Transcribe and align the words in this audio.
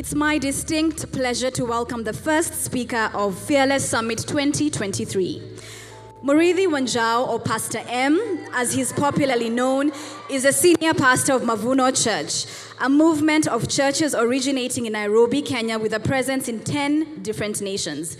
It's 0.00 0.14
my 0.14 0.38
distinct 0.38 1.12
pleasure 1.12 1.50
to 1.50 1.66
welcome 1.66 2.04
the 2.04 2.14
first 2.14 2.54
speaker 2.64 3.10
of 3.12 3.38
Fearless 3.38 3.86
Summit 3.86 4.16
2023. 4.16 5.42
Murithi 6.24 6.66
Wanjau, 6.66 7.28
or 7.28 7.38
Pastor 7.38 7.82
M, 7.86 8.18
as 8.54 8.72
he's 8.72 8.94
popularly 8.94 9.50
known, 9.50 9.92
is 10.30 10.46
a 10.46 10.54
senior 10.54 10.94
pastor 10.94 11.34
of 11.34 11.42
Mavuno 11.42 11.92
Church, 11.92 12.46
a 12.80 12.88
movement 12.88 13.46
of 13.46 13.68
churches 13.68 14.14
originating 14.14 14.86
in 14.86 14.94
Nairobi, 14.94 15.42
Kenya, 15.42 15.78
with 15.78 15.92
a 15.92 16.00
presence 16.00 16.48
in 16.48 16.60
10 16.60 17.22
different 17.22 17.60
nations. 17.60 18.16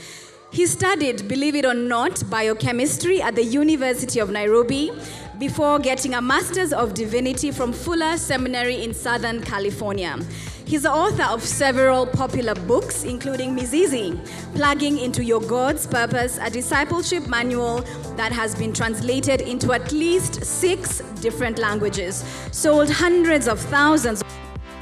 He 0.53 0.67
studied, 0.67 1.29
believe 1.29 1.55
it 1.55 1.65
or 1.65 1.73
not, 1.73 2.29
biochemistry 2.29 3.23
at 3.23 3.37
the 3.37 3.45
University 3.45 4.19
of 4.19 4.29
Nairobi 4.29 4.93
before 5.39 5.79
getting 5.79 6.13
a 6.13 6.21
Master's 6.21 6.75
of 6.75 6.93
Divinity 6.93 7.51
from 7.51 7.73
Fuller 7.73 8.19
Seminary 8.19 8.85
in 8.85 8.93
Southern 8.93 9.41
California. 9.41 10.19
He's 10.65 10.83
the 10.83 10.93
author 10.93 11.25
of 11.25 11.43
several 11.43 12.07
popular 12.07 12.55
books, 12.55 13.05
including 13.05 13.57
Mizizi, 13.57 14.19
Plugging 14.55 14.99
into 14.99 15.25
Your 15.25 15.41
God's 15.41 15.87
Purpose, 15.87 16.39
a 16.41 16.51
discipleship 16.51 17.27
manual 17.27 17.81
that 18.17 18.33
has 18.33 18.55
been 18.55 18.73
translated 18.73 19.41
into 19.41 19.73
at 19.73 19.91
least 19.93 20.45
six 20.45 21.01
different 21.21 21.59
languages, 21.59 22.25
sold 22.53 22.91
hundreds 22.91 23.49
of 23.49 23.59
thousands 23.59 24.23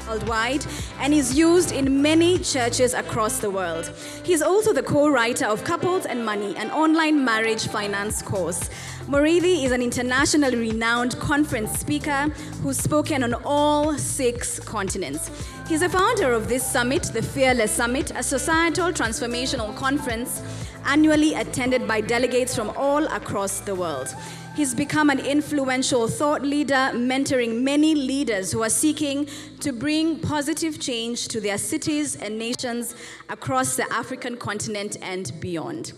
worldwide 0.09 0.65
and 0.99 1.13
is 1.13 1.37
used 1.37 1.71
in 1.71 2.01
many 2.01 2.39
churches 2.39 2.93
across 2.93 3.39
the 3.39 3.49
world. 3.49 3.91
He's 4.23 4.41
also 4.41 4.73
the 4.73 4.83
co 4.83 5.09
writer 5.09 5.45
of 5.45 5.63
Couples 5.63 6.05
and 6.05 6.25
Money, 6.25 6.55
an 6.55 6.71
online 6.71 7.23
marriage 7.23 7.67
finance 7.67 8.21
course. 8.21 8.69
Murithi 9.07 9.63
is 9.65 9.71
an 9.71 9.81
internationally 9.81 10.57
renowned 10.57 11.17
conference 11.19 11.79
speaker 11.79 12.29
who's 12.61 12.77
spoken 12.77 13.23
on 13.23 13.33
all 13.43 13.97
six 13.97 14.59
continents. 14.59 15.31
He's 15.69 15.83
a 15.83 15.87
founder 15.87 16.33
of 16.33 16.49
this 16.49 16.65
summit, 16.65 17.03
the 17.13 17.21
Fearless 17.21 17.71
Summit, 17.71 18.11
a 18.15 18.23
societal 18.23 18.91
transformational 18.91 19.75
conference 19.75 20.41
annually 20.83 21.35
attended 21.35 21.87
by 21.87 22.01
delegates 22.01 22.55
from 22.55 22.71
all 22.75 23.05
across 23.05 23.59
the 23.59 23.75
world. 23.75 24.15
He's 24.55 24.73
become 24.73 25.11
an 25.11 25.19
influential 25.19 26.07
thought 26.07 26.41
leader, 26.41 26.89
mentoring 26.95 27.61
many 27.61 27.93
leaders 27.93 28.51
who 28.51 28.63
are 28.63 28.69
seeking 28.71 29.27
to 29.59 29.71
bring 29.71 30.17
positive 30.17 30.79
change 30.79 31.27
to 31.27 31.39
their 31.39 31.59
cities 31.59 32.15
and 32.15 32.39
nations 32.39 32.95
across 33.29 33.75
the 33.75 33.85
African 33.93 34.37
continent 34.37 34.97
and 35.03 35.31
beyond. 35.39 35.93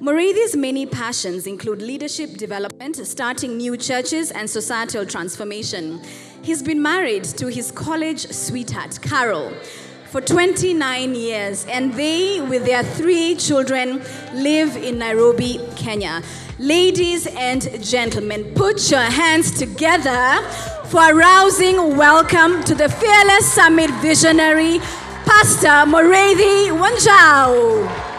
Murithi's 0.00 0.56
many 0.56 0.86
passions 0.86 1.46
include 1.46 1.82
leadership 1.82 2.38
development, 2.38 2.96
starting 3.06 3.58
new 3.58 3.76
churches, 3.76 4.30
and 4.30 4.48
societal 4.48 5.04
transformation. 5.04 6.00
He's 6.42 6.62
been 6.62 6.80
married 6.80 7.24
to 7.24 7.48
his 7.48 7.70
college 7.70 8.26
sweetheart, 8.32 8.98
Carol, 9.02 9.52
for 10.06 10.22
29 10.22 11.14
years, 11.14 11.66
and 11.66 11.92
they, 11.92 12.40
with 12.40 12.64
their 12.64 12.82
three 12.82 13.34
children, 13.34 14.02
live 14.32 14.74
in 14.74 14.98
Nairobi, 14.98 15.60
Kenya. 15.76 16.22
Ladies 16.58 17.26
and 17.26 17.84
gentlemen, 17.84 18.54
put 18.54 18.90
your 18.90 19.00
hands 19.00 19.50
together 19.58 20.42
for 20.86 21.10
a 21.10 21.14
rousing 21.14 21.96
welcome 21.98 22.64
to 22.64 22.74
the 22.74 22.88
Fearless 22.88 23.52
Summit 23.52 23.90
visionary, 24.00 24.78
Pastor 25.26 25.84
Murithi 25.90 26.70
Wanjau. 26.70 28.09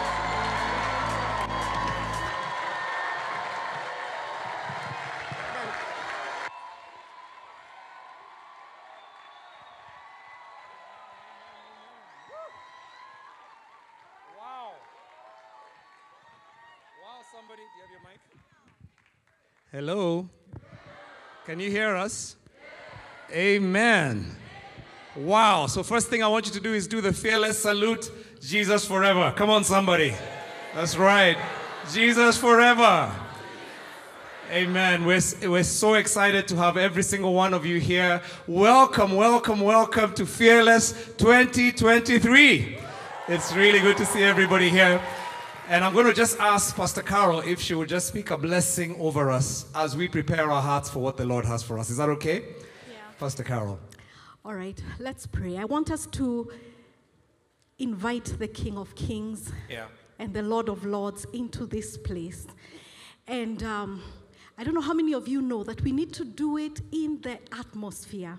Hello? 19.72 20.28
Can 21.46 21.58
you 21.58 21.70
hear 21.70 21.96
us? 21.96 22.36
Amen. 23.32 24.36
Wow. 25.16 25.66
So, 25.66 25.82
first 25.82 26.08
thing 26.08 26.22
I 26.22 26.28
want 26.28 26.44
you 26.44 26.52
to 26.52 26.60
do 26.60 26.74
is 26.74 26.86
do 26.86 27.00
the 27.00 27.10
fearless 27.10 27.62
salute 27.62 28.10
Jesus 28.38 28.84
forever. 28.84 29.32
Come 29.34 29.48
on, 29.48 29.64
somebody. 29.64 30.14
That's 30.74 30.98
right. 30.98 31.38
Jesus 31.90 32.36
forever. 32.36 33.10
Amen. 34.50 35.06
We're, 35.06 35.22
we're 35.44 35.62
so 35.62 35.94
excited 35.94 36.46
to 36.48 36.56
have 36.56 36.76
every 36.76 37.02
single 37.02 37.32
one 37.32 37.54
of 37.54 37.64
you 37.64 37.80
here. 37.80 38.20
Welcome, 38.46 39.16
welcome, 39.16 39.60
welcome 39.62 40.12
to 40.16 40.26
Fearless 40.26 41.14
2023. 41.16 42.78
It's 43.26 43.54
really 43.54 43.80
good 43.80 43.96
to 43.96 44.04
see 44.04 44.22
everybody 44.22 44.68
here. 44.68 45.00
And 45.72 45.82
I'm 45.82 45.94
going 45.94 46.04
to 46.04 46.12
just 46.12 46.38
ask 46.38 46.76
Pastor 46.76 47.00
Carol 47.00 47.40
if 47.40 47.58
she 47.58 47.72
would 47.72 47.88
just 47.88 48.08
speak 48.08 48.30
a 48.30 48.36
blessing 48.36 48.94
over 49.00 49.30
us 49.30 49.64
as 49.74 49.96
we 49.96 50.06
prepare 50.06 50.50
our 50.50 50.60
hearts 50.60 50.90
for 50.90 50.98
what 50.98 51.16
the 51.16 51.24
Lord 51.24 51.46
has 51.46 51.62
for 51.62 51.78
us. 51.78 51.88
Is 51.88 51.96
that 51.96 52.10
okay? 52.10 52.40
Yeah. 52.90 52.96
Pastor 53.18 53.42
Carol. 53.42 53.80
All 54.44 54.52
right, 54.52 54.78
let's 54.98 55.26
pray. 55.26 55.56
I 55.56 55.64
want 55.64 55.90
us 55.90 56.04
to 56.08 56.52
invite 57.78 58.34
the 58.38 58.48
King 58.48 58.76
of 58.76 58.94
Kings 58.96 59.50
yeah. 59.70 59.86
and 60.18 60.34
the 60.34 60.42
Lord 60.42 60.68
of 60.68 60.84
Lords 60.84 61.24
into 61.32 61.64
this 61.64 61.96
place. 61.96 62.46
And 63.26 63.62
um, 63.62 64.02
I 64.58 64.64
don't 64.64 64.74
know 64.74 64.82
how 64.82 64.92
many 64.92 65.14
of 65.14 65.26
you 65.26 65.40
know 65.40 65.64
that 65.64 65.80
we 65.80 65.90
need 65.90 66.12
to 66.12 66.26
do 66.26 66.58
it 66.58 66.82
in 66.92 67.18
the 67.22 67.38
atmosphere. 67.50 68.38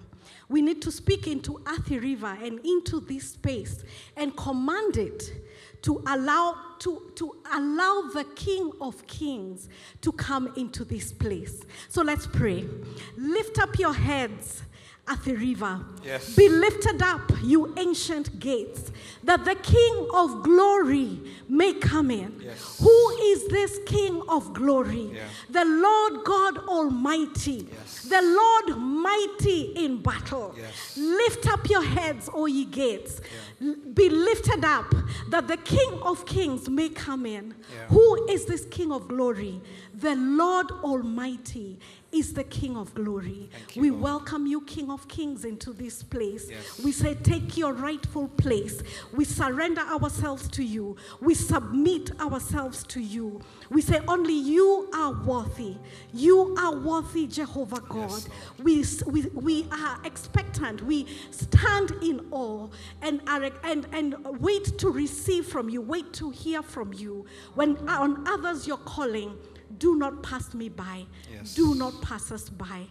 We 0.49 0.61
need 0.61 0.83
to 0.83 0.91
speak 0.91 1.25
into 1.25 1.59
Athi 1.65 1.97
River 1.97 2.37
and 2.43 2.59
into 2.63 2.99
this 2.99 3.31
space 3.31 3.83
and 4.15 4.37
command 4.37 4.97
it 4.97 5.33
to 5.81 6.01
allow 6.07 6.55
to, 6.83 7.01
to 7.15 7.33
allow 7.53 8.09
the 8.13 8.25
king 8.35 8.69
of 8.81 9.07
kings 9.07 9.69
to 10.01 10.11
come 10.11 10.51
into 10.57 10.83
this 10.83 11.13
place. 11.13 11.61
So 11.87 12.01
let's 12.01 12.27
pray. 12.27 12.67
Lift 13.15 13.57
up 13.59 13.79
your 13.79 13.93
heads 13.93 14.63
Athi 15.05 15.33
River. 15.35 15.81
Yes. 16.03 16.33
Be 16.35 16.47
lifted 16.47 17.01
up, 17.01 17.29
you 17.43 17.73
ancient 17.77 18.39
gates, 18.39 18.89
that 19.23 19.43
the 19.43 19.55
King 19.55 20.07
of 20.13 20.43
glory 20.43 21.19
may 21.49 21.73
come 21.73 22.09
in. 22.09 22.39
Yes. 22.41 22.77
Who 22.79 23.09
is 23.21 23.45
this 23.47 23.79
King 23.85 24.21
of 24.29 24.53
glory? 24.53 25.11
Yeah. 25.13 25.23
The 25.49 25.65
Lord 25.65 26.23
God 26.23 26.57
Almighty, 26.69 27.67
Yes. 27.69 28.03
the 28.03 28.21
Lord 28.21 28.77
mighty 28.79 29.73
in 29.75 30.01
battle. 30.01 30.55
Lift 30.95 31.49
up 31.51 31.69
your 31.69 31.83
heads, 31.83 32.29
O 32.33 32.45
ye 32.45 32.63
gates. 32.63 33.19
L- 33.61 33.75
Be 33.93 34.09
lifted 34.09 34.63
up, 34.63 34.93
that 35.29 35.49
the 35.49 35.57
King 35.57 35.99
of 36.03 36.25
kings 36.25 36.69
may 36.69 36.87
come 36.87 37.25
in. 37.25 37.53
Yeah. 37.73 37.87
Who 37.87 38.25
is 38.29 38.45
this 38.45 38.65
King 38.71 38.93
of 38.93 39.09
glory? 39.09 39.59
The 39.93 40.15
Lord 40.15 40.71
Almighty 40.83 41.77
is 42.13 42.33
the 42.33 42.43
King 42.43 42.77
of 42.77 42.93
glory. 42.93 43.49
You, 43.73 43.81
we 43.81 43.89
Lord. 43.89 44.03
welcome 44.03 44.45
you, 44.45 44.61
King 44.61 44.91
of 44.91 45.07
Kings, 45.07 45.45
into 45.45 45.73
this 45.73 46.03
place. 46.03 46.49
Yes. 46.49 46.79
We 46.83 46.91
say, 46.91 47.15
take 47.15 47.57
your 47.57 47.73
rightful 47.73 48.27
place. 48.29 48.83
We 49.13 49.25
surrender 49.25 49.81
ourselves 49.81 50.47
to 50.49 50.63
you. 50.63 50.95
We 51.21 51.33
submit 51.33 52.11
ourselves 52.19 52.83
to 52.85 53.01
you. 53.01 53.41
We 53.69 53.81
say, 53.81 54.01
only 54.07 54.33
you 54.33 54.89
are 54.93 55.13
worthy. 55.23 55.77
You 56.13 56.55
are 56.57 56.75
worthy, 56.75 57.27
Jehovah 57.27 57.81
God. 57.87 58.23
Yes, 58.65 59.03
we, 59.05 59.23
we, 59.23 59.29
we 59.33 59.67
are 59.71 59.99
expectant. 60.05 60.83
We 60.83 61.07
stand 61.31 61.91
in 62.01 62.27
awe 62.31 62.67
and, 63.01 63.21
are, 63.27 63.49
and, 63.63 63.87
and 63.91 64.15
wait 64.39 64.77
to 64.79 64.89
receive 64.89 65.45
from 65.47 65.69
you, 65.69 65.81
wait 65.81 66.13
to 66.13 66.29
hear 66.29 66.61
from 66.61 66.93
you. 66.93 67.25
When 67.55 67.77
on 67.89 68.27
others 68.27 68.67
you're 68.67 68.77
calling, 68.77 69.37
do 69.77 69.95
not 69.95 70.23
pass 70.23 70.53
me 70.53 70.69
by. 70.69 71.05
Yes. 71.31 71.55
Do 71.55 71.75
not 71.75 72.01
pass 72.01 72.31
us 72.31 72.49
by. 72.49 72.87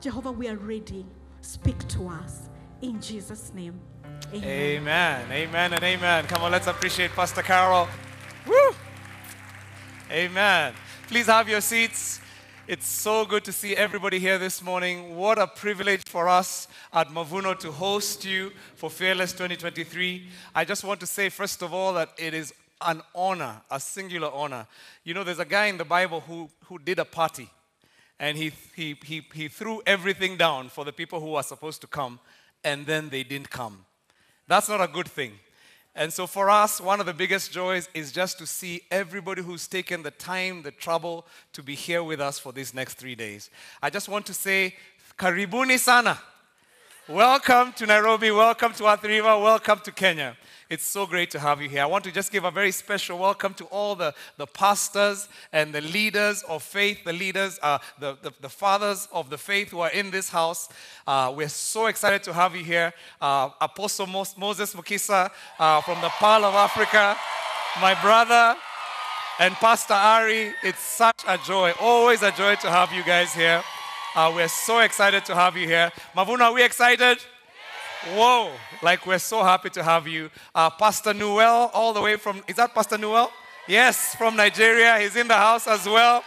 Jehovah, 0.00 0.32
we 0.32 0.48
are 0.48 0.56
ready. 0.56 1.06
Speak 1.40 1.86
to 1.88 2.08
us. 2.08 2.48
In 2.82 3.00
Jesus' 3.00 3.52
name. 3.54 3.80
Amen. 4.32 4.44
Amen. 4.44 5.32
Amen 5.32 5.72
and 5.72 5.82
amen. 5.82 6.26
Come 6.26 6.42
on, 6.42 6.52
let's 6.52 6.66
appreciate 6.66 7.12
Pastor 7.12 7.42
Carol. 7.42 7.88
Woo! 8.46 8.74
Amen. 10.10 10.74
Please 11.08 11.26
have 11.26 11.48
your 11.48 11.60
seats. 11.60 12.20
It's 12.68 12.86
so 12.88 13.24
good 13.24 13.44
to 13.44 13.52
see 13.52 13.76
everybody 13.76 14.18
here 14.18 14.38
this 14.38 14.60
morning. 14.60 15.14
What 15.14 15.38
a 15.38 15.46
privilege 15.46 16.02
for 16.06 16.28
us 16.28 16.66
at 16.92 17.08
Mavuno 17.10 17.56
to 17.60 17.70
host 17.70 18.24
you 18.24 18.50
for 18.74 18.90
Fearless 18.90 19.32
2023. 19.32 20.26
I 20.52 20.64
just 20.64 20.82
want 20.82 20.98
to 21.00 21.06
say, 21.06 21.28
first 21.28 21.62
of 21.62 21.72
all, 21.72 21.94
that 21.94 22.10
it 22.18 22.34
is 22.34 22.52
an 22.80 23.02
honor, 23.14 23.60
a 23.70 23.80
singular 23.80 24.30
honor. 24.32 24.66
You 25.04 25.14
know, 25.14 25.24
there's 25.24 25.38
a 25.38 25.44
guy 25.44 25.66
in 25.66 25.78
the 25.78 25.84
Bible 25.84 26.20
who, 26.20 26.48
who 26.64 26.78
did 26.78 26.98
a 26.98 27.04
party 27.04 27.48
and 28.18 28.36
he, 28.36 28.52
he, 28.74 28.96
he, 29.04 29.22
he 29.34 29.48
threw 29.48 29.82
everything 29.86 30.36
down 30.36 30.68
for 30.68 30.84
the 30.84 30.92
people 30.92 31.20
who 31.20 31.32
were 31.32 31.42
supposed 31.42 31.80
to 31.82 31.86
come, 31.86 32.18
and 32.64 32.86
then 32.86 33.10
they 33.10 33.22
didn't 33.22 33.50
come. 33.50 33.84
That's 34.48 34.68
not 34.68 34.80
a 34.80 34.88
good 34.88 35.08
thing. 35.08 35.32
And 35.94 36.12
so, 36.12 36.26
for 36.26 36.50
us, 36.50 36.80
one 36.80 37.00
of 37.00 37.06
the 37.06 37.14
biggest 37.14 37.52
joys 37.52 37.88
is 37.94 38.12
just 38.12 38.38
to 38.38 38.46
see 38.46 38.82
everybody 38.90 39.42
who's 39.42 39.66
taken 39.66 40.02
the 40.02 40.10
time, 40.10 40.62
the 40.62 40.70
trouble 40.70 41.26
to 41.54 41.62
be 41.62 41.74
here 41.74 42.02
with 42.02 42.20
us 42.20 42.38
for 42.38 42.52
these 42.52 42.74
next 42.74 42.94
three 42.94 43.14
days. 43.14 43.50
I 43.82 43.88
just 43.88 44.08
want 44.08 44.26
to 44.26 44.34
say, 44.34 44.74
Karibuni 45.18 45.78
sana. 45.78 46.20
Welcome 47.08 47.72
to 47.74 47.86
Nairobi. 47.86 48.30
Welcome 48.30 48.72
to 48.74 48.86
Athi 48.88 49.20
Welcome 49.20 49.80
to 49.84 49.92
Kenya. 49.92 50.36
It's 50.68 50.84
so 50.84 51.06
great 51.06 51.30
to 51.30 51.38
have 51.38 51.62
you 51.62 51.68
here. 51.68 51.82
I 51.82 51.86
want 51.86 52.02
to 52.04 52.10
just 52.10 52.32
give 52.32 52.42
a 52.42 52.50
very 52.50 52.72
special 52.72 53.20
welcome 53.20 53.54
to 53.54 53.66
all 53.66 53.94
the, 53.94 54.12
the 54.36 54.48
pastors 54.48 55.28
and 55.52 55.72
the 55.72 55.80
leaders 55.80 56.42
of 56.48 56.60
faith, 56.60 57.04
the 57.04 57.12
leaders, 57.12 57.60
uh, 57.62 57.78
the, 58.00 58.18
the, 58.20 58.32
the, 58.40 58.48
fathers 58.48 59.06
of 59.12 59.30
the 59.30 59.38
faith 59.38 59.70
who 59.70 59.78
are 59.78 59.92
in 59.92 60.10
this 60.10 60.28
house. 60.28 60.68
Uh, 61.06 61.32
we're 61.36 61.48
so 61.48 61.86
excited 61.86 62.24
to 62.24 62.32
have 62.32 62.56
you 62.56 62.64
here. 62.64 62.92
Uh, 63.20 63.50
Apostle 63.60 64.08
Moses 64.08 64.74
Mukisa 64.74 65.30
uh, 65.60 65.80
from 65.82 66.00
the 66.00 66.08
Pearl 66.18 66.44
of 66.44 66.54
Africa, 66.56 67.16
my 67.80 67.94
brother, 68.02 68.58
and 69.38 69.54
Pastor 69.54 69.94
Ari. 69.94 70.52
It's 70.64 70.80
such 70.80 71.22
a 71.28 71.38
joy, 71.38 71.74
always 71.78 72.22
a 72.22 72.32
joy 72.32 72.56
to 72.56 72.70
have 72.70 72.92
you 72.92 73.04
guys 73.04 73.32
here. 73.32 73.62
Uh, 74.16 74.32
we're 74.34 74.48
so 74.48 74.80
excited 74.80 75.24
to 75.26 75.34
have 75.36 75.56
you 75.56 75.68
here. 75.68 75.92
Mavuno, 76.16 76.40
are 76.40 76.52
we 76.54 76.64
excited? 76.64 77.18
Whoa, 78.14 78.52
like 78.82 79.04
we're 79.04 79.18
so 79.18 79.42
happy 79.42 79.68
to 79.70 79.82
have 79.82 80.06
you. 80.06 80.30
Uh, 80.54 80.70
Pastor 80.70 81.12
Newell, 81.12 81.70
all 81.74 81.92
the 81.92 82.00
way 82.00 82.16
from, 82.16 82.42
is 82.46 82.54
that 82.54 82.72
Pastor 82.72 82.96
Newell? 82.96 83.32
Yes, 83.66 84.14
from 84.14 84.36
Nigeria. 84.36 84.98
He's 85.00 85.16
in 85.16 85.26
the 85.26 85.34
house 85.34 85.66
as 85.66 85.86
well. 85.86 86.22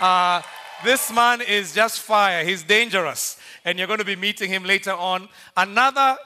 Uh, 0.00 0.42
this 0.84 1.12
man 1.12 1.40
is 1.40 1.74
just 1.74 2.00
fire. 2.00 2.44
He's 2.44 2.62
dangerous. 2.62 3.36
And 3.64 3.78
you're 3.78 3.88
going 3.88 3.98
to 3.98 4.04
be 4.04 4.14
meeting 4.14 4.48
him 4.48 4.64
later 4.64 4.92
on. 4.92 5.28
Another, 5.56 6.16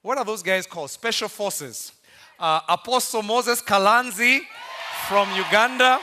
what 0.00 0.16
are 0.16 0.24
those 0.24 0.42
guys 0.42 0.66
called? 0.66 0.88
Special 0.90 1.28
Forces. 1.28 1.92
Uh, 2.38 2.60
Apostle 2.66 3.22
Moses 3.22 3.60
Kalanzi 3.60 4.40
from 5.06 5.28
Uganda. 5.36 6.00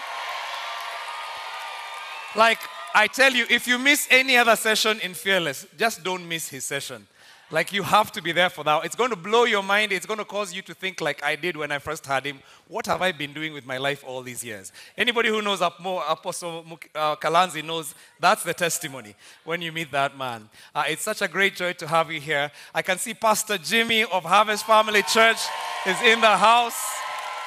Like, 2.35 2.59
I 2.93 3.07
tell 3.07 3.33
you, 3.33 3.47
if 3.49 3.67
you 3.67 3.79
miss 3.79 4.07
any 4.11 4.37
other 4.37 4.55
session 4.55 4.99
in 4.99 5.15
Fearless, 5.15 5.65
just 5.75 6.03
don't 6.03 6.27
miss 6.27 6.49
his 6.49 6.65
session. 6.65 7.07
Like 7.49 7.71
you 7.71 7.81
have 7.83 8.11
to 8.11 8.21
be 8.21 8.33
there 8.33 8.49
for 8.49 8.65
that. 8.65 8.83
It's 8.83 8.95
going 8.95 9.09
to 9.09 9.15
blow 9.15 9.45
your 9.45 9.63
mind. 9.63 9.93
It's 9.93 10.05
going 10.05 10.17
to 10.17 10.25
cause 10.25 10.53
you 10.53 10.61
to 10.63 10.73
think 10.73 10.99
like 10.99 11.23
I 11.23 11.37
did 11.37 11.55
when 11.55 11.71
I 11.71 11.79
first 11.79 12.05
had 12.05 12.25
him. 12.25 12.39
What 12.67 12.85
have 12.87 13.01
I 13.01 13.13
been 13.13 13.31
doing 13.31 13.53
with 13.53 13.65
my 13.65 13.77
life 13.77 14.03
all 14.05 14.21
these 14.21 14.43
years? 14.43 14.73
Anybody 14.97 15.29
who 15.29 15.41
knows 15.41 15.61
Apostle 15.61 16.65
uh, 16.93 17.15
Kalanzi 17.15 17.63
knows 17.63 17.95
that's 18.19 18.43
the 18.43 18.53
testimony 18.53 19.15
when 19.45 19.61
you 19.61 19.71
meet 19.71 19.91
that 19.93 20.17
man. 20.17 20.49
Uh, 20.75 20.83
it's 20.89 21.03
such 21.03 21.21
a 21.21 21.27
great 21.29 21.55
joy 21.55 21.71
to 21.73 21.87
have 21.87 22.11
you 22.11 22.19
here. 22.19 22.51
I 22.75 22.81
can 22.81 22.97
see 22.97 23.13
Pastor 23.13 23.57
Jimmy 23.57 24.03
of 24.03 24.25
Harvest 24.25 24.65
Family 24.65 25.03
Church 25.03 25.39
is 25.85 26.01
in 26.01 26.19
the 26.19 26.35
house. 26.35 26.77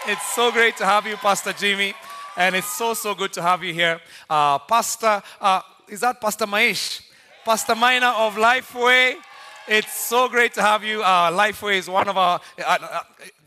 It's 0.06 0.32
so 0.32 0.50
great 0.50 0.79
to 0.79 0.87
have 0.87 1.06
you, 1.06 1.17
Pastor 1.17 1.53
Jimmy. 1.53 1.93
And 2.38 2.56
it's 2.56 2.75
so, 2.75 2.94
so 2.94 3.14
good 3.14 3.35
to 3.35 3.43
have 3.43 3.62
you 3.62 3.75
here. 3.75 4.00
Uh, 4.31 4.58
Pastor, 4.61 5.23
uh, 5.43 5.61
is 5.88 6.00
that 6.00 6.23
Pastor 6.23 6.46
Maish? 6.46 7.03
Pastor 7.44 7.75
Minor 7.75 8.14
of 8.17 8.37
Lifeway. 8.37 9.17
It's 9.68 9.92
so 9.92 10.28
great 10.28 10.54
to 10.54 10.62
have 10.62 10.82
you. 10.82 11.02
Uh, 11.02 11.30
Lifeway 11.30 11.76
is 11.76 11.88
one 11.88 12.08
of 12.08 12.16
our 12.16 12.40
uh, 12.58 12.62
uh, 12.62 13.00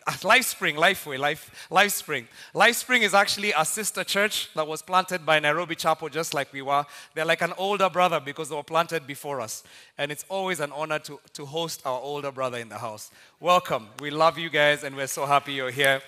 uh 0.05 0.11
LifeSpring, 0.21 0.75
Lifeway, 0.75 1.17
Life, 1.17 1.67
LifeSpring. 1.71 2.27
LifeSpring 2.53 3.01
is 3.01 3.13
actually 3.13 3.53
a 3.57 3.65
sister 3.65 4.03
church 4.03 4.49
that 4.53 4.67
was 4.67 4.81
planted 4.81 5.25
by 5.25 5.39
Nairobi 5.39 5.75
Chapel, 5.75 6.09
just 6.09 6.33
like 6.33 6.51
we 6.53 6.61
were. 6.61 6.85
They're 7.13 7.25
like 7.25 7.41
an 7.41 7.53
older 7.57 7.89
brother 7.89 8.19
because 8.19 8.49
they 8.49 8.55
were 8.55 8.63
planted 8.63 9.07
before 9.07 9.41
us. 9.41 9.63
And 9.97 10.11
it's 10.11 10.25
always 10.29 10.59
an 10.59 10.71
honor 10.71 10.99
to, 10.99 11.19
to 11.33 11.45
host 11.45 11.81
our 11.85 11.99
older 11.99 12.31
brother 12.31 12.57
in 12.57 12.69
the 12.69 12.77
house. 12.77 13.11
Welcome. 13.39 13.87
We 13.99 14.11
love 14.11 14.37
you 14.37 14.49
guys, 14.49 14.83
and 14.83 14.95
we're 14.95 15.07
so 15.07 15.25
happy 15.25 15.53
you're 15.53 15.71
here. 15.71 16.01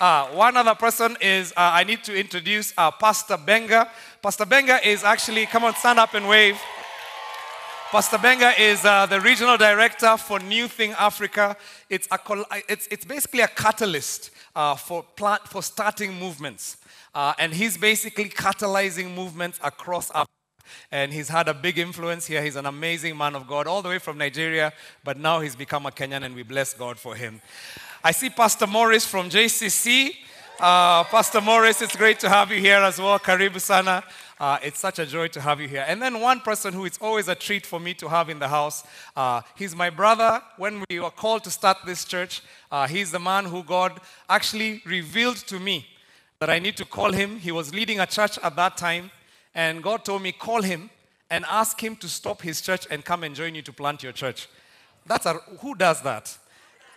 Uh, 0.00 0.28
one 0.28 0.56
other 0.56 0.74
person 0.74 1.16
is, 1.20 1.52
uh, 1.52 1.72
I 1.74 1.84
need 1.84 2.04
to 2.04 2.18
introduce 2.18 2.72
uh, 2.78 2.90
Pastor 2.90 3.36
Benga. 3.36 3.90
Pastor 4.22 4.46
Benga 4.46 4.86
is 4.86 5.02
actually, 5.02 5.46
come 5.46 5.64
on, 5.64 5.74
stand 5.74 5.98
up 5.98 6.14
and 6.14 6.28
wave. 6.28 6.58
Pastor 7.90 8.18
Benga 8.18 8.52
is 8.56 8.84
uh, 8.84 9.04
the 9.06 9.20
regional 9.20 9.56
director 9.56 10.16
for 10.16 10.38
New 10.38 10.68
Thing 10.68 10.92
Africa. 10.92 11.56
It's, 11.88 12.06
a, 12.12 12.20
it's, 12.68 12.86
it's 12.86 13.04
basically 13.04 13.40
a 13.40 13.48
catalyst 13.48 14.30
uh, 14.54 14.76
for, 14.76 15.02
plant, 15.02 15.48
for 15.48 15.60
starting 15.60 16.14
movements. 16.14 16.76
Uh, 17.12 17.32
and 17.36 17.52
he's 17.52 17.76
basically 17.76 18.28
catalyzing 18.28 19.12
movements 19.12 19.58
across 19.64 20.08
Africa. 20.10 20.30
And 20.92 21.12
he's 21.12 21.28
had 21.28 21.48
a 21.48 21.54
big 21.54 21.78
influence 21.78 22.26
here. 22.26 22.40
He's 22.44 22.54
an 22.54 22.66
amazing 22.66 23.16
man 23.16 23.34
of 23.34 23.48
God, 23.48 23.66
all 23.66 23.82
the 23.82 23.88
way 23.88 23.98
from 23.98 24.18
Nigeria, 24.18 24.72
but 25.02 25.18
now 25.18 25.40
he's 25.40 25.56
become 25.56 25.84
a 25.84 25.90
Kenyan, 25.90 26.22
and 26.22 26.36
we 26.36 26.44
bless 26.44 26.72
God 26.72 26.96
for 26.96 27.16
him. 27.16 27.42
I 28.04 28.12
see 28.12 28.30
Pastor 28.30 28.68
Morris 28.68 29.04
from 29.04 29.30
JCC. 29.30 30.10
Uh, 30.60 31.02
Pastor 31.04 31.40
Morris, 31.40 31.82
it's 31.82 31.96
great 31.96 32.20
to 32.20 32.28
have 32.28 32.52
you 32.52 32.60
here 32.60 32.78
as 32.78 33.00
well. 33.00 33.18
Karibu 33.18 33.60
sana. 33.60 34.04
Uh, 34.40 34.58
it's 34.62 34.80
such 34.80 34.98
a 34.98 35.04
joy 35.04 35.28
to 35.28 35.40
have 35.40 35.60
you 35.60 35.68
here. 35.68 35.84
And 35.86 36.00
then 36.00 36.18
one 36.18 36.40
person 36.40 36.72
who 36.72 36.86
it's 36.86 36.96
always 36.98 37.28
a 37.28 37.34
treat 37.34 37.66
for 37.66 37.78
me 37.78 37.92
to 37.94 38.08
have 38.08 38.30
in 38.30 38.38
the 38.38 38.48
house. 38.48 38.84
Uh, 39.14 39.42
he's 39.54 39.76
my 39.76 39.90
brother. 39.90 40.42
When 40.56 40.82
we 40.88 40.98
were 40.98 41.10
called 41.10 41.44
to 41.44 41.50
start 41.50 41.76
this 41.84 42.06
church, 42.06 42.40
uh, 42.72 42.88
he's 42.88 43.10
the 43.10 43.18
man 43.18 43.44
who 43.44 43.62
God 43.62 44.00
actually 44.30 44.80
revealed 44.86 45.36
to 45.36 45.60
me 45.60 45.86
that 46.38 46.48
I 46.48 46.58
need 46.58 46.78
to 46.78 46.86
call 46.86 47.12
him. 47.12 47.38
He 47.38 47.52
was 47.52 47.74
leading 47.74 48.00
a 48.00 48.06
church 48.06 48.38
at 48.38 48.56
that 48.56 48.78
time, 48.78 49.10
and 49.54 49.82
God 49.82 50.06
told 50.06 50.22
me, 50.22 50.32
call 50.32 50.62
him 50.62 50.88
and 51.28 51.44
ask 51.44 51.78
him 51.78 51.94
to 51.96 52.08
stop 52.08 52.40
his 52.40 52.62
church 52.62 52.86
and 52.90 53.04
come 53.04 53.24
and 53.24 53.34
join 53.34 53.54
you 53.54 53.60
to 53.60 53.72
plant 53.74 54.02
your 54.02 54.12
church. 54.12 54.48
That's 55.06 55.26
a, 55.26 55.34
who 55.60 55.74
does 55.74 56.00
that? 56.00 56.34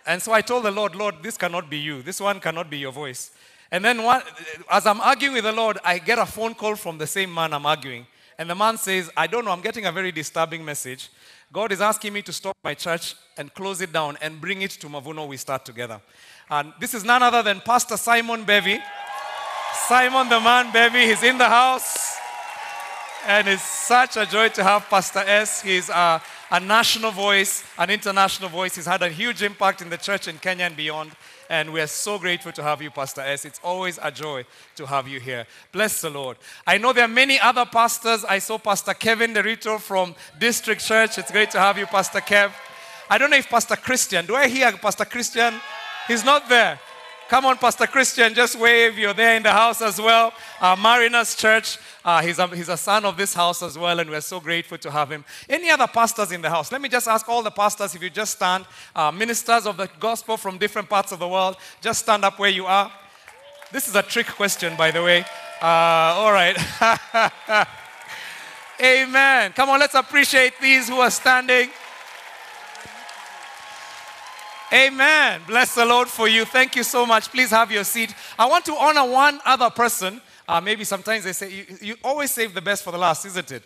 And 0.06 0.22
so 0.22 0.32
I 0.32 0.40
told 0.40 0.64
the 0.64 0.70
Lord, 0.70 0.94
Lord, 0.96 1.16
this 1.22 1.36
cannot 1.36 1.68
be 1.68 1.78
you. 1.78 2.02
This 2.02 2.20
one 2.20 2.40
cannot 2.40 2.70
be 2.70 2.78
your 2.78 2.92
voice. 2.92 3.30
And 3.74 3.84
then 3.84 4.04
one, 4.04 4.22
as 4.70 4.86
I'm 4.86 5.00
arguing 5.00 5.34
with 5.34 5.42
the 5.42 5.50
Lord, 5.50 5.78
I 5.84 5.98
get 5.98 6.16
a 6.16 6.26
phone 6.26 6.54
call 6.54 6.76
from 6.76 6.96
the 6.96 7.08
same 7.08 7.34
man 7.34 7.52
I'm 7.52 7.66
arguing. 7.66 8.06
And 8.38 8.48
the 8.48 8.54
man 8.54 8.78
says, 8.78 9.10
I 9.16 9.26
don't 9.26 9.44
know, 9.44 9.50
I'm 9.50 9.62
getting 9.62 9.84
a 9.84 9.90
very 9.90 10.12
disturbing 10.12 10.64
message. 10.64 11.08
God 11.52 11.72
is 11.72 11.80
asking 11.80 12.12
me 12.12 12.22
to 12.22 12.32
stop 12.32 12.56
my 12.62 12.74
church 12.74 13.16
and 13.36 13.52
close 13.52 13.80
it 13.80 13.92
down 13.92 14.16
and 14.22 14.40
bring 14.40 14.62
it 14.62 14.70
to 14.70 14.86
Mavuno. 14.86 15.26
We 15.26 15.38
start 15.38 15.64
together. 15.64 16.00
And 16.48 16.72
this 16.78 16.94
is 16.94 17.02
none 17.02 17.20
other 17.24 17.42
than 17.42 17.60
Pastor 17.62 17.96
Simon 17.96 18.44
Mbevi. 18.44 18.80
Simon 19.88 20.28
the 20.28 20.38
man, 20.38 20.70
Mbevi, 20.70 21.08
he's 21.08 21.24
in 21.24 21.36
the 21.36 21.48
house. 21.48 22.16
And 23.26 23.48
it's 23.48 23.64
such 23.64 24.16
a 24.16 24.24
joy 24.24 24.50
to 24.50 24.62
have 24.62 24.88
Pastor 24.88 25.24
S. 25.26 25.62
He's 25.62 25.88
a, 25.88 26.22
a 26.48 26.60
national 26.60 27.10
voice, 27.10 27.64
an 27.76 27.90
international 27.90 28.50
voice. 28.50 28.76
He's 28.76 28.86
had 28.86 29.02
a 29.02 29.08
huge 29.08 29.42
impact 29.42 29.82
in 29.82 29.90
the 29.90 29.98
church 29.98 30.28
in 30.28 30.38
Kenya 30.38 30.66
and 30.66 30.76
beyond. 30.76 31.10
And 31.50 31.72
we 31.72 31.80
are 31.80 31.86
so 31.86 32.18
grateful 32.18 32.52
to 32.52 32.62
have 32.62 32.80
you, 32.80 32.90
Pastor 32.90 33.20
S. 33.20 33.44
It's 33.44 33.60
always 33.62 33.98
a 34.02 34.10
joy 34.10 34.46
to 34.76 34.86
have 34.86 35.06
you 35.06 35.20
here. 35.20 35.46
Bless 35.72 36.00
the 36.00 36.10
Lord. 36.10 36.38
I 36.66 36.78
know 36.78 36.92
there 36.92 37.04
are 37.04 37.08
many 37.08 37.38
other 37.38 37.66
pastors. 37.66 38.24
I 38.24 38.38
saw 38.38 38.58
Pastor 38.58 38.94
Kevin 38.94 39.34
Derito 39.34 39.78
from 39.78 40.14
District 40.38 40.82
Church. 40.82 41.18
It's 41.18 41.30
great 41.30 41.50
to 41.50 41.58
have 41.58 41.78
you, 41.78 41.86
Pastor 41.86 42.20
Kev. 42.20 42.50
I 43.10 43.18
don't 43.18 43.30
know 43.30 43.36
if 43.36 43.48
Pastor 43.48 43.76
Christian, 43.76 44.24
do 44.24 44.34
I 44.34 44.48
hear 44.48 44.72
Pastor 44.72 45.04
Christian? 45.04 45.54
He's 46.08 46.24
not 46.24 46.48
there. 46.48 46.80
Come 47.28 47.46
on, 47.46 47.56
Pastor 47.56 47.86
Christian, 47.86 48.34
just 48.34 48.58
wave. 48.58 48.98
You're 48.98 49.14
there 49.14 49.34
in 49.34 49.42
the 49.42 49.50
house 49.50 49.80
as 49.80 49.98
well. 49.98 50.34
Uh, 50.60 50.76
Mariners 50.76 51.34
Church. 51.34 51.78
Uh, 52.04 52.20
he's, 52.20 52.38
a, 52.38 52.46
he's 52.48 52.68
a 52.68 52.76
son 52.76 53.06
of 53.06 53.16
this 53.16 53.32
house 53.32 53.62
as 53.62 53.78
well, 53.78 53.98
and 53.98 54.10
we're 54.10 54.20
so 54.20 54.38
grateful 54.40 54.76
to 54.76 54.90
have 54.90 55.10
him. 55.10 55.24
Any 55.48 55.70
other 55.70 55.86
pastors 55.86 56.32
in 56.32 56.42
the 56.42 56.50
house? 56.50 56.70
Let 56.70 56.82
me 56.82 56.88
just 56.90 57.08
ask 57.08 57.26
all 57.26 57.42
the 57.42 57.50
pastors 57.50 57.94
if 57.94 58.02
you 58.02 58.10
just 58.10 58.34
stand, 58.36 58.66
uh, 58.94 59.10
ministers 59.10 59.66
of 59.66 59.78
the 59.78 59.88
gospel 59.98 60.36
from 60.36 60.58
different 60.58 60.90
parts 60.90 61.12
of 61.12 61.18
the 61.18 61.26
world, 61.26 61.56
just 61.80 62.00
stand 62.00 62.26
up 62.26 62.38
where 62.38 62.50
you 62.50 62.66
are. 62.66 62.92
This 63.72 63.88
is 63.88 63.96
a 63.96 64.02
trick 64.02 64.26
question, 64.26 64.76
by 64.76 64.90
the 64.90 65.02
way. 65.02 65.24
Uh, 65.62 66.20
all 66.20 66.32
right. 66.32 66.56
Amen. 68.82 69.52
Come 69.52 69.70
on, 69.70 69.80
let's 69.80 69.94
appreciate 69.94 70.60
these 70.60 70.90
who 70.90 70.98
are 71.00 71.10
standing. 71.10 71.70
Amen. 74.74 75.40
Bless 75.46 75.76
the 75.76 75.84
Lord 75.84 76.08
for 76.08 76.26
you. 76.26 76.44
Thank 76.44 76.74
you 76.74 76.82
so 76.82 77.06
much. 77.06 77.30
Please 77.30 77.50
have 77.50 77.70
your 77.70 77.84
seat. 77.84 78.12
I 78.36 78.46
want 78.46 78.64
to 78.64 78.74
honor 78.74 79.08
one 79.08 79.40
other 79.44 79.70
person. 79.70 80.20
Uh, 80.48 80.60
maybe 80.60 80.82
sometimes 80.82 81.22
they 81.22 81.32
say, 81.32 81.48
you, 81.48 81.64
you, 81.80 81.96
always 82.02 82.32
save 82.32 82.54
the 82.54 82.60
best 82.60 82.82
for 82.82 82.90
the 82.90 82.98
last, 82.98 83.24
isn't 83.24 83.52
it? 83.52 83.62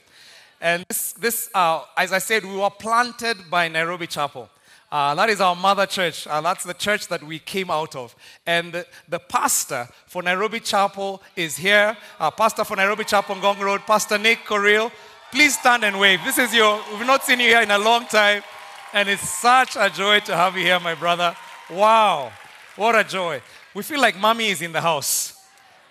And 0.61 0.85
this, 0.87 1.12
this 1.12 1.49
uh, 1.55 1.85
as 1.97 2.12
I 2.12 2.19
said, 2.19 2.45
we 2.45 2.55
were 2.55 2.69
planted 2.69 3.38
by 3.49 3.69
Nairobi 3.69 4.07
Chapel. 4.07 4.50
Uh, 4.93 5.15
that 5.15 5.31
is 5.31 5.41
our 5.41 5.57
mother 5.57 5.87
church. 5.87 6.27
Uh, 6.27 6.43
that's 6.43 6.65
the 6.65 6.75
church 6.75 7.09
that 7.09 7.23
we 7.23 7.38
came 7.38 7.71
out 7.71 7.97
of. 7.97 8.15
And 8.47 8.75
the, 8.75 8.87
the 9.09 9.19
pastor 9.19 9.88
for 10.09 10.23
Nairobi 10.23 10.61
Chapel 10.61 11.23
is 11.35 11.57
here. 11.57 11.97
Uh, 12.21 12.31
pastor 12.31 12.65
for 12.65 12.77
Nairobi 12.77 13.05
Chapel 13.05 13.35
on 13.35 13.41
Ngong 13.41 13.61
Road, 13.61 13.81
Pastor 13.87 14.19
Nick 14.19 14.41
Korir. 14.45 14.93
Please 15.33 15.59
stand 15.59 15.85
and 15.85 15.99
wave. 15.99 16.21
This 16.23 16.37
is 16.37 16.53
your, 16.53 16.83
we've 16.93 17.07
not 17.07 17.25
seen 17.25 17.41
you 17.41 17.47
here 17.47 17.62
in 17.62 17.71
a 17.71 17.79
long 17.79 18.05
time. 18.05 18.43
And 18.92 19.09
it's 19.09 19.28
such 19.28 19.76
a 19.76 19.90
joy 19.90 20.21
to 20.21 20.35
have 20.35 20.57
you 20.57 20.64
here, 20.64 20.80
my 20.80 20.95
brother. 20.95 21.37
Wow, 21.71 22.33
what 22.76 22.95
a 22.95 23.04
joy. 23.04 23.42
We 23.75 23.83
feel 23.83 24.00
like 24.00 24.18
mommy 24.18 24.49
is 24.49 24.62
in 24.62 24.73
the 24.73 24.80
house. 24.80 25.38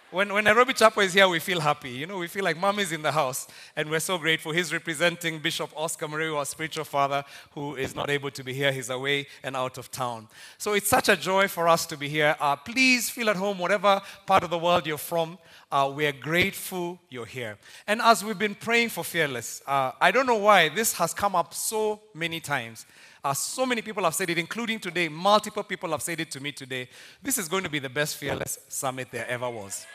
When, 0.09 0.33
when 0.33 0.45
Nairobi 0.45 0.71
Chapel 0.71 1.03
is 1.03 1.13
here, 1.13 1.27
we 1.27 1.39
feel 1.39 1.59
happy. 1.59 1.89
You 1.89 2.07
know, 2.07 2.17
we 2.17 2.27
feel 2.27 2.45
like 2.45 2.57
mommy 2.57 2.83
is 2.83 2.93
in 2.93 3.01
the 3.01 3.11
house. 3.11 3.45
And 3.75 3.89
we're 3.89 3.99
so 3.99 4.17
grateful. 4.17 4.53
He's 4.53 4.71
representing 4.71 5.39
Bishop 5.39 5.69
Oscar 5.75 6.07
Muriu, 6.07 6.37
our 6.37 6.45
spiritual 6.45 6.85
father, 6.85 7.25
who 7.51 7.75
is 7.75 7.93
not 7.93 8.09
able 8.09 8.31
to 8.31 8.41
be 8.41 8.53
here. 8.53 8.71
He's 8.71 8.89
away 8.89 9.27
and 9.43 9.53
out 9.53 9.77
of 9.77 9.91
town. 9.91 10.29
So 10.57 10.73
it's 10.73 10.87
such 10.87 11.09
a 11.09 11.17
joy 11.17 11.49
for 11.49 11.67
us 11.67 11.85
to 11.87 11.97
be 11.97 12.07
here. 12.07 12.37
Uh, 12.39 12.55
please 12.55 13.09
feel 13.09 13.29
at 13.29 13.35
home, 13.35 13.59
whatever 13.59 14.01
part 14.25 14.43
of 14.43 14.49
the 14.49 14.57
world 14.57 14.87
you're 14.87 14.97
from. 14.97 15.37
Uh, 15.69 15.91
we 15.93 16.05
are 16.05 16.13
grateful 16.13 16.97
you're 17.09 17.25
here. 17.25 17.57
And 17.85 18.01
as 18.01 18.23
we've 18.23 18.39
been 18.39 18.55
praying 18.55 18.89
for 18.89 19.03
Fearless, 19.03 19.61
uh, 19.67 19.91
I 19.99 20.11
don't 20.11 20.25
know 20.25 20.35
why 20.35 20.69
this 20.69 20.93
has 20.93 21.13
come 21.13 21.35
up 21.35 21.53
so 21.53 21.99
many 22.13 22.39
times. 22.39 22.85
Uh, 23.27 23.33
so 23.33 23.65
many 23.65 23.81
people 23.81 24.05
have 24.05 24.15
said 24.15 24.29
it, 24.29 24.37
including 24.37 24.79
today. 24.79 25.09
Multiple 25.09 25.63
people 25.63 25.89
have 25.89 26.01
said 26.01 26.17
it 26.21 26.31
to 26.31 26.39
me 26.39 26.53
today. 26.53 26.87
This 27.21 27.37
is 27.37 27.49
going 27.49 27.65
to 27.65 27.69
be 27.69 27.79
the 27.79 27.89
best 27.89 28.15
Fearless 28.15 28.57
Summit 28.69 29.09
there 29.11 29.27
ever 29.27 29.49
was. 29.49 29.85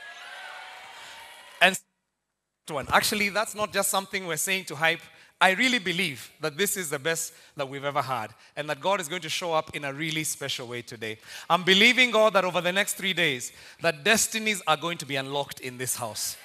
And 1.58 1.74
one, 2.68 2.86
actually, 2.92 3.30
that's 3.30 3.54
not 3.54 3.72
just 3.72 3.88
something 3.88 4.26
we're 4.26 4.36
saying 4.36 4.66
to 4.66 4.74
hype. 4.74 5.00
I 5.40 5.52
really 5.52 5.78
believe 5.78 6.30
that 6.42 6.58
this 6.58 6.76
is 6.76 6.90
the 6.90 6.98
best 6.98 7.32
that 7.56 7.66
we've 7.66 7.86
ever 7.86 8.02
had 8.02 8.34
and 8.54 8.68
that 8.68 8.82
God 8.82 9.00
is 9.00 9.08
going 9.08 9.22
to 9.22 9.30
show 9.30 9.54
up 9.54 9.74
in 9.74 9.86
a 9.86 9.94
really 9.94 10.24
special 10.24 10.68
way 10.68 10.82
today. 10.82 11.16
I'm 11.48 11.62
believing 11.62 12.10
God 12.10 12.34
that 12.34 12.44
over 12.44 12.60
the 12.60 12.70
next 12.70 12.98
three 12.98 13.14
days, 13.14 13.50
that 13.80 14.04
destinies 14.04 14.60
are 14.66 14.76
going 14.76 14.98
to 14.98 15.06
be 15.06 15.16
unlocked 15.16 15.60
in 15.60 15.78
this 15.78 15.96
house. 15.96 16.36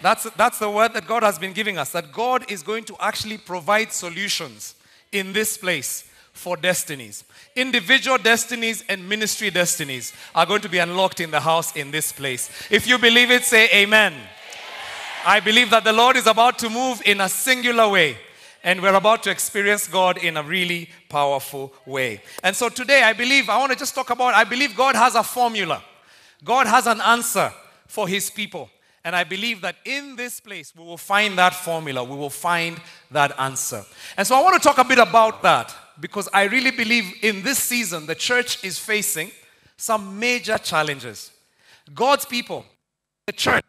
That's, 0.00 0.28
that's 0.30 0.58
the 0.58 0.68
word 0.68 0.92
that 0.94 1.06
God 1.06 1.22
has 1.22 1.38
been 1.38 1.52
giving 1.52 1.78
us, 1.78 1.92
that 1.92 2.10
God 2.10 2.50
is 2.50 2.64
going 2.64 2.82
to 2.86 2.96
actually 2.98 3.38
provide 3.38 3.92
solutions 3.92 4.74
in 5.12 5.32
this 5.32 5.56
place 5.56 6.08
for 6.32 6.56
destinies. 6.56 7.24
Individual 7.54 8.18
destinies 8.18 8.84
and 8.88 9.08
ministry 9.08 9.50
destinies 9.50 10.12
are 10.34 10.46
going 10.46 10.62
to 10.62 10.68
be 10.68 10.78
unlocked 10.78 11.20
in 11.20 11.30
the 11.30 11.40
house 11.40 11.76
in 11.76 11.90
this 11.90 12.12
place. 12.12 12.50
If 12.70 12.86
you 12.86 12.98
believe 12.98 13.30
it, 13.30 13.44
say 13.44 13.68
amen. 13.72 14.12
amen. 14.12 14.28
I 15.24 15.40
believe 15.40 15.70
that 15.70 15.84
the 15.84 15.92
Lord 15.92 16.16
is 16.16 16.26
about 16.26 16.58
to 16.60 16.70
move 16.70 17.02
in 17.04 17.20
a 17.20 17.28
singular 17.28 17.88
way 17.88 18.16
and 18.64 18.80
we're 18.80 18.94
about 18.94 19.22
to 19.24 19.30
experience 19.30 19.86
God 19.86 20.18
in 20.18 20.36
a 20.36 20.42
really 20.42 20.88
powerful 21.08 21.72
way. 21.84 22.22
And 22.42 22.54
so 22.54 22.68
today, 22.68 23.02
I 23.02 23.12
believe, 23.12 23.48
I 23.48 23.58
want 23.58 23.72
to 23.72 23.78
just 23.78 23.94
talk 23.94 24.10
about, 24.10 24.34
I 24.34 24.44
believe 24.44 24.76
God 24.76 24.94
has 24.94 25.14
a 25.14 25.22
formula, 25.22 25.82
God 26.44 26.66
has 26.66 26.86
an 26.86 27.00
answer 27.00 27.52
for 27.86 28.08
His 28.08 28.30
people. 28.30 28.70
And 29.04 29.16
I 29.16 29.24
believe 29.24 29.62
that 29.62 29.74
in 29.84 30.14
this 30.14 30.38
place, 30.38 30.72
we 30.76 30.84
will 30.84 30.96
find 30.96 31.36
that 31.36 31.54
formula, 31.54 32.04
we 32.04 32.16
will 32.16 32.30
find 32.30 32.80
that 33.10 33.38
answer. 33.38 33.84
And 34.16 34.24
so 34.24 34.36
I 34.36 34.42
want 34.42 34.62
to 34.62 34.68
talk 34.68 34.78
a 34.78 34.84
bit 34.84 34.98
about 34.98 35.42
that 35.42 35.74
because 36.00 36.28
I 36.32 36.44
really 36.44 36.70
believe 36.70 37.14
in 37.22 37.42
this 37.42 37.58
season, 37.58 38.06
the 38.06 38.14
church 38.14 38.64
is 38.64 38.78
facing 38.78 39.30
some 39.76 40.18
major 40.18 40.58
challenges. 40.58 41.30
God's 41.94 42.24
people, 42.24 42.64
the 43.26 43.32
church, 43.32 43.64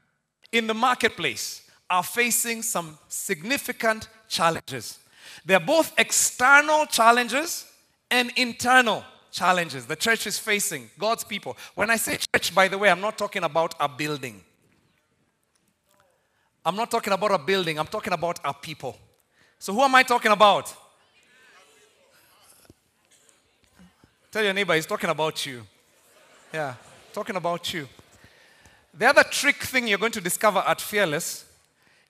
in 0.51 0.67
the 0.67 0.73
marketplace, 0.73 1.69
are 1.89 2.03
facing 2.03 2.61
some 2.61 2.97
significant 3.07 4.07
challenges. 4.27 4.99
They're 5.45 5.59
both 5.59 5.93
external 5.97 6.85
challenges 6.85 7.65
and 8.09 8.31
internal 8.35 9.03
challenges 9.33 9.87
the 9.87 9.95
church 9.95 10.27
is 10.27 10.37
facing, 10.37 10.89
God's 10.97 11.23
people. 11.23 11.57
When 11.75 11.89
I 11.89 11.97
say 11.97 12.17
church, 12.17 12.53
by 12.55 12.67
the 12.67 12.77
way, 12.77 12.89
I'm 12.89 13.01
not 13.01 13.17
talking 13.17 13.43
about 13.43 13.73
a 13.79 13.89
building. 13.89 14.41
I'm 16.65 16.75
not 16.77 16.89
talking 16.89 17.11
about 17.11 17.31
a 17.31 17.39
building, 17.39 17.77
I'm 17.77 17.87
talking 17.87 18.13
about 18.13 18.39
our 18.45 18.53
people. 18.53 18.95
So, 19.59 19.73
who 19.73 19.81
am 19.81 19.95
I 19.95 20.03
talking 20.03 20.31
about? 20.31 20.73
Tell 24.33 24.43
your 24.43 24.53
neighbor, 24.53 24.73
he's 24.73 24.87
talking 24.87 25.11
about 25.11 25.45
you. 25.45 25.61
Yeah, 26.51 26.73
talking 27.13 27.35
about 27.35 27.71
you. 27.71 27.87
The 28.91 29.05
other 29.05 29.23
trick 29.23 29.57
thing 29.57 29.87
you're 29.87 29.99
going 29.99 30.11
to 30.11 30.21
discover 30.21 30.63
at 30.65 30.81
Fearless 30.81 31.45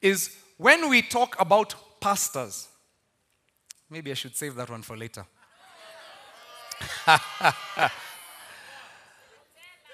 is 0.02 0.34
when 0.56 0.90
we 0.90 1.02
talk 1.02 1.36
about 1.38 1.76
pastors. 2.00 2.70
Maybe 3.90 4.10
I 4.10 4.14
should 4.14 4.38
save 4.38 4.56
that 4.56 4.70
one 4.70 4.84
for 4.84 4.96
later. 4.96 5.26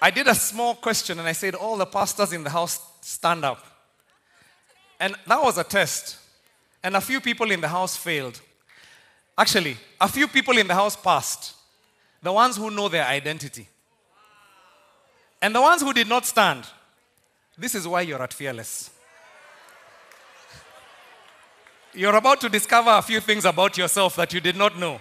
I 0.00 0.10
did 0.14 0.28
a 0.28 0.34
small 0.36 0.76
question 0.76 1.18
and 1.18 1.26
I 1.26 1.32
said, 1.32 1.56
All 1.56 1.76
the 1.76 1.86
pastors 1.86 2.32
in 2.32 2.44
the 2.44 2.50
house 2.50 2.80
stand 3.00 3.44
up. 3.44 3.66
And 5.00 5.16
that 5.26 5.42
was 5.42 5.58
a 5.58 5.64
test. 5.64 6.16
And 6.80 6.94
a 6.94 7.00
few 7.00 7.20
people 7.20 7.50
in 7.50 7.60
the 7.60 7.66
house 7.66 7.96
failed. 7.96 8.40
Actually, 9.36 9.76
a 10.00 10.06
few 10.06 10.28
people 10.28 10.56
in 10.58 10.68
the 10.68 10.74
house 10.74 10.94
passed. 10.94 11.56
The 12.22 12.32
ones 12.32 12.56
who 12.56 12.70
know 12.70 12.88
their 12.88 13.06
identity. 13.06 13.66
And 15.40 15.54
the 15.54 15.60
ones 15.60 15.80
who 15.80 15.92
did 15.92 16.08
not 16.08 16.26
stand. 16.26 16.66
This 17.56 17.74
is 17.74 17.86
why 17.86 18.02
you're 18.02 18.22
at 18.22 18.32
Fearless. 18.32 18.90
You're 21.92 22.14
about 22.14 22.40
to 22.42 22.48
discover 22.48 22.90
a 22.90 23.02
few 23.02 23.20
things 23.20 23.44
about 23.44 23.76
yourself 23.76 24.16
that 24.16 24.32
you 24.32 24.40
did 24.40 24.56
not 24.56 24.78
know. 24.78 25.00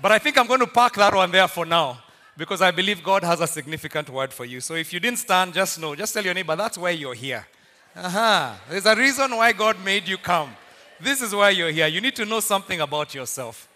But 0.00 0.12
I 0.12 0.18
think 0.18 0.38
I'm 0.38 0.46
going 0.46 0.60
to 0.60 0.66
park 0.66 0.94
that 0.94 1.14
one 1.14 1.30
there 1.30 1.48
for 1.48 1.66
now 1.66 1.98
because 2.36 2.62
I 2.62 2.70
believe 2.70 3.02
God 3.02 3.24
has 3.24 3.40
a 3.40 3.46
significant 3.46 4.08
word 4.08 4.32
for 4.32 4.44
you. 4.44 4.60
So 4.60 4.74
if 4.74 4.92
you 4.92 5.00
didn't 5.00 5.18
stand, 5.18 5.54
just 5.54 5.80
know, 5.80 5.94
just 5.94 6.14
tell 6.14 6.24
your 6.24 6.34
neighbor, 6.34 6.56
that's 6.56 6.78
why 6.78 6.90
you're 6.90 7.14
here. 7.14 7.46
Uh-huh. 7.94 8.54
There's 8.70 8.86
a 8.86 8.96
reason 8.96 9.36
why 9.36 9.52
God 9.52 9.76
made 9.84 10.08
you 10.08 10.16
come. 10.16 10.54
This 11.00 11.20
is 11.20 11.34
why 11.34 11.50
you're 11.50 11.70
here. 11.70 11.88
You 11.88 12.00
need 12.00 12.16
to 12.16 12.24
know 12.24 12.40
something 12.40 12.80
about 12.80 13.14
yourself. 13.14 13.68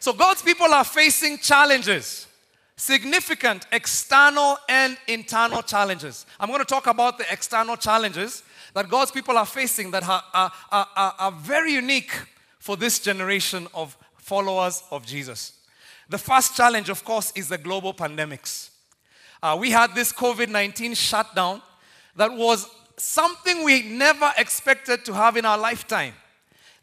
So 0.00 0.14
God's 0.14 0.40
people 0.40 0.72
are 0.72 0.82
facing 0.84 1.36
challenges, 1.36 2.26
significant 2.74 3.66
external 3.70 4.56
and 4.66 4.96
internal 5.06 5.60
challenges. 5.60 6.24
I'm 6.40 6.48
going 6.48 6.60
to 6.60 6.64
talk 6.64 6.86
about 6.86 7.18
the 7.18 7.30
external 7.30 7.76
challenges 7.76 8.42
that 8.72 8.88
God's 8.88 9.10
people 9.10 9.36
are 9.36 9.44
facing 9.44 9.90
that 9.90 10.08
are, 10.08 10.22
are, 10.32 10.52
are, 10.72 11.14
are 11.18 11.32
very 11.32 11.74
unique 11.74 12.12
for 12.58 12.78
this 12.78 12.98
generation 12.98 13.68
of 13.74 13.94
followers 14.16 14.82
of 14.90 15.04
Jesus. 15.04 15.52
The 16.08 16.18
first 16.18 16.56
challenge, 16.56 16.88
of 16.88 17.04
course, 17.04 17.30
is 17.36 17.50
the 17.50 17.58
global 17.58 17.92
pandemics. 17.92 18.70
Uh, 19.42 19.56
we 19.60 19.70
had 19.70 19.94
this 19.94 20.14
COVID 20.14 20.48
19 20.48 20.94
shutdown 20.94 21.60
that 22.16 22.32
was 22.32 22.66
something 22.96 23.64
we 23.64 23.82
never 23.82 24.32
expected 24.38 25.04
to 25.04 25.12
have 25.12 25.36
in 25.36 25.44
our 25.44 25.58
lifetime. 25.58 26.14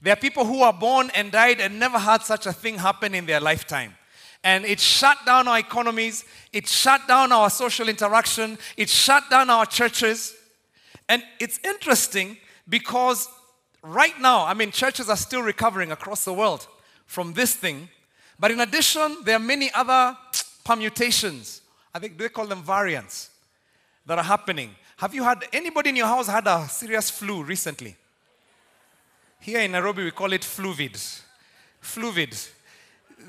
There 0.01 0.13
are 0.13 0.17
people 0.17 0.45
who 0.45 0.61
are 0.61 0.73
born 0.73 1.09
and 1.15 1.31
died 1.31 1.59
and 1.59 1.79
never 1.79 1.97
had 1.97 2.21
such 2.21 2.45
a 2.45 2.53
thing 2.53 2.77
happen 2.77 3.15
in 3.15 3.25
their 3.25 3.39
lifetime. 3.39 3.95
And 4.43 4.65
it 4.65 4.79
shut 4.79 5.17
down 5.25 5.47
our 5.47 5.57
economies, 5.57 6.23
it 6.53 6.67
shut 6.67 7.07
down 7.07 7.31
our 7.31 7.49
social 7.49 7.89
interaction, 7.89 8.57
it 8.77 8.89
shut 8.89 9.23
down 9.29 9.49
our 9.49 9.65
churches. 9.65 10.35
And 11.09 11.23
it's 11.39 11.59
interesting 11.63 12.37
because 12.69 13.27
right 13.81 14.19
now, 14.21 14.45
I 14.45 14.53
mean, 14.53 14.71
churches 14.71 15.09
are 15.09 15.17
still 15.17 15.41
recovering 15.41 15.91
across 15.91 16.23
the 16.23 16.33
world 16.33 16.67
from 17.05 17.33
this 17.33 17.55
thing. 17.55 17.89
But 18.39 18.51
in 18.51 18.59
addition, 18.59 19.17
there 19.23 19.37
are 19.37 19.39
many 19.39 19.71
other 19.73 20.15
permutations. 20.63 21.61
I 21.93 21.99
think 21.99 22.17
they 22.17 22.29
call 22.29 22.45
them 22.45 22.61
variants 22.61 23.31
that 24.05 24.19
are 24.19 24.23
happening. 24.23 24.75
Have 24.97 25.15
you 25.15 25.23
had 25.23 25.45
anybody 25.51 25.89
in 25.89 25.95
your 25.95 26.07
house 26.07 26.27
had 26.27 26.45
a 26.45 26.67
serious 26.69 27.09
flu 27.09 27.43
recently? 27.43 27.95
Here 29.39 29.59
in 29.61 29.71
Nairobi, 29.71 30.03
we 30.03 30.11
call 30.11 30.33
it 30.33 30.41
fluvid. 30.41 31.21
Fluvid. 31.81 32.49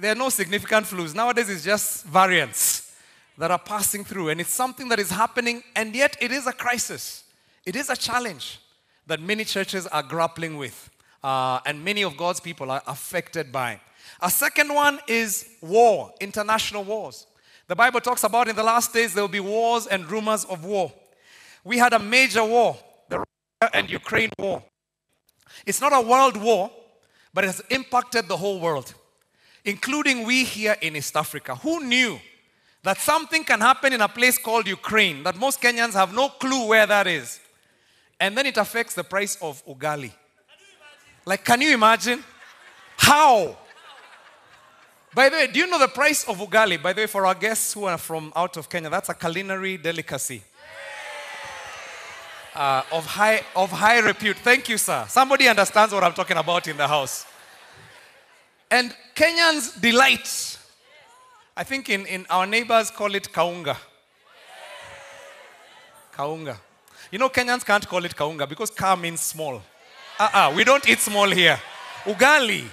There 0.00 0.12
are 0.12 0.16
no 0.16 0.28
significant 0.28 0.86
flus. 0.86 1.14
Nowadays, 1.14 1.48
it's 1.48 1.64
just 1.64 2.04
variants 2.04 2.94
that 3.36 3.50
are 3.50 3.58
passing 3.58 4.04
through, 4.04 4.30
and 4.30 4.40
it's 4.40 4.52
something 4.52 4.88
that 4.88 4.98
is 4.98 5.10
happening, 5.10 5.62
and 5.76 5.94
yet 5.94 6.16
it 6.20 6.32
is 6.32 6.46
a 6.46 6.52
crisis. 6.52 7.24
It 7.64 7.76
is 7.76 7.88
a 7.88 7.96
challenge 7.96 8.58
that 9.06 9.20
many 9.20 9.44
churches 9.44 9.86
are 9.86 10.02
grappling 10.02 10.56
with, 10.56 10.90
uh, 11.22 11.60
and 11.64 11.84
many 11.84 12.02
of 12.02 12.16
God's 12.16 12.40
people 12.40 12.70
are 12.70 12.82
affected 12.86 13.52
by. 13.52 13.80
A 14.20 14.30
second 14.30 14.74
one 14.74 14.98
is 15.06 15.48
war, 15.60 16.12
international 16.20 16.84
wars. 16.84 17.26
The 17.68 17.76
Bible 17.76 18.00
talks 18.00 18.24
about 18.24 18.48
in 18.48 18.56
the 18.56 18.62
last 18.62 18.92
days 18.92 19.14
there 19.14 19.22
will 19.22 19.28
be 19.28 19.40
wars 19.40 19.86
and 19.86 20.10
rumors 20.10 20.44
of 20.46 20.64
war. 20.64 20.92
We 21.62 21.78
had 21.78 21.92
a 21.92 21.98
major 21.98 22.44
war, 22.44 22.76
the 23.08 23.18
Russia 23.18 23.76
and 23.76 23.90
Ukraine 23.90 24.30
war. 24.38 24.62
It's 25.66 25.80
not 25.80 25.92
a 25.92 26.00
world 26.00 26.36
war, 26.36 26.70
but 27.34 27.44
it 27.44 27.48
has 27.48 27.62
impacted 27.70 28.28
the 28.28 28.36
whole 28.36 28.60
world, 28.60 28.94
including 29.64 30.24
we 30.24 30.44
here 30.44 30.76
in 30.80 30.96
East 30.96 31.16
Africa. 31.16 31.54
Who 31.56 31.84
knew 31.84 32.18
that 32.82 32.98
something 32.98 33.44
can 33.44 33.60
happen 33.60 33.92
in 33.92 34.00
a 34.00 34.08
place 34.08 34.38
called 34.38 34.66
Ukraine 34.66 35.22
that 35.24 35.36
most 35.36 35.60
Kenyans 35.60 35.92
have 35.92 36.14
no 36.14 36.28
clue 36.28 36.68
where 36.68 36.86
that 36.86 37.06
is? 37.06 37.40
and 38.20 38.36
then 38.36 38.46
it 38.46 38.56
affects 38.56 38.94
the 38.94 39.04
price 39.04 39.36
of 39.40 39.64
ugali. 39.66 40.12
Like, 41.24 41.44
can 41.44 41.60
you 41.60 41.74
imagine? 41.74 42.24
How? 42.96 43.56
By 45.14 45.28
the 45.28 45.36
way, 45.36 45.46
do 45.46 45.58
you 45.60 45.66
know 45.66 45.78
the 45.78 45.88
price 45.88 46.24
of 46.24 46.38
ugali? 46.38 46.82
By 46.82 46.92
the 46.92 47.02
way, 47.02 47.06
for 47.06 47.26
our 47.26 47.34
guests 47.34 47.72
who 47.72 47.84
are 47.84 47.98
from 47.98 48.32
out 48.34 48.56
of 48.56 48.68
Kenya, 48.68 48.90
that's 48.90 49.08
a 49.08 49.14
culinary 49.14 49.76
delicacy 49.76 50.42
uh, 52.54 52.82
of, 52.92 53.06
high, 53.06 53.42
of 53.54 53.70
high 53.70 53.98
repute. 53.98 54.36
Thank 54.38 54.68
you, 54.68 54.78
sir. 54.78 55.04
Somebody 55.08 55.48
understands 55.48 55.92
what 55.92 56.04
I'm 56.04 56.12
talking 56.12 56.36
about 56.36 56.66
in 56.66 56.76
the 56.76 56.86
house. 56.86 57.26
And 58.70 58.94
Kenyans 59.14 59.80
delight. 59.80 60.58
I 61.56 61.64
think 61.64 61.88
in, 61.88 62.06
in 62.06 62.26
our 62.30 62.46
neighbors 62.46 62.90
call 62.90 63.14
it 63.14 63.32
kaunga. 63.32 63.76
Kaunga. 66.14 66.56
You 67.10 67.18
know, 67.18 67.28
Kenyans 67.28 67.64
can't 67.64 67.86
call 67.88 68.04
it 68.04 68.14
kaunga 68.14 68.48
because 68.48 68.70
ka 68.70 68.96
means 68.96 69.20
small. 69.20 69.62
Uh-uh, 70.18 70.52
we 70.54 70.64
don't 70.64 70.86
eat 70.88 70.98
small 70.98 71.30
here. 71.30 71.58
Ugali. 72.04 72.64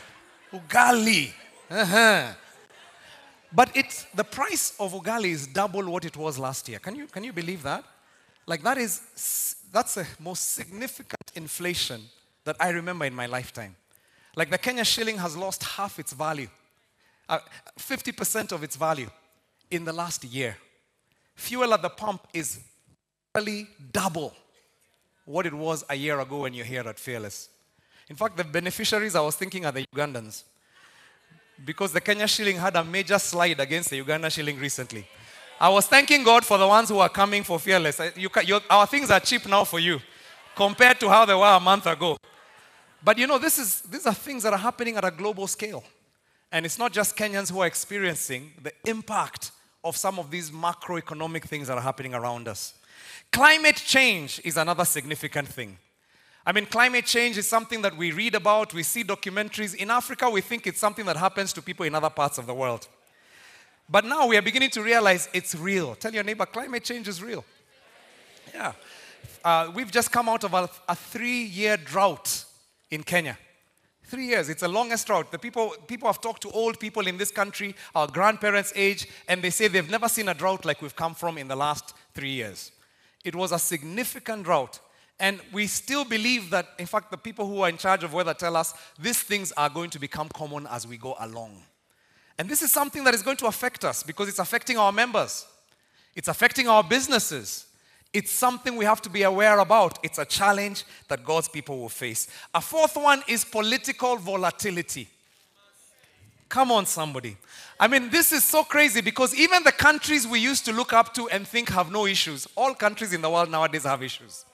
Ugali. 0.52 1.32
Uh-huh. 1.70 2.34
But 3.52 3.70
it's, 3.74 4.06
the 4.14 4.24
price 4.24 4.74
of 4.80 4.94
ugali 4.94 5.32
is 5.32 5.48
double 5.48 5.90
what 5.90 6.04
it 6.04 6.18
was 6.18 6.38
last 6.38 6.68
year. 6.68 6.80
Can 6.80 6.96
you, 6.96 7.08
can 7.08 7.24
you 7.24 7.32
believe 7.32 7.64
that? 7.64 7.84
Like 8.46 8.62
that 8.64 8.78
is 8.78 9.55
that's 9.76 9.96
the 9.96 10.08
most 10.22 10.54
significant 10.54 11.32
inflation 11.36 12.02
that 12.46 12.56
I 12.62 12.70
remember 12.70 13.04
in 13.04 13.14
my 13.14 13.26
lifetime. 13.26 13.76
Like 14.34 14.50
the 14.50 14.58
Kenya 14.58 14.86
shilling 14.86 15.18
has 15.18 15.36
lost 15.36 15.64
half 15.64 16.00
its 16.00 16.14
value, 16.14 16.48
uh, 17.28 17.40
50% 17.78 18.54
of 18.54 18.64
its 18.64 18.78
value 18.78 19.10
in 19.70 19.84
the 19.84 19.92
last 19.92 20.24
year. 20.24 20.56
Fuel 21.36 21.74
at 21.74 21.82
the 21.82 21.90
pump 21.90 22.26
is 22.34 22.62
really 23.36 23.68
double 23.92 24.34
what 25.26 25.46
it 25.46 25.54
was 25.54 25.84
a 25.90 25.96
year 25.96 26.22
ago 26.22 26.44
when 26.44 26.54
you're 26.54 26.64
here 26.64 26.88
at 26.88 26.98
Fearless. 26.98 27.50
In 28.10 28.16
fact, 28.16 28.38
the 28.38 28.46
beneficiaries 28.46 29.14
I 29.14 29.20
was 29.20 29.36
thinking 29.36 29.66
are 29.66 29.74
the 29.74 29.86
Ugandans. 29.94 30.44
Because 31.66 31.92
the 31.92 32.00
Kenya 32.00 32.28
shilling 32.28 32.56
had 32.56 32.78
a 32.78 32.84
major 32.86 33.20
slide 33.20 33.60
against 33.60 33.90
the 33.90 33.98
Uganda 33.98 34.30
shilling 34.30 34.58
recently. 34.58 35.06
I 35.60 35.70
was 35.70 35.88
thanking 35.88 36.24
God 36.24 36.44
for 36.46 36.58
the 36.58 36.68
ones 36.68 36.90
who 36.90 37.00
are 37.00 37.10
coming 37.10 37.44
for 37.44 37.60
Fearless. 37.60 38.00
You, 38.16 38.30
your- 38.44 38.62
our 38.70 38.86
things 38.86 39.10
are 39.10 39.20
cheap 39.20 39.48
now 39.48 39.64
for 39.64 39.80
you 39.80 40.00
compared 40.56 41.00
to 41.00 41.10
how 41.10 41.26
they 41.26 41.34
were 41.34 41.46
a 41.56 41.60
month 41.60 41.86
ago. 41.88 42.18
But 43.04 43.18
you 43.18 43.28
know, 43.28 43.38
this 43.38 43.58
is, 43.58 43.82
these 43.82 44.06
are 44.06 44.14
things 44.14 44.44
that 44.44 44.54
are 44.54 44.60
happening 44.60 44.98
at 44.98 45.06
a 45.06 45.12
global 45.12 45.48
scale. 45.48 45.84
And 46.52 46.66
it's 46.66 46.78
not 46.78 46.92
just 46.92 47.16
Kenyans 47.16 47.52
who 47.52 47.60
are 47.60 47.68
experiencing 47.68 48.52
the 48.62 48.72
impact 48.86 49.52
of 49.84 49.96
some 49.96 50.20
of 50.20 50.32
these 50.32 50.52
macroeconomic 50.52 51.44
things 51.44 51.68
that 51.68 51.78
are 51.78 51.82
happening 51.82 52.14
around 52.14 52.48
us. 52.48 52.74
Climate 53.32 53.76
change 53.76 54.42
is 54.44 54.58
another 54.58 54.86
significant 54.86 55.48
thing. 55.48 55.78
I 56.46 56.52
mean, 56.52 56.66
climate 56.66 57.06
change 57.06 57.38
is 57.38 57.48
something 57.48 57.82
that 57.82 57.98
we 57.98 58.12
read 58.12 58.36
about, 58.36 58.74
we 58.74 58.84
see 58.84 59.04
documentaries. 59.04 59.76
In 59.76 59.90
Africa, 59.90 60.30
we 60.30 60.42
think 60.42 60.68
it's 60.68 60.80
something 60.80 61.06
that 61.06 61.18
happens 61.18 61.52
to 61.54 61.62
people 61.62 61.86
in 61.86 61.96
other 61.96 62.10
parts 62.10 62.38
of 62.38 62.46
the 62.46 62.54
world. 62.54 62.88
But 63.90 64.06
now 64.06 64.28
we 64.28 64.38
are 64.38 64.42
beginning 64.42 64.72
to 64.72 64.82
realize 64.82 65.30
it's 65.34 65.56
real. 65.56 65.96
Tell 65.96 66.14
your 66.14 66.24
neighbor, 66.24 66.46
climate 66.46 66.84
change 66.84 67.08
is 67.08 67.22
real. 67.22 67.46
Yeah. 68.54 68.74
Uh, 69.44 69.72
we've 69.76 69.92
just 69.92 70.12
come 70.12 70.28
out 70.28 70.44
of 70.44 70.54
a, 70.54 70.70
a 70.90 70.96
three 70.96 71.44
year 71.44 71.78
drought 71.78 72.46
in 72.90 73.04
Kenya. 73.04 73.38
Three 74.08 74.28
years, 74.28 74.50
it's 74.50 74.62
the 74.62 74.68
longest 74.68 75.08
drought. 75.08 75.32
The 75.32 75.40
people, 75.40 75.74
people 75.88 76.08
have 76.08 76.22
talked 76.22 76.42
to 76.44 76.52
old 76.52 76.80
people 76.80 77.08
in 77.08 77.18
this 77.18 77.32
country, 77.32 77.76
our 77.96 78.08
grandparents' 78.08 78.72
age, 78.76 79.08
and 79.28 79.42
they 79.42 79.50
say 79.50 79.68
they've 79.68 79.90
never 79.90 80.08
seen 80.08 80.30
a 80.30 80.34
drought 80.34 80.64
like 80.64 80.82
we've 80.82 80.96
come 80.96 81.16
from 81.16 81.38
in 81.38 81.48
the 81.48 81.56
last 81.56 81.96
three 82.14 82.30
years. 82.30 82.72
It 83.24 83.36
was 83.36 83.52
a 83.52 83.60
significant 83.60 84.44
drought. 84.44 84.80
And 85.20 85.40
we 85.52 85.66
still 85.68 86.06
believe 86.06 86.50
that, 86.52 86.68
in 86.78 86.86
fact, 86.86 87.10
the 87.10 87.18
people 87.18 87.48
who 87.48 87.62
are 87.62 87.70
in 87.70 87.78
charge 87.78 88.04
of 88.04 88.14
weather 88.14 88.34
tell 88.34 88.56
us 88.56 88.74
these 89.00 89.22
things 89.22 89.52
are 89.54 89.70
going 89.70 89.90
to 89.92 90.00
become 90.00 90.30
common 90.30 90.68
as 90.68 90.86
we 90.86 90.98
go 90.98 91.16
along. 91.20 91.64
And 92.38 92.50
this 92.50 92.62
is 92.62 92.72
something 92.72 93.04
that 93.06 93.14
is 93.14 93.22
going 93.22 93.38
to 93.38 93.48
affect 93.48 93.86
us 93.86 94.04
because 94.04 94.28
it's 94.28 94.40
affecting 94.40 94.78
our 94.78 94.92
members, 94.92 95.46
it's 96.16 96.28
affecting 96.28 96.68
our 96.68 96.84
businesses. 96.84 97.66
It's 98.14 98.32
something 98.32 98.78
we 98.78 98.86
have 98.86 99.02
to 99.02 99.10
be 99.10 99.24
aware 99.24 99.60
about. 99.60 100.00
It's 100.02 100.20
a 100.20 100.24
challenge 100.24 100.86
that 101.10 101.26
God's 101.26 101.50
people 101.50 101.78
will 101.78 101.90
face. 101.90 102.30
A 102.54 102.62
fourth 102.62 102.96
one 102.96 103.22
is 103.28 103.44
political 103.44 104.16
volatility. 104.16 105.10
Come 106.48 106.72
on, 106.72 106.86
somebody. 106.86 107.36
I 107.78 107.90
mean, 107.90 108.10
this 108.10 108.32
is 108.32 108.46
so 108.46 108.64
crazy 108.64 109.02
because 109.02 109.36
even 109.36 109.64
the 109.64 109.74
countries 109.74 110.26
we 110.26 110.40
used 110.40 110.64
to 110.64 110.72
look 110.72 110.94
up 110.94 111.14
to 111.16 111.28
and 111.28 111.46
think 111.46 111.68
have 111.72 111.92
no 111.92 112.06
issues, 112.06 112.48
all 112.56 112.74
countries 112.74 113.12
in 113.12 113.22
the 113.22 113.30
world 113.30 113.52
nowadays 113.52 113.84
have 113.84 114.02
issues. 114.02 114.46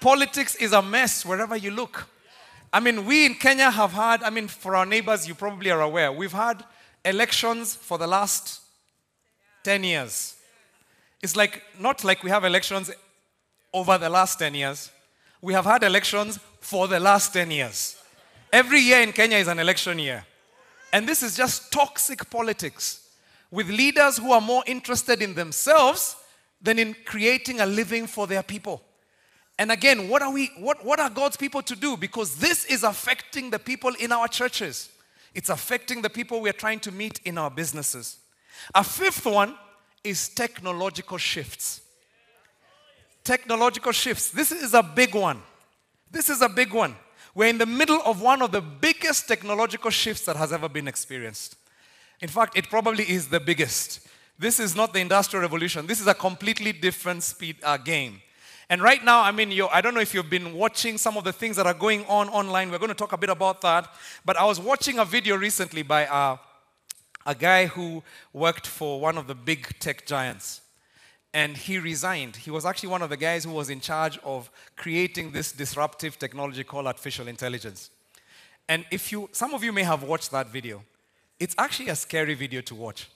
Politics 0.00 0.54
is 0.54 0.72
a 0.72 0.80
mess 0.80 1.26
wherever 1.26 1.56
you 1.56 1.72
look. 1.72 2.06
I 2.72 2.78
mean, 2.78 3.06
we 3.06 3.26
in 3.26 3.34
Kenya 3.34 3.72
have 3.72 3.92
had, 3.92 4.22
I 4.22 4.30
mean, 4.30 4.46
for 4.46 4.76
our 4.76 4.86
neighbors, 4.86 5.26
you 5.26 5.34
probably 5.34 5.72
are 5.72 5.80
aware, 5.80 6.12
we've 6.12 6.32
had 6.32 6.62
elections 7.04 7.74
for 7.74 7.98
the 7.98 8.06
last 8.06 8.60
10 9.64 9.84
years. 9.84 10.36
It's 11.22 11.36
like, 11.36 11.62
not 11.78 12.04
like 12.04 12.22
we 12.22 12.30
have 12.30 12.44
elections 12.44 12.90
over 13.72 13.98
the 13.98 14.08
last 14.08 14.38
10 14.38 14.54
years. 14.54 14.90
We 15.40 15.52
have 15.52 15.64
had 15.64 15.82
elections 15.82 16.38
for 16.60 16.88
the 16.88 17.00
last 17.00 17.32
10 17.32 17.50
years. 17.50 17.96
Every 18.52 18.80
year 18.80 19.00
in 19.00 19.12
Kenya 19.12 19.38
is 19.38 19.48
an 19.48 19.58
election 19.58 19.98
year. 19.98 20.24
And 20.92 21.08
this 21.08 21.22
is 21.22 21.36
just 21.36 21.72
toxic 21.72 22.30
politics 22.30 23.08
with 23.50 23.68
leaders 23.68 24.18
who 24.18 24.32
are 24.32 24.40
more 24.40 24.62
interested 24.66 25.22
in 25.22 25.34
themselves 25.34 26.16
than 26.60 26.78
in 26.78 26.94
creating 27.04 27.60
a 27.60 27.66
living 27.66 28.06
for 28.06 28.26
their 28.26 28.42
people. 28.42 28.82
And 29.58 29.70
again, 29.70 30.08
what 30.08 30.22
are 30.22 30.32
we 30.32 30.50
what, 30.58 30.84
what 30.84 30.98
are 30.98 31.10
God's 31.10 31.36
people 31.36 31.62
to 31.62 31.76
do? 31.76 31.96
Because 31.96 32.36
this 32.36 32.64
is 32.64 32.82
affecting 32.82 33.50
the 33.50 33.58
people 33.58 33.92
in 34.00 34.12
our 34.12 34.28
churches. 34.28 34.88
It's 35.34 35.48
affecting 35.48 36.02
the 36.02 36.10
people 36.10 36.40
we 36.40 36.48
are 36.48 36.54
trying 36.54 36.80
to 36.80 36.92
meet 36.92 37.20
in 37.24 37.38
our 37.38 37.50
businesses. 37.50 38.18
A 38.74 38.84
fifth 38.84 39.26
one 39.26 39.56
is 40.02 40.28
technological 40.28 41.18
shifts. 41.18 41.80
Technological 43.24 43.92
shifts. 43.92 44.30
This 44.30 44.52
is 44.52 44.74
a 44.74 44.82
big 44.82 45.14
one. 45.14 45.42
This 46.10 46.28
is 46.28 46.42
a 46.42 46.48
big 46.48 46.72
one. 46.72 46.94
We're 47.34 47.48
in 47.48 47.58
the 47.58 47.66
middle 47.66 48.00
of 48.04 48.22
one 48.22 48.42
of 48.42 48.52
the 48.52 48.60
biggest 48.60 49.26
technological 49.26 49.90
shifts 49.90 50.24
that 50.26 50.36
has 50.36 50.52
ever 50.52 50.68
been 50.68 50.86
experienced. 50.86 51.56
In 52.20 52.28
fact, 52.28 52.56
it 52.56 52.70
probably 52.70 53.04
is 53.04 53.28
the 53.28 53.40
biggest. 53.40 54.06
This 54.38 54.60
is 54.60 54.76
not 54.76 54.92
the 54.92 55.00
Industrial 55.00 55.42
Revolution. 55.42 55.86
This 55.86 56.00
is 56.00 56.06
a 56.06 56.14
completely 56.14 56.72
different 56.72 57.22
speed 57.22 57.56
uh, 57.62 57.76
game. 57.76 58.20
And 58.70 58.82
right 58.82 59.04
now, 59.04 59.20
I 59.20 59.30
mean, 59.30 59.60
I 59.72 59.80
don't 59.80 59.94
know 59.94 60.00
if 60.00 60.14
you've 60.14 60.30
been 60.30 60.54
watching 60.54 60.96
some 60.96 61.16
of 61.16 61.24
the 61.24 61.32
things 61.32 61.56
that 61.56 61.66
are 61.66 61.74
going 61.74 62.04
on 62.06 62.28
online. 62.28 62.70
We're 62.70 62.78
going 62.78 62.88
to 62.88 62.94
talk 62.94 63.12
a 63.12 63.18
bit 63.18 63.30
about 63.30 63.60
that. 63.60 63.92
But 64.24 64.36
I 64.36 64.44
was 64.44 64.58
watching 64.58 64.98
a 64.98 65.04
video 65.04 65.36
recently 65.36 65.82
by 65.82 66.06
uh, 66.06 66.38
a 67.26 67.34
guy 67.34 67.66
who 67.66 68.02
worked 68.32 68.66
for 68.66 69.00
one 69.00 69.18
of 69.18 69.26
the 69.26 69.34
big 69.34 69.78
tech 69.78 70.06
giants. 70.06 70.62
And 71.34 71.56
he 71.56 71.78
resigned. 71.78 72.36
He 72.36 72.50
was 72.50 72.64
actually 72.64 72.90
one 72.90 73.02
of 73.02 73.10
the 73.10 73.16
guys 73.16 73.44
who 73.44 73.50
was 73.50 73.68
in 73.68 73.80
charge 73.80 74.18
of 74.24 74.50
creating 74.76 75.32
this 75.32 75.52
disruptive 75.52 76.18
technology 76.18 76.64
called 76.64 76.86
artificial 76.86 77.28
intelligence. 77.28 77.90
And 78.68 78.86
if 78.90 79.12
you, 79.12 79.28
some 79.32 79.52
of 79.52 79.62
you 79.62 79.72
may 79.72 79.82
have 79.82 80.04
watched 80.04 80.30
that 80.30 80.48
video, 80.48 80.82
it's 81.38 81.54
actually 81.58 81.88
a 81.88 81.96
scary 81.96 82.34
video 82.34 82.60
to 82.62 82.74
watch. 82.74 83.08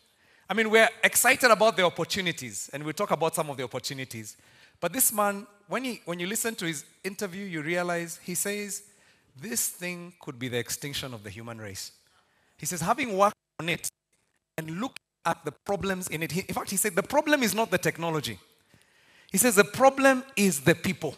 I 0.51 0.55
mean, 0.55 0.69
we're 0.71 0.89
excited 1.05 1.51
about 1.51 1.77
the 1.77 1.85
opportunities, 1.85 2.71
and 2.73 2.83
we'll 2.83 2.95
talk 2.95 3.13
about 3.13 3.35
some 3.35 3.51
of 3.51 3.57
the 3.57 3.65
opportunities. 3.65 4.37
But 4.81 4.93
this 4.93 5.13
man, 5.13 5.47
when, 5.67 5.85
he, 5.85 6.01
when 6.05 6.21
you 6.21 6.27
listen 6.27 6.55
to 6.57 6.67
his 6.67 6.85
interview, 7.05 7.45
you 7.45 7.63
realize 7.63 8.21
he 8.23 8.35
says, 8.35 8.83
this 9.41 9.69
thing 9.69 10.13
could 10.21 10.39
be 10.39 10.49
the 10.49 10.59
extinction 10.59 11.15
of 11.15 11.23
the 11.23 11.31
human 11.31 11.59
race. 11.59 11.93
He 12.57 12.67
says, 12.67 12.81
having 12.81 13.17
worked 13.17 13.37
on 13.61 13.69
it 13.69 13.89
and 14.57 14.81
looked 14.81 15.01
at 15.25 15.45
the 15.45 15.53
problems 15.53 16.09
in 16.09 16.23
it, 16.23 16.33
he, 16.33 16.41
in 16.41 16.55
fact, 16.55 16.71
he 16.71 16.77
said, 16.77 16.97
the 16.97 17.03
problem 17.03 17.43
is 17.43 17.55
not 17.55 17.71
the 17.71 17.79
technology. 17.79 18.39
He 19.31 19.39
says, 19.39 19.55
the 19.55 19.65
problem 19.65 20.25
is 20.37 20.61
the 20.61 20.75
people. 20.75 21.15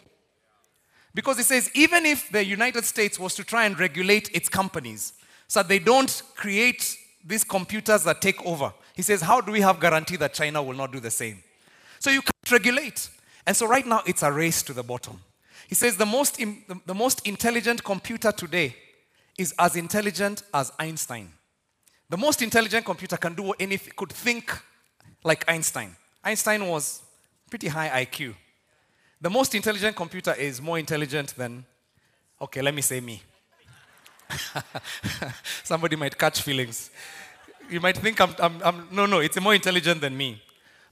Because 1.13 1.37
he 1.37 1.43
says, 1.43 1.69
even 1.73 2.05
if 2.05 2.29
the 2.31 2.43
United 2.43 2.85
States 2.85 3.19
was 3.19 3.35
to 3.35 3.43
try 3.43 3.65
and 3.65 3.77
regulate 3.79 4.29
its 4.33 4.49
companies 4.49 5.13
so 5.47 5.63
they 5.63 5.79
don't 5.79 6.21
create 6.35 6.97
these 7.25 7.43
computers 7.43 8.03
that 8.03 8.21
take 8.21 8.43
over, 8.45 8.73
he 8.93 9.01
says, 9.01 9.21
how 9.21 9.41
do 9.41 9.51
we 9.51 9.61
have 9.61 9.79
guarantee 9.79 10.17
that 10.17 10.33
China 10.33 10.61
will 10.61 10.75
not 10.75 10.91
do 10.91 10.99
the 10.99 11.11
same? 11.11 11.43
So 11.99 12.09
you 12.09 12.21
can't 12.21 12.51
regulate. 12.51 13.09
And 13.45 13.55
so 13.55 13.67
right 13.67 13.85
now 13.85 14.01
it's 14.05 14.23
a 14.23 14.31
race 14.31 14.61
to 14.63 14.73
the 14.73 14.83
bottom. 14.83 15.19
He 15.67 15.75
says 15.75 15.97
the 15.97 16.05
most, 16.05 16.37
the 16.85 16.93
most 16.93 17.25
intelligent 17.27 17.83
computer 17.83 18.31
today 18.31 18.75
is 19.37 19.53
as 19.57 19.75
intelligent 19.75 20.43
as 20.53 20.71
Einstein. 20.77 21.31
The 22.09 22.17
most 22.17 22.41
intelligent 22.41 22.85
computer 22.85 23.17
can 23.17 23.33
do 23.33 23.51
anything, 23.53 23.93
could 23.95 24.11
think 24.11 24.51
like 25.23 25.49
Einstein. 25.49 25.95
Einstein 26.23 26.67
was 26.67 27.01
pretty 27.49 27.67
high 27.67 28.05
IQ. 28.05 28.35
The 29.21 29.29
most 29.29 29.55
intelligent 29.55 29.95
computer 29.95 30.33
is 30.33 30.61
more 30.61 30.77
intelligent 30.77 31.35
than, 31.37 31.65
okay, 32.41 32.61
let 32.61 32.73
me 32.73 32.81
say 32.81 32.99
me. 32.99 33.21
Somebody 35.63 35.95
might 35.95 36.17
catch 36.17 36.41
feelings. 36.41 36.89
You 37.69 37.79
might 37.79 37.97
think 37.97 38.19
I'm, 38.19 38.35
I'm, 38.39 38.61
I'm, 38.63 38.87
no, 38.91 39.05
no, 39.05 39.19
it's 39.19 39.39
more 39.39 39.53
intelligent 39.53 40.01
than 40.01 40.17
me. 40.17 40.41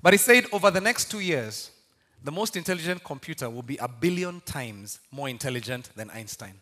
But 0.01 0.13
he 0.13 0.17
said 0.17 0.45
over 0.51 0.71
the 0.71 0.79
next 0.79 1.11
two 1.11 1.19
years, 1.19 1.71
the 2.23 2.31
most 2.31 2.55
intelligent 2.55 3.03
computer 3.03 3.49
will 3.49 3.63
be 3.63 3.77
a 3.77 3.87
billion 3.87 4.41
times 4.41 4.99
more 5.11 5.29
intelligent 5.29 5.89
than 5.95 6.09
Einstein. 6.09 6.55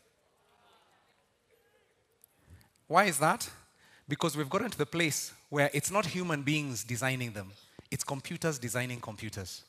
Why 2.87 3.05
is 3.05 3.17
that? 3.19 3.49
Because 4.07 4.37
we've 4.37 4.49
gotten 4.49 4.69
to 4.69 4.77
the 4.77 4.85
place 4.85 5.33
where 5.49 5.69
it's 5.73 5.91
not 5.91 6.05
human 6.05 6.43
beings 6.43 6.83
designing 6.83 7.31
them, 7.31 7.51
it's 7.91 8.03
computers 8.03 8.59
designing 8.59 8.99
computers. 8.99 9.63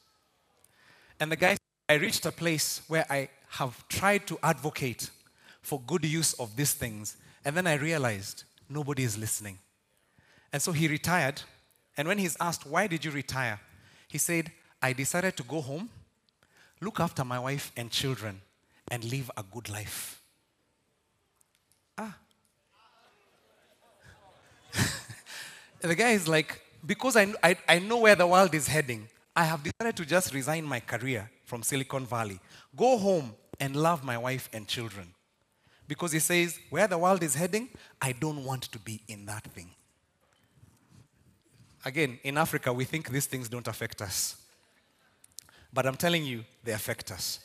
And 1.20 1.32
the 1.32 1.36
guy, 1.36 1.56
I 1.88 1.94
reached 1.94 2.26
a 2.26 2.32
place 2.32 2.82
where 2.86 3.06
I 3.10 3.28
have 3.50 3.86
tried 3.88 4.26
to 4.28 4.38
advocate 4.42 5.10
for 5.62 5.80
good 5.86 6.04
use 6.04 6.34
of 6.34 6.54
these 6.54 6.74
things, 6.74 7.16
and 7.44 7.56
then 7.56 7.66
I 7.66 7.74
realized 7.74 8.44
nobody 8.68 9.02
is 9.02 9.18
listening. 9.18 9.58
And 10.52 10.62
so 10.62 10.72
he 10.72 10.86
retired, 10.86 11.42
and 11.96 12.06
when 12.06 12.18
he's 12.18 12.36
asked, 12.40 12.66
Why 12.66 12.86
did 12.86 13.04
you 13.04 13.10
retire? 13.10 13.60
He 14.06 14.18
said, 14.18 14.52
I 14.80 14.92
decided 14.92 15.36
to 15.36 15.42
go 15.42 15.60
home, 15.60 15.88
look 16.80 17.00
after 17.00 17.24
my 17.24 17.38
wife 17.38 17.72
and 17.76 17.90
children, 17.90 18.40
and 18.90 19.04
live 19.04 19.30
a 19.36 19.42
good 19.42 19.68
life. 19.68 20.22
Ah. 21.96 22.16
the 25.80 25.94
guy 25.94 26.10
is 26.10 26.28
like, 26.28 26.60
because 26.86 27.16
I, 27.16 27.32
I, 27.42 27.56
I 27.68 27.78
know 27.80 27.98
where 27.98 28.14
the 28.14 28.26
world 28.26 28.54
is 28.54 28.68
heading, 28.68 29.08
I 29.34 29.44
have 29.44 29.62
decided 29.62 29.96
to 29.96 30.04
just 30.06 30.32
resign 30.32 30.64
my 30.64 30.80
career 30.80 31.30
from 31.44 31.62
Silicon 31.62 32.06
Valley. 32.06 32.40
Go 32.76 32.98
home 32.98 33.34
and 33.60 33.74
love 33.76 34.04
my 34.04 34.18
wife 34.18 34.48
and 34.52 34.66
children. 34.66 35.12
Because 35.86 36.12
he 36.12 36.18
says, 36.18 36.58
where 36.70 36.86
the 36.86 36.98
world 36.98 37.22
is 37.22 37.34
heading, 37.34 37.68
I 38.00 38.12
don't 38.12 38.44
want 38.44 38.64
to 38.64 38.78
be 38.78 39.00
in 39.08 39.26
that 39.26 39.44
thing. 39.44 39.70
Again, 41.84 42.18
in 42.22 42.36
Africa, 42.36 42.72
we 42.72 42.84
think 42.84 43.08
these 43.08 43.26
things 43.26 43.48
don't 43.48 43.66
affect 43.66 44.02
us. 44.02 44.36
But 45.72 45.86
I'm 45.86 45.96
telling 45.96 46.24
you, 46.24 46.44
they 46.64 46.72
affect 46.72 47.10
us. 47.12 47.40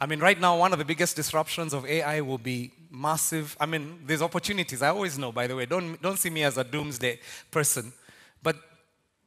I 0.00 0.06
mean, 0.06 0.20
right 0.20 0.38
now, 0.38 0.58
one 0.58 0.72
of 0.72 0.78
the 0.78 0.84
biggest 0.84 1.16
disruptions 1.16 1.72
of 1.72 1.86
AI 1.86 2.20
will 2.20 2.38
be 2.38 2.70
massive. 2.90 3.56
I 3.58 3.66
mean, 3.66 4.00
there's 4.06 4.20
opportunities. 4.20 4.82
I 4.82 4.88
always 4.88 5.18
know, 5.18 5.32
by 5.32 5.46
the 5.46 5.56
way. 5.56 5.64
Don't, 5.64 6.00
don't 6.02 6.18
see 6.18 6.28
me 6.28 6.42
as 6.42 6.58
a 6.58 6.64
doomsday 6.64 7.18
person. 7.50 7.92
But 8.42 8.56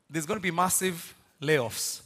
there's 0.09 0.27
going 0.27 0.39
to 0.39 0.43
be 0.43 0.51
massive 0.51 1.15
layoffs. 1.41 2.01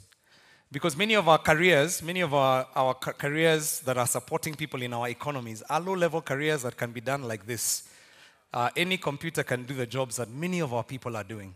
Because 0.71 0.95
many 0.95 1.13
of 1.13 1.27
our 1.27 1.37
careers, 1.37 2.01
many 2.01 2.21
of 2.21 2.33
our, 2.33 2.65
our 2.73 2.93
careers 2.95 3.81
that 3.81 3.97
are 3.97 4.07
supporting 4.07 4.55
people 4.55 4.81
in 4.81 4.93
our 4.93 5.09
economies 5.09 5.61
are 5.69 5.79
low 5.79 5.93
level 5.93 6.21
careers 6.21 6.63
that 6.63 6.77
can 6.77 6.91
be 6.91 7.01
done 7.01 7.23
like 7.23 7.45
this. 7.45 7.89
Uh, 8.51 8.69
any 8.75 8.97
computer 8.97 9.43
can 9.43 9.65
do 9.65 9.73
the 9.75 9.85
jobs 9.85 10.15
that 10.15 10.29
many 10.29 10.61
of 10.61 10.73
our 10.73 10.83
people 10.83 11.17
are 11.17 11.23
doing. 11.23 11.53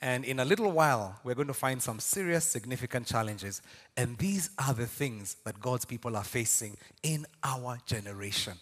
And 0.00 0.24
in 0.24 0.38
a 0.38 0.44
little 0.44 0.70
while, 0.70 1.18
we're 1.24 1.34
going 1.34 1.48
to 1.48 1.54
find 1.54 1.82
some 1.82 1.98
serious, 1.98 2.44
significant 2.44 3.06
challenges. 3.06 3.62
And 3.96 4.16
these 4.18 4.50
are 4.58 4.72
the 4.72 4.86
things 4.86 5.36
that 5.44 5.60
God's 5.60 5.84
people 5.84 6.16
are 6.16 6.24
facing 6.24 6.76
in 7.02 7.26
our 7.42 7.78
generation. 7.84 8.54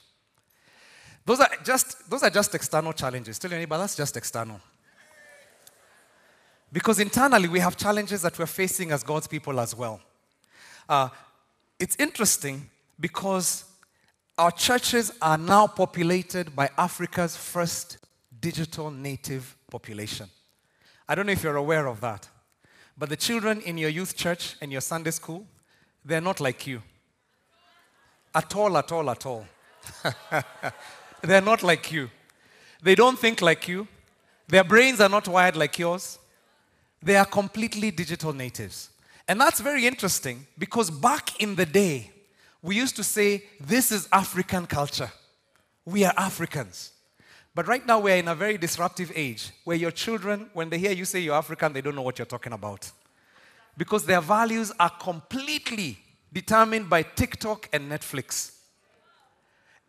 Those 1.26 1.40
are 1.40 1.50
just, 1.64 2.08
those 2.08 2.22
are 2.22 2.30
just 2.30 2.54
external 2.54 2.92
challenges. 2.92 3.38
Tell 3.38 3.52
anybody 3.52 3.80
that's 3.80 3.96
just 3.96 4.16
external. 4.16 4.60
Because 6.72 7.00
internally, 7.00 7.48
we 7.48 7.60
have 7.60 7.76
challenges 7.76 8.22
that 8.22 8.38
we're 8.38 8.46
facing 8.46 8.90
as 8.90 9.02
God's 9.02 9.26
people 9.26 9.60
as 9.60 9.74
well. 9.74 10.00
Uh, 10.88 11.08
it's 11.78 11.96
interesting 11.96 12.70
because 12.98 13.64
our 14.38 14.50
churches 14.50 15.12
are 15.20 15.38
now 15.38 15.66
populated 15.66 16.54
by 16.56 16.70
Africa's 16.78 17.36
first 17.36 17.98
digital 18.40 18.90
native 18.90 19.56
population. 19.70 20.28
I 21.08 21.14
don't 21.14 21.26
know 21.26 21.32
if 21.32 21.42
you're 21.42 21.56
aware 21.56 21.86
of 21.86 22.00
that. 22.00 22.28
But 22.98 23.08
the 23.08 23.16
children 23.16 23.60
in 23.60 23.78
your 23.78 23.90
youth 23.90 24.16
church 24.16 24.56
and 24.60 24.72
your 24.72 24.80
Sunday 24.80 25.10
school, 25.10 25.46
they're 26.04 26.20
not 26.20 26.40
like 26.40 26.66
you. 26.66 26.82
At 28.34 28.54
all, 28.56 28.76
at 28.76 28.90
all, 28.92 29.10
at 29.10 29.26
all. 29.26 29.46
they're 31.22 31.40
not 31.40 31.62
like 31.62 31.92
you. 31.92 32.10
They 32.82 32.94
don't 32.94 33.18
think 33.18 33.40
like 33.42 33.68
you. 33.68 33.86
Their 34.48 34.64
brains 34.64 35.00
are 35.00 35.08
not 35.08 35.28
wired 35.28 35.56
like 35.56 35.78
yours. 35.78 36.18
They 37.02 37.16
are 37.16 37.24
completely 37.24 37.90
digital 37.90 38.32
natives. 38.32 38.90
And 39.28 39.40
that's 39.40 39.60
very 39.60 39.86
interesting 39.86 40.46
because 40.58 40.90
back 40.90 41.40
in 41.40 41.56
the 41.56 41.66
day, 41.66 42.12
we 42.62 42.76
used 42.76 42.96
to 42.96 43.04
say, 43.04 43.44
This 43.60 43.92
is 43.92 44.08
African 44.12 44.66
culture. 44.66 45.10
We 45.84 46.04
are 46.04 46.14
Africans. 46.16 46.92
But 47.56 47.66
right 47.68 47.86
now, 47.86 48.00
we're 48.00 48.16
in 48.16 48.28
a 48.28 48.34
very 48.34 48.58
disruptive 48.58 49.10
age 49.14 49.50
where 49.64 49.78
your 49.78 49.90
children, 49.90 50.50
when 50.52 50.68
they 50.68 50.76
hear 50.76 50.92
you 50.92 51.06
say 51.06 51.20
you're 51.20 51.34
African, 51.34 51.72
they 51.72 51.80
don't 51.80 51.94
know 51.94 52.02
what 52.02 52.18
you're 52.18 52.26
talking 52.26 52.52
about. 52.52 52.90
Because 53.78 54.04
their 54.04 54.20
values 54.20 54.72
are 54.78 54.90
completely 54.90 55.98
determined 56.30 56.90
by 56.90 57.02
TikTok 57.02 57.70
and 57.72 57.90
Netflix. 57.90 58.56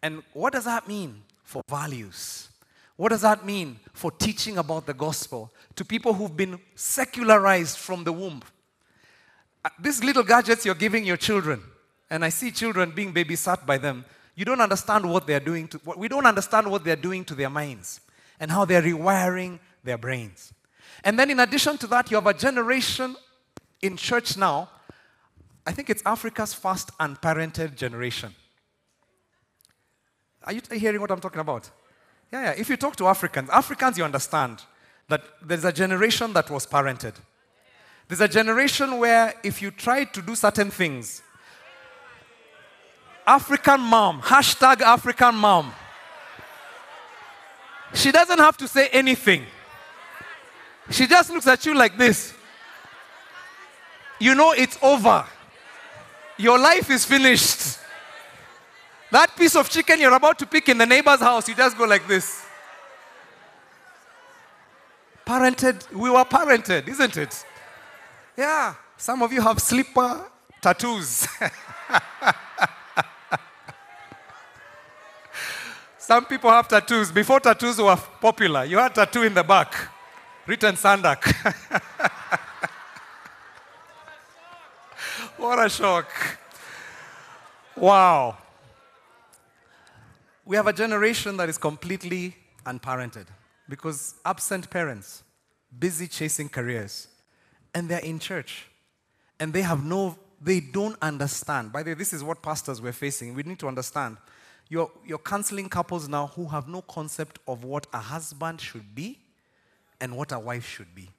And 0.02 0.24
what 0.32 0.54
does 0.54 0.64
that 0.64 0.88
mean 0.88 1.22
for 1.44 1.62
values? 1.68 2.48
What 2.96 3.10
does 3.10 3.24
that 3.24 3.46
mean 3.46 3.82
for 3.92 4.12
teaching 4.12 4.58
about 4.58 4.86
the 4.86 4.94
gospel 4.94 5.52
to 5.76 5.84
people 5.84 6.14
who've 6.14 6.38
been 6.38 6.58
secularized 6.74 7.78
from 7.78 8.06
the 8.06 8.14
womb? 8.14 8.44
Uh, 9.66 9.70
these 9.78 10.02
little 10.02 10.24
gadgets 10.24 10.66
you're 10.66 10.74
giving 10.74 11.04
your 11.04 11.18
children, 11.18 11.62
and 12.10 12.24
I 12.24 12.30
see 12.30 12.50
children 12.50 12.92
being 12.92 13.14
babysat 13.14 13.66
by 13.66 13.78
them, 13.78 14.06
you 14.38 14.46
don't 14.46 14.62
understand 14.62 15.10
what 15.12 15.26
they're 15.26 15.40
doing 15.40 15.68
to, 15.68 15.82
we 15.98 16.08
don't 16.08 16.28
understand 16.28 16.70
what 16.70 16.84
they're 16.84 16.96
doing 16.96 17.26
to 17.26 17.34
their 17.34 17.50
minds 17.50 18.02
and 18.40 18.52
how 18.52 18.66
they're 18.66 18.84
rewiring 18.84 19.58
their 19.84 19.98
brains. 19.98 20.54
And 21.04 21.18
then, 21.18 21.32
in 21.32 21.40
addition 21.40 21.76
to 21.80 21.88
that, 21.88 22.12
you 22.12 22.18
have 22.18 22.28
a 22.28 22.36
generation 22.36 23.16
in 23.82 23.98
church 23.98 24.38
now. 24.38 24.70
I 25.66 25.72
think 25.72 25.90
it's 25.90 26.04
Africa's 26.06 26.54
first 26.54 26.96
unparented 27.00 27.76
generation. 27.76 28.36
Are 30.44 30.54
you 30.54 30.62
hearing 30.72 31.02
what 31.02 31.10
I'm 31.10 31.20
talking 31.20 31.42
about? 31.42 31.72
Yeah, 32.32 32.44
yeah. 32.44 32.54
If 32.58 32.70
you 32.70 32.78
talk 32.78 32.96
to 32.98 33.08
Africans, 33.08 33.50
Africans, 33.50 33.98
you 33.98 34.04
understand 34.04 34.62
that 35.08 35.24
there's 35.42 35.66
a 35.66 35.74
generation 35.74 36.32
that 36.34 36.52
was 36.52 36.68
parented. 36.68 37.16
There's 38.08 38.22
a 38.22 38.28
generation 38.28 39.00
where 39.00 39.34
if 39.44 39.64
you 39.64 39.72
try 39.72 40.04
to 40.04 40.22
do 40.22 40.36
certain 40.36 40.70
things, 40.70 41.24
African 43.28 43.82
mom, 43.82 44.22
hashtag 44.22 44.80
African 44.80 45.36
mom. 45.36 45.74
She 47.94 48.10
doesn't 48.12 48.40
have 48.40 48.56
to 48.58 48.68
say 48.70 48.88
anything. 48.88 49.46
She 50.90 51.06
just 51.06 51.30
looks 51.30 51.46
at 51.46 51.66
you 51.66 51.76
like 51.76 51.98
this. 51.98 52.34
You 54.20 54.34
know 54.34 54.54
it's 54.54 54.78
over. 54.82 55.26
Your 56.38 56.58
life 56.58 56.90
is 56.90 57.04
finished. 57.04 57.80
That 59.12 59.36
piece 59.36 59.58
of 59.58 59.70
chicken 59.70 60.00
you're 60.00 60.14
about 60.14 60.40
to 60.40 60.46
pick 60.46 60.70
in 60.70 60.78
the 60.78 60.86
neighbor's 60.86 61.20
house, 61.20 61.50
you 61.50 61.56
just 61.56 61.78
go 61.78 61.84
like 61.84 62.08
this. 62.08 62.46
Parented, 65.26 65.92
we 65.92 66.10
were 66.10 66.24
parented, 66.24 66.88
isn't 66.88 67.18
it? 67.18 67.46
Yeah. 68.38 68.76
Some 68.96 69.22
of 69.22 69.34
you 69.34 69.42
have 69.42 69.60
slipper 69.60 70.26
tattoos. 70.62 71.28
Some 76.08 76.24
people 76.24 76.50
have 76.50 76.70
tattoos. 76.70 77.12
Before 77.12 77.42
tattoos 77.42 77.82
were 77.82 77.98
popular, 78.22 78.64
you 78.64 78.78
had 78.78 78.96
tattoo 78.96 79.24
in 79.24 79.34
the 79.34 79.44
back, 79.44 79.76
written 80.46 80.76
Sandak. 80.76 81.22
what 85.38 85.66
a 85.66 85.68
shock. 85.68 86.10
Wow. 87.76 88.38
We 90.46 90.56
have 90.56 90.68
a 90.68 90.72
generation 90.72 91.36
that 91.36 91.50
is 91.50 91.58
completely 91.58 92.38
unparented 92.66 93.26
because 93.68 94.16
absent 94.24 94.70
parents, 94.70 95.24
busy 95.78 96.08
chasing 96.08 96.48
careers, 96.48 97.10
and 97.76 97.90
they're 97.90 98.00
in 98.00 98.20
church. 98.20 98.68
And 99.42 99.52
they 99.52 99.62
have 99.62 99.84
no, 99.84 100.18
they 100.42 100.62
don't 100.62 100.96
understand. 101.02 101.74
By 101.74 101.84
the 101.84 101.92
way, 101.92 101.96
this 101.96 102.14
is 102.14 102.24
what 102.24 102.42
pastors 102.42 102.82
were 102.82 102.94
facing. 102.94 103.34
We 103.34 103.44
need 103.44 103.60
to 103.60 103.68
understand 103.68 104.16
you're, 104.70 104.92
you're 105.06 105.18
counseling 105.18 105.70
couples 105.70 106.08
now 106.08 106.28
who 106.28 106.48
have 106.48 106.68
no 106.68 106.82
concept 106.82 107.40
of 107.48 107.64
what 107.64 107.88
a 107.94 108.00
husband 108.00 108.60
should 108.62 108.94
be 108.94 109.20
and 110.02 110.16
what 110.16 110.32
a 110.32 110.40
wife 110.40 110.68
should 110.68 110.94
be. 110.94 111.10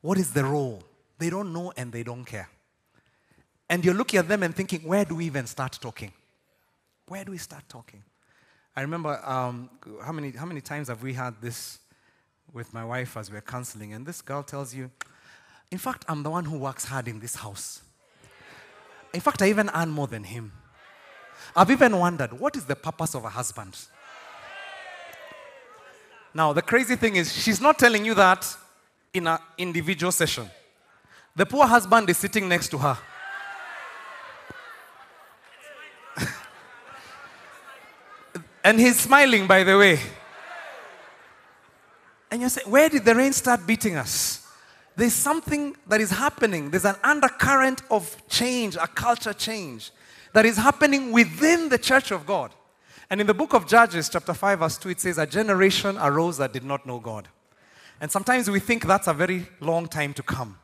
What 0.00 0.18
is 0.18 0.32
the 0.32 0.44
role? 0.44 0.82
They 1.18 1.30
don't 1.30 1.52
know 1.52 1.72
and 1.76 1.92
they 1.92 2.02
don't 2.02 2.24
care. 2.24 2.48
And 3.68 3.84
you're 3.84 3.94
looking 3.94 4.18
at 4.18 4.28
them 4.28 4.42
and 4.42 4.54
thinking, 4.54 4.80
where 4.80 5.04
do 5.04 5.16
we 5.16 5.26
even 5.26 5.46
start 5.46 5.78
talking? 5.80 6.12
Where 7.06 7.24
do 7.24 7.32
we 7.32 7.38
start 7.38 7.64
talking? 7.68 8.02
I 8.74 8.82
remember 8.82 9.20
um, 9.24 9.68
how, 10.02 10.12
many, 10.12 10.30
how 10.30 10.46
many 10.46 10.60
times 10.60 10.88
have 10.88 11.02
we 11.02 11.12
had 11.12 11.34
this 11.40 11.78
with 12.52 12.72
my 12.72 12.84
wife 12.84 13.16
as 13.16 13.30
we're 13.30 13.40
counseling, 13.40 13.92
and 13.92 14.06
this 14.06 14.22
girl 14.22 14.42
tells 14.42 14.74
you, 14.74 14.90
in 15.70 15.78
fact, 15.78 16.04
I'm 16.08 16.22
the 16.22 16.30
one 16.30 16.44
who 16.44 16.58
works 16.58 16.84
hard 16.84 17.06
in 17.06 17.20
this 17.20 17.36
house. 17.36 17.82
In 19.12 19.20
fact, 19.20 19.42
I 19.42 19.48
even 19.48 19.70
earn 19.74 19.90
more 19.90 20.06
than 20.06 20.24
him. 20.24 20.52
I've 21.54 21.70
even 21.70 21.96
wondered 21.98 22.32
what 22.38 22.56
is 22.56 22.64
the 22.64 22.76
purpose 22.76 23.14
of 23.14 23.24
a 23.24 23.28
husband? 23.28 23.76
Now, 26.32 26.52
the 26.52 26.62
crazy 26.62 26.94
thing 26.96 27.16
is, 27.16 27.32
she's 27.32 27.60
not 27.60 27.78
telling 27.78 28.04
you 28.04 28.14
that 28.14 28.46
in 29.12 29.26
an 29.26 29.38
individual 29.58 30.12
session. 30.12 30.48
The 31.34 31.44
poor 31.44 31.66
husband 31.66 32.08
is 32.08 32.18
sitting 32.18 32.48
next 32.48 32.68
to 32.68 32.78
her. 32.78 32.96
and 38.64 38.78
he's 38.78 39.00
smiling, 39.00 39.48
by 39.48 39.64
the 39.64 39.76
way. 39.76 39.98
And 42.30 42.42
you 42.42 42.48
say, 42.48 42.62
Where 42.64 42.88
did 42.88 43.04
the 43.04 43.16
rain 43.16 43.32
start 43.32 43.66
beating 43.66 43.96
us? 43.96 44.46
There's 44.94 45.14
something 45.14 45.74
that 45.88 46.00
is 46.00 46.10
happening. 46.10 46.70
There's 46.70 46.84
an 46.84 46.96
undercurrent 47.02 47.82
of 47.90 48.16
change, 48.28 48.76
a 48.76 48.86
culture 48.86 49.32
change 49.32 49.90
that 50.32 50.46
is 50.46 50.56
happening 50.56 51.12
within 51.12 51.68
the 51.68 51.78
church 51.78 52.10
of 52.10 52.26
God. 52.26 52.54
And 53.08 53.20
in 53.20 53.26
the 53.26 53.34
book 53.34 53.54
of 53.54 53.66
Judges, 53.66 54.08
chapter 54.08 54.32
5, 54.32 54.58
verse 54.60 54.78
2, 54.78 54.90
it 54.90 55.00
says, 55.00 55.18
A 55.18 55.26
generation 55.26 55.98
arose 55.98 56.38
that 56.38 56.52
did 56.52 56.64
not 56.64 56.86
know 56.86 57.00
God. 57.00 57.28
And 58.00 58.10
sometimes 58.10 58.48
we 58.48 58.60
think 58.60 58.86
that's 58.86 59.08
a 59.08 59.12
very 59.12 59.46
long 59.60 59.86
time 59.88 60.14
to 60.14 60.22
come. 60.22 60.58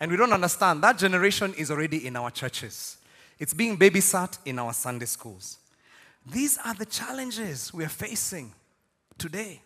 And 0.00 0.10
we 0.10 0.16
don't 0.16 0.32
understand 0.32 0.82
that 0.82 0.98
generation 0.98 1.54
is 1.54 1.70
already 1.70 2.06
in 2.06 2.16
our 2.16 2.30
churches, 2.30 2.98
it's 3.38 3.54
being 3.54 3.78
babysat 3.78 4.38
in 4.44 4.58
our 4.58 4.72
Sunday 4.72 5.06
schools. 5.06 5.58
These 6.26 6.58
are 6.64 6.74
the 6.74 6.86
challenges 6.86 7.72
we 7.72 7.84
are 7.84 7.88
facing 7.88 8.52
today. 9.16 9.62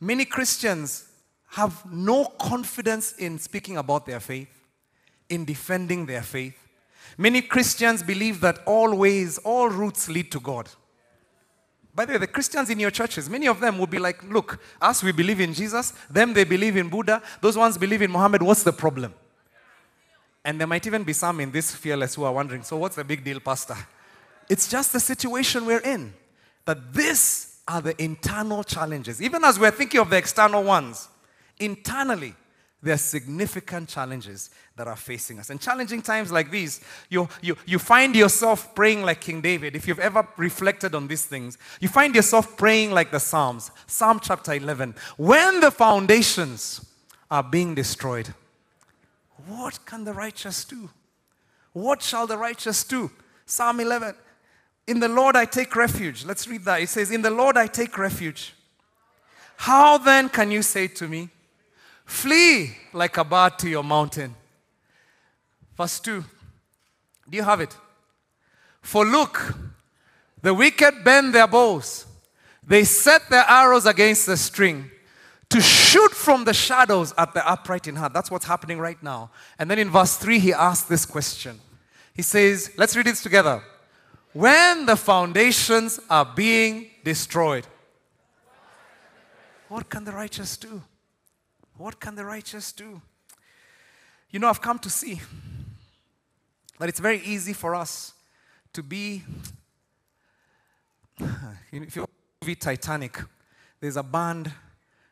Many 0.00 0.24
Christians 0.24 1.06
have 1.50 1.84
no 1.90 2.24
confidence 2.24 3.12
in 3.18 3.38
speaking 3.38 3.76
about 3.76 4.06
their 4.06 4.18
faith, 4.18 4.48
in 5.28 5.44
defending 5.44 6.06
their 6.06 6.22
faith, 6.22 6.61
Many 7.18 7.42
Christians 7.42 8.02
believe 8.02 8.40
that 8.40 8.60
all 8.66 8.94
ways, 8.94 9.38
all 9.38 9.68
routes 9.68 10.08
lead 10.08 10.30
to 10.32 10.40
God. 10.40 10.68
By 11.94 12.06
the 12.06 12.12
way, 12.12 12.18
the 12.18 12.26
Christians 12.26 12.70
in 12.70 12.80
your 12.80 12.90
churches, 12.90 13.28
many 13.28 13.46
of 13.46 13.60
them 13.60 13.78
will 13.78 13.86
be 13.86 13.98
like, 13.98 14.22
look, 14.24 14.58
us, 14.80 15.02
we 15.02 15.12
believe 15.12 15.40
in 15.40 15.52
Jesus. 15.52 15.92
Them, 16.10 16.32
they 16.32 16.44
believe 16.44 16.76
in 16.76 16.88
Buddha. 16.88 17.22
Those 17.42 17.56
ones 17.56 17.76
believe 17.76 18.00
in 18.00 18.10
Muhammad. 18.10 18.42
What's 18.42 18.62
the 18.62 18.72
problem? 18.72 19.12
And 20.44 20.58
there 20.58 20.66
might 20.66 20.86
even 20.86 21.04
be 21.04 21.12
some 21.12 21.38
in 21.40 21.52
this 21.52 21.74
fearless 21.74 22.14
who 22.14 22.24
are 22.24 22.32
wondering, 22.32 22.62
so 22.62 22.76
what's 22.78 22.96
the 22.96 23.04
big 23.04 23.22
deal, 23.22 23.40
Pastor? 23.40 23.76
It's 24.48 24.68
just 24.68 24.92
the 24.92 25.00
situation 25.00 25.66
we're 25.66 25.80
in. 25.80 26.14
That 26.64 26.94
these 26.94 27.60
are 27.68 27.80
the 27.80 28.00
internal 28.02 28.64
challenges. 28.64 29.20
Even 29.20 29.44
as 29.44 29.58
we're 29.58 29.70
thinking 29.70 30.00
of 30.00 30.10
the 30.10 30.16
external 30.16 30.64
ones, 30.64 31.08
internally, 31.58 32.34
there 32.82 32.94
are 32.94 32.98
significant 32.98 33.88
challenges 33.88 34.50
that 34.76 34.88
are 34.88 34.96
facing 34.96 35.38
us. 35.38 35.50
And 35.50 35.60
challenging 35.60 36.02
times 36.02 36.32
like 36.32 36.50
these, 36.50 36.80
you, 37.08 37.28
you, 37.40 37.56
you 37.64 37.78
find 37.78 38.16
yourself 38.16 38.74
praying 38.74 39.02
like 39.02 39.20
King 39.20 39.40
David. 39.40 39.76
If 39.76 39.86
you've 39.86 40.00
ever 40.00 40.26
reflected 40.36 40.94
on 40.94 41.06
these 41.06 41.24
things, 41.24 41.58
you 41.80 41.88
find 41.88 42.14
yourself 42.14 42.56
praying 42.56 42.90
like 42.90 43.12
the 43.12 43.20
Psalms. 43.20 43.70
Psalm 43.86 44.18
chapter 44.20 44.54
11. 44.54 44.96
When 45.16 45.60
the 45.60 45.70
foundations 45.70 46.84
are 47.30 47.44
being 47.44 47.76
destroyed, 47.76 48.34
what 49.46 49.78
can 49.86 50.02
the 50.04 50.12
righteous 50.12 50.64
do? 50.64 50.90
What 51.72 52.02
shall 52.02 52.26
the 52.26 52.36
righteous 52.36 52.82
do? 52.82 53.10
Psalm 53.46 53.78
11. 53.78 54.14
In 54.88 54.98
the 54.98 55.08
Lord 55.08 55.36
I 55.36 55.44
take 55.44 55.76
refuge. 55.76 56.24
Let's 56.24 56.48
read 56.48 56.64
that. 56.64 56.80
It 56.80 56.88
says, 56.88 57.12
In 57.12 57.22
the 57.22 57.30
Lord 57.30 57.56
I 57.56 57.68
take 57.68 57.96
refuge. 57.96 58.54
How 59.56 59.98
then 59.98 60.28
can 60.28 60.50
you 60.50 60.62
say 60.62 60.88
to 60.88 61.06
me, 61.06 61.30
Flee 62.04 62.76
like 62.92 63.16
a 63.16 63.24
bird 63.24 63.58
to 63.60 63.68
your 63.68 63.84
mountain? 63.84 64.34
Verse 65.76 66.00
2. 66.00 66.24
Do 67.30 67.36
you 67.36 67.42
have 67.42 67.60
it? 67.60 67.76
For 68.80 69.04
look, 69.06 69.54
the 70.42 70.52
wicked 70.52 71.04
bend 71.04 71.34
their 71.34 71.46
bows, 71.46 72.06
they 72.66 72.84
set 72.84 73.28
their 73.30 73.44
arrows 73.48 73.86
against 73.86 74.26
the 74.26 74.36
string 74.36 74.90
to 75.48 75.60
shoot 75.60 76.12
from 76.12 76.44
the 76.44 76.54
shadows 76.54 77.12
at 77.18 77.34
the 77.34 77.48
upright 77.48 77.86
in 77.86 77.96
heart. 77.96 78.12
That's 78.12 78.30
what's 78.30 78.46
happening 78.46 78.78
right 78.78 79.00
now. 79.02 79.30
And 79.58 79.70
then 79.70 79.78
in 79.78 79.90
verse 79.90 80.16
3, 80.16 80.38
he 80.38 80.52
asks 80.52 80.88
this 80.88 81.04
question. 81.04 81.60
He 82.14 82.22
says, 82.22 82.70
Let's 82.76 82.96
read 82.96 83.06
this 83.06 83.22
together. 83.22 83.62
When 84.32 84.86
the 84.86 84.96
foundations 84.96 86.00
are 86.08 86.24
being 86.24 86.88
destroyed, 87.04 87.66
what 89.68 89.88
can 89.90 90.04
the 90.04 90.12
righteous 90.12 90.56
do? 90.56 90.82
What 91.82 91.98
can 91.98 92.14
the 92.14 92.24
righteous 92.24 92.70
do? 92.70 93.02
You 94.30 94.38
know, 94.38 94.48
I've 94.48 94.62
come 94.62 94.78
to 94.78 94.88
see 94.88 95.20
that 96.78 96.88
it's 96.88 97.00
very 97.00 97.20
easy 97.24 97.52
for 97.52 97.74
us 97.74 98.12
to 98.72 98.84
be. 98.84 99.24
If 101.72 101.96
you 101.96 102.06
movie 102.40 102.54
Titanic, 102.54 103.18
there's 103.80 103.96
a 103.96 104.02
band 104.04 104.52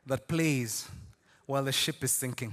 that 0.06 0.28
plays 0.28 0.88
while 1.46 1.64
the 1.64 1.72
ship 1.72 2.04
is 2.04 2.12
sinking. 2.12 2.52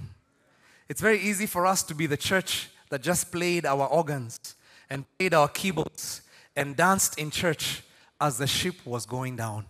It's 0.89 1.01
very 1.01 1.19
easy 1.19 1.45
for 1.45 1.67
us 1.67 1.83
to 1.83 1.93
be 1.93 2.07
the 2.07 2.17
church 2.17 2.69
that 2.89 3.03
just 3.03 3.31
played 3.31 3.67
our 3.67 3.85
organs 3.85 4.55
and 4.89 5.05
played 5.19 5.35
our 5.35 5.47
keyboards 5.47 6.21
and 6.55 6.75
danced 6.75 7.19
in 7.19 7.29
church 7.29 7.83
as 8.19 8.39
the 8.39 8.47
ship 8.47 8.83
was 8.83 9.05
going 9.05 9.35
down. 9.35 9.65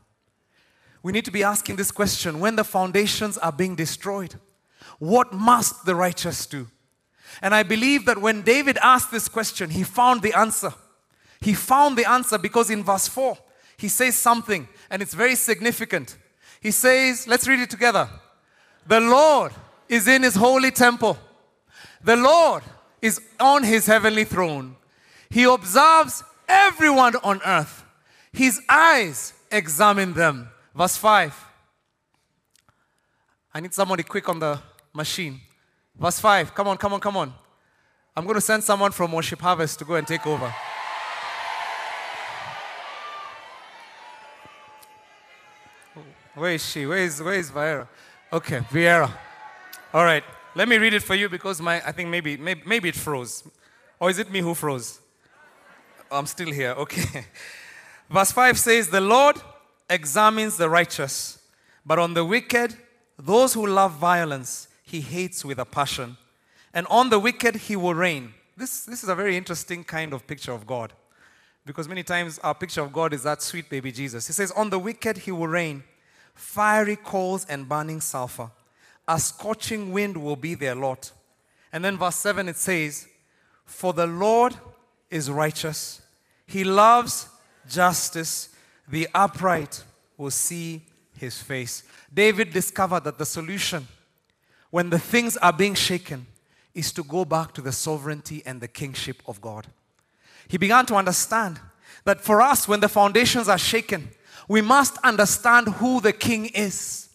We 1.07 1.13
need 1.13 1.23
to 1.23 1.31
be 1.31 1.41
asking 1.41 1.77
this 1.77 1.89
question 1.89 2.41
when 2.41 2.57
the 2.57 2.65
foundations 2.65 3.37
are 3.37 3.53
being 3.53 3.77
destroyed, 3.77 4.35
what 4.99 5.31
must 5.31 5.85
the 5.85 5.95
righteous 5.95 6.45
do? 6.45 6.67
And 7.41 7.55
I 7.55 7.63
believe 7.63 8.05
that 8.07 8.17
when 8.17 8.41
David 8.41 8.77
asked 8.83 9.09
this 9.09 9.29
question, 9.29 9.69
he 9.69 9.83
found 9.83 10.21
the 10.21 10.37
answer. 10.37 10.73
He 11.39 11.53
found 11.53 11.97
the 11.97 12.03
answer 12.09 12.37
because 12.37 12.69
in 12.69 12.83
verse 12.83 13.07
4, 13.07 13.37
he 13.77 13.87
says 13.87 14.17
something, 14.17 14.67
and 14.89 15.01
it's 15.01 15.13
very 15.13 15.35
significant. 15.35 16.17
He 16.59 16.71
says, 16.71 17.25
let's 17.25 17.47
read 17.47 17.61
it 17.61 17.69
together. 17.69 18.09
The 18.85 18.99
Lord 18.99 19.53
is 19.87 20.09
in 20.09 20.23
his 20.23 20.35
holy 20.35 20.71
temple. 20.71 21.17
The 22.03 22.17
Lord 22.17 22.63
is 23.01 23.21
on 23.39 23.63
his 23.63 23.85
heavenly 23.85 24.25
throne. 24.25 24.75
He 25.29 25.45
observes 25.45 26.21
everyone 26.49 27.15
on 27.23 27.39
earth. 27.45 27.85
His 28.33 28.59
eyes 28.67 29.31
examine 29.49 30.11
them. 30.11 30.49
Verse 30.77 30.95
5. 30.95 31.45
I 33.51 33.59
need 33.59 33.73
somebody 33.73 34.03
quick 34.03 34.29
on 34.29 34.37
the 34.37 34.59
machine. 34.93 35.41
Verse 35.99 36.19
5. 36.19 36.53
Come 36.53 36.67
on, 36.67 36.77
come 36.77 36.93
on, 36.93 36.99
come 36.99 37.17
on. 37.17 37.33
I'm 38.15 38.25
going 38.25 38.35
to 38.35 38.41
send 38.41 38.63
someone 38.63 38.91
from 38.91 39.11
Worship 39.11 39.41
Harvest 39.41 39.79
to 39.79 39.85
go 39.85 39.95
and 39.95 40.05
take 40.05 40.27
over. 40.27 40.53
Oh, 45.95 46.03
where 46.35 46.51
is 46.51 46.63
she? 46.63 46.85
Where 46.85 46.99
is, 46.99 47.23
where 47.23 47.33
is 47.33 47.49
Vieira? 47.49 47.87
Okay, 48.31 48.59
Vieira. 48.71 49.11
All 49.91 50.03
right. 50.03 50.23
Let 50.53 50.69
me 50.69 50.77
read 50.77 50.93
it 50.93 51.01
for 51.01 51.15
you 51.15 51.27
because 51.27 51.59
my, 51.59 51.83
I 51.83 51.91
think 51.91 52.09
maybe, 52.09 52.37
maybe, 52.37 52.61
maybe 52.67 52.89
it 52.89 52.95
froze. 52.95 53.43
Or 53.99 54.11
is 54.11 54.19
it 54.19 54.29
me 54.29 54.41
who 54.41 54.53
froze? 54.53 54.99
I'm 56.11 56.27
still 56.27 56.51
here. 56.51 56.73
Okay. 56.73 57.25
Verse 58.11 58.31
5 58.31 58.59
says, 58.59 58.89
The 58.89 59.01
Lord 59.01 59.37
examines 59.89 60.57
the 60.57 60.69
righteous, 60.69 61.39
but 61.85 61.99
on 61.99 62.13
the 62.13 62.25
wicked, 62.25 62.75
those 63.17 63.53
who 63.53 63.65
love 63.65 63.93
violence, 63.93 64.67
he 64.83 65.01
hates 65.01 65.43
with 65.43 65.59
a 65.59 65.65
passion. 65.65 66.17
And 66.73 66.85
on 66.87 67.09
the 67.09 67.19
wicked, 67.19 67.55
he 67.55 67.75
will 67.75 67.93
reign. 67.93 68.33
This, 68.55 68.85
this 68.85 69.03
is 69.03 69.09
a 69.09 69.15
very 69.15 69.37
interesting 69.37 69.83
kind 69.83 70.13
of 70.13 70.27
picture 70.27 70.51
of 70.51 70.67
God. 70.67 70.93
Because 71.65 71.87
many 71.87 72.03
times 72.03 72.39
our 72.39 72.55
picture 72.55 72.81
of 72.81 72.93
God 72.93 73.13
is 73.13 73.23
that 73.23 73.41
sweet 73.41 73.69
baby 73.69 73.91
Jesus. 73.91 74.27
He 74.27 74.33
says, 74.33 74.51
On 74.51 74.69
the 74.69 74.79
wicked, 74.79 75.17
he 75.17 75.31
will 75.31 75.47
reign. 75.47 75.83
fiery 76.33 76.95
coals 76.95 77.45
and 77.49 77.67
burning 77.67 77.99
sulfur. 77.99 78.51
A 79.07 79.19
scorching 79.19 79.91
wind 79.91 80.17
will 80.17 80.35
be 80.35 80.53
their 80.53 80.75
lot. 80.75 81.11
And 81.73 81.83
then 81.83 81.97
verse 81.97 82.15
7 82.17 82.47
it 82.47 82.57
says, 82.57 83.07
For 83.65 83.91
the 83.93 84.07
Lord 84.07 84.55
is 85.09 85.29
righteous, 85.29 86.01
he 86.45 86.63
loves 86.63 87.27
justice, 87.67 88.49
the 88.87 89.07
upright 89.13 89.83
will 90.17 90.31
see 90.31 90.83
his 91.17 91.41
face. 91.41 91.83
David 92.13 92.51
discovered 92.51 93.03
that 93.03 93.17
the 93.17 93.25
solution 93.25 93.87
when 94.69 94.89
the 94.89 94.99
things 94.99 95.37
are 95.37 95.53
being 95.53 95.73
shaken 95.73 96.25
is 96.73 96.91
to 96.91 97.03
go 97.03 97.25
back 97.25 97.53
to 97.53 97.61
the 97.61 97.71
sovereignty 97.71 98.43
and 98.45 98.61
the 98.61 98.67
kingship 98.67 99.21
of 99.25 99.41
God. 99.41 99.67
He 100.47 100.57
began 100.57 100.85
to 100.87 100.95
understand 100.95 101.59
that 102.05 102.21
for 102.21 102.41
us, 102.41 102.67
when 102.67 102.79
the 102.79 102.87
foundations 102.87 103.49
are 103.49 103.57
shaken, 103.57 104.09
we 104.47 104.61
must 104.61 104.97
understand 104.99 105.67
who 105.67 105.99
the 105.99 106.13
king 106.13 106.45
is. 106.47 107.09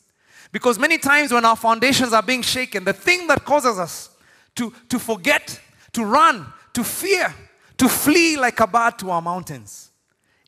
Because 0.51 0.79
many 0.79 0.99
times 0.99 1.33
when 1.33 1.45
our 1.45 1.57
foundations 1.57 2.13
are 2.13 2.23
being 2.23 2.43
shaken, 2.43 2.85
the 2.85 2.93
thing 2.93 3.27
that 3.29 3.45
causes 3.45 3.79
us 3.79 4.11
to, 4.57 4.73
to 4.89 4.99
forget, 4.99 5.59
to 5.93 6.05
run, 6.05 6.47
to 6.75 6.85
fear, 6.85 7.35
to 7.79 7.89
flee 7.89 8.37
like 8.37 8.61
a 8.61 8.67
bird 8.67 8.99
to 8.99 9.11
our 9.11 9.23
mountains 9.23 9.92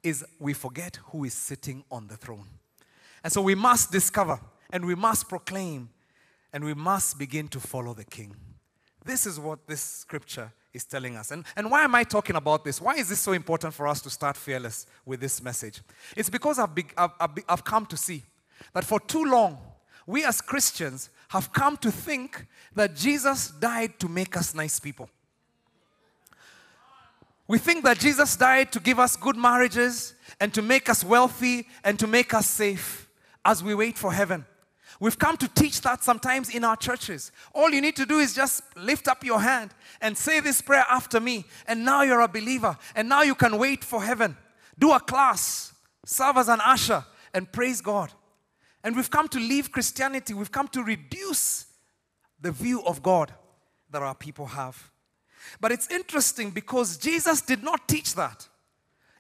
is 0.05 0.25
we 0.39 0.53
forget 0.53 0.99
who 1.07 1.25
is 1.25 1.35
sitting 1.35 1.83
on 1.91 2.07
the 2.07 2.17
throne. 2.17 2.47
And 3.25 3.33
so 3.33 3.41
we 3.41 3.55
must 3.55 3.91
discover 3.91 4.39
and 4.71 4.85
we 4.85 4.95
must 4.95 5.29
proclaim 5.29 5.89
and 6.53 6.63
we 6.63 6.75
must 6.75 7.19
begin 7.19 7.49
to 7.49 7.59
follow 7.59 7.95
the 7.95 8.05
king. 8.05 8.37
This 9.05 9.27
is 9.27 9.41
what 9.41 9.67
this 9.67 9.81
scripture 9.81 10.53
is 10.73 10.85
telling 10.85 11.17
us. 11.17 11.31
And, 11.31 11.45
and 11.57 11.71
why 11.71 11.85
am 11.85 11.95
I 11.95 12.05
talking 12.05 12.37
about 12.37 12.65
this? 12.65 12.81
Why 12.81 12.95
is 12.95 13.09
this 13.09 13.21
so 13.21 13.33
important 13.33 13.75
for 13.75 13.87
us 13.87 14.01
to 14.03 14.11
start 14.11 14.37
fearless 14.37 14.87
with 15.07 15.21
this 15.21 15.43
message? 15.43 15.83
It's 16.17 16.31
because 16.31 16.59
I've, 16.59 16.75
be, 16.75 16.85
I've, 16.97 17.11
I've, 17.19 17.31
I've 17.49 17.65
come 17.65 17.87
to 17.87 17.97
see 17.97 18.23
that 18.73 18.85
for 18.85 19.01
too 19.01 19.25
long, 19.25 19.59
we 20.07 20.25
as 20.25 20.41
Christians 20.41 21.11
have 21.29 21.53
come 21.53 21.77
to 21.79 21.91
think 21.91 22.47
that 22.75 22.95
Jesus 22.95 23.49
died 23.49 23.99
to 24.01 24.09
make 24.09 24.37
us 24.37 24.55
nice 24.55 24.79
people. 24.79 25.09
We 27.47 27.59
think 27.59 27.85
that 27.85 27.99
Jesus 27.99 28.37
died 28.37 28.73
to 28.73 28.81
give 28.81 28.99
us 28.99 29.17
good 29.17 29.37
marriages 29.37 30.15
and 30.41 30.53
to 30.55 30.63
make 30.63 30.89
us 30.89 31.05
wealthy 31.05 31.67
and 31.85 31.99
to 31.99 32.07
make 32.07 32.33
us 32.33 32.49
safe 32.49 33.09
as 33.45 33.63
we 33.63 33.75
wait 33.75 33.99
for 33.99 34.13
heaven. 34.13 34.47
We've 35.01 35.19
come 35.19 35.37
to 35.39 35.49
teach 35.49 35.81
that 35.83 36.03
sometimes 36.03 36.55
in 36.55 36.65
our 36.65 36.77
churches. 36.77 37.33
All 37.53 37.71
you 37.71 37.81
need 37.81 37.97
to 37.97 38.07
do 38.07 38.19
is 38.19 38.35
just 38.35 38.63
lift 38.77 39.09
up 39.09 39.25
your 39.25 39.41
hand 39.41 39.73
and 40.01 40.17
say 40.17 40.41
this 40.41 40.63
prayer 40.63 40.85
after 40.89 41.21
me, 41.21 41.45
and 41.67 41.85
now 41.85 42.03
you're 42.03 42.21
a 42.21 42.29
believer, 42.29 42.79
and 42.95 43.09
now 43.09 43.23
you 43.23 43.35
can 43.35 43.59
wait 43.59 43.85
for 43.85 44.03
heaven. 44.03 44.37
Do 44.79 44.93
a 44.93 45.01
class, 45.01 45.75
serve 46.07 46.37
as 46.37 46.49
an 46.49 46.61
usher, 46.65 47.05
and 47.35 47.51
praise 47.51 47.81
God. 47.81 48.13
And 48.83 48.95
we've 48.95 49.11
come 49.11 49.29
to 49.29 49.39
leave 49.39 49.73
Christianity, 49.73 50.33
we've 50.33 50.53
come 50.53 50.69
to 50.69 50.83
reduce 50.83 51.67
the 52.41 52.53
view 52.53 52.83
of 52.85 53.03
God 53.03 53.33
that 53.91 54.03
our 54.03 54.15
people 54.15 54.47
have. 54.47 54.91
But 55.61 55.73
it's 55.73 55.91
interesting 55.91 56.51
because 56.51 56.97
Jesus 56.97 57.41
did 57.41 57.63
not 57.63 57.89
teach 57.89 58.15
that. 58.15 58.49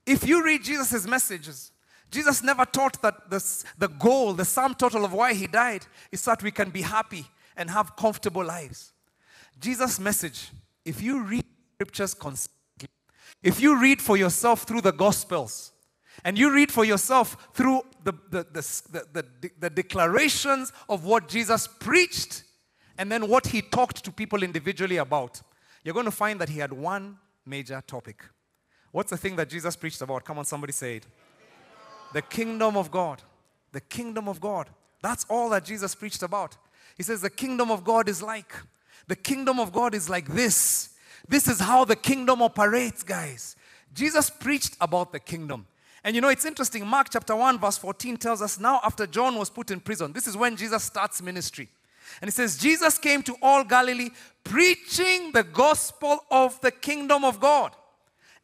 If 0.06 0.26
you 0.26 0.44
read 0.44 0.64
Jesus' 0.64 1.06
messages, 1.06 1.72
Jesus 2.10 2.42
never 2.42 2.64
taught 2.64 3.00
that 3.02 3.30
this, 3.30 3.64
the 3.78 3.88
goal, 3.88 4.34
the 4.34 4.44
sum 4.44 4.74
total 4.74 5.04
of 5.04 5.12
why 5.12 5.34
he 5.34 5.46
died 5.46 5.86
is 6.12 6.24
that 6.26 6.42
we 6.42 6.50
can 6.50 6.70
be 6.70 6.82
happy 6.82 7.26
and 7.56 7.70
have 7.70 7.96
comfortable 7.96 8.44
lives. 8.44 8.92
Jesus' 9.60 9.98
message, 9.98 10.50
if 10.84 11.02
you 11.02 11.22
read 11.22 11.44
scriptures 11.74 12.14
if 13.42 13.60
you 13.60 13.78
read 13.80 14.00
for 14.00 14.16
yourself 14.16 14.62
through 14.62 14.80
the 14.80 14.92
Gospels, 14.92 15.72
and 16.24 16.38
you 16.38 16.52
read 16.52 16.72
for 16.72 16.84
yourself 16.84 17.48
through 17.52 17.82
the, 18.04 18.12
the, 18.30 18.46
the, 18.52 19.04
the, 19.12 19.50
the 19.58 19.70
declarations 19.70 20.72
of 20.88 21.04
what 21.04 21.28
Jesus 21.28 21.66
preached 21.66 22.44
and 22.96 23.10
then 23.10 23.28
what 23.28 23.48
he 23.48 23.60
talked 23.60 24.04
to 24.04 24.12
people 24.12 24.42
individually 24.42 24.96
about, 24.96 25.42
you're 25.84 25.94
going 25.94 26.06
to 26.06 26.10
find 26.10 26.40
that 26.40 26.48
he 26.48 26.58
had 26.58 26.72
one 26.72 27.18
major 27.46 27.82
topic. 27.86 28.24
What's 28.90 29.10
the 29.10 29.16
thing 29.16 29.36
that 29.36 29.48
Jesus 29.48 29.76
preached 29.76 30.00
about? 30.00 30.24
Come 30.24 30.38
on, 30.38 30.44
somebody 30.44 30.72
say 30.72 30.96
it. 30.96 31.06
The 32.12 32.22
kingdom 32.22 32.76
of 32.76 32.90
God. 32.90 33.22
The 33.72 33.80
kingdom 33.80 34.28
of 34.28 34.40
God. 34.40 34.68
That's 35.02 35.26
all 35.28 35.50
that 35.50 35.64
Jesus 35.64 35.94
preached 35.94 36.22
about. 36.22 36.56
He 36.96 37.02
says, 37.02 37.20
The 37.20 37.30
kingdom 37.30 37.70
of 37.70 37.84
God 37.84 38.08
is 38.08 38.22
like. 38.22 38.54
The 39.06 39.16
kingdom 39.16 39.60
of 39.60 39.72
God 39.72 39.94
is 39.94 40.08
like 40.08 40.28
this. 40.28 40.94
This 41.28 41.48
is 41.48 41.60
how 41.60 41.84
the 41.84 41.96
kingdom 41.96 42.40
operates, 42.40 43.02
guys. 43.02 43.56
Jesus 43.92 44.30
preached 44.30 44.76
about 44.80 45.12
the 45.12 45.20
kingdom. 45.20 45.66
And 46.02 46.14
you 46.14 46.20
know, 46.20 46.28
it's 46.28 46.44
interesting. 46.44 46.86
Mark 46.86 47.08
chapter 47.10 47.34
1, 47.34 47.58
verse 47.58 47.78
14 47.78 48.16
tells 48.16 48.42
us 48.42 48.58
now, 48.58 48.80
after 48.84 49.06
John 49.06 49.36
was 49.36 49.48
put 49.50 49.70
in 49.70 49.80
prison, 49.80 50.12
this 50.12 50.26
is 50.26 50.36
when 50.36 50.56
Jesus 50.56 50.84
starts 50.84 51.22
ministry. 51.22 51.68
And 52.20 52.28
it 52.28 52.32
says, 52.32 52.58
Jesus 52.58 52.98
came 52.98 53.22
to 53.22 53.36
all 53.42 53.64
Galilee 53.64 54.10
preaching 54.44 55.32
the 55.32 55.42
gospel 55.42 56.20
of 56.30 56.60
the 56.60 56.70
kingdom 56.70 57.24
of 57.24 57.40
God 57.40 57.74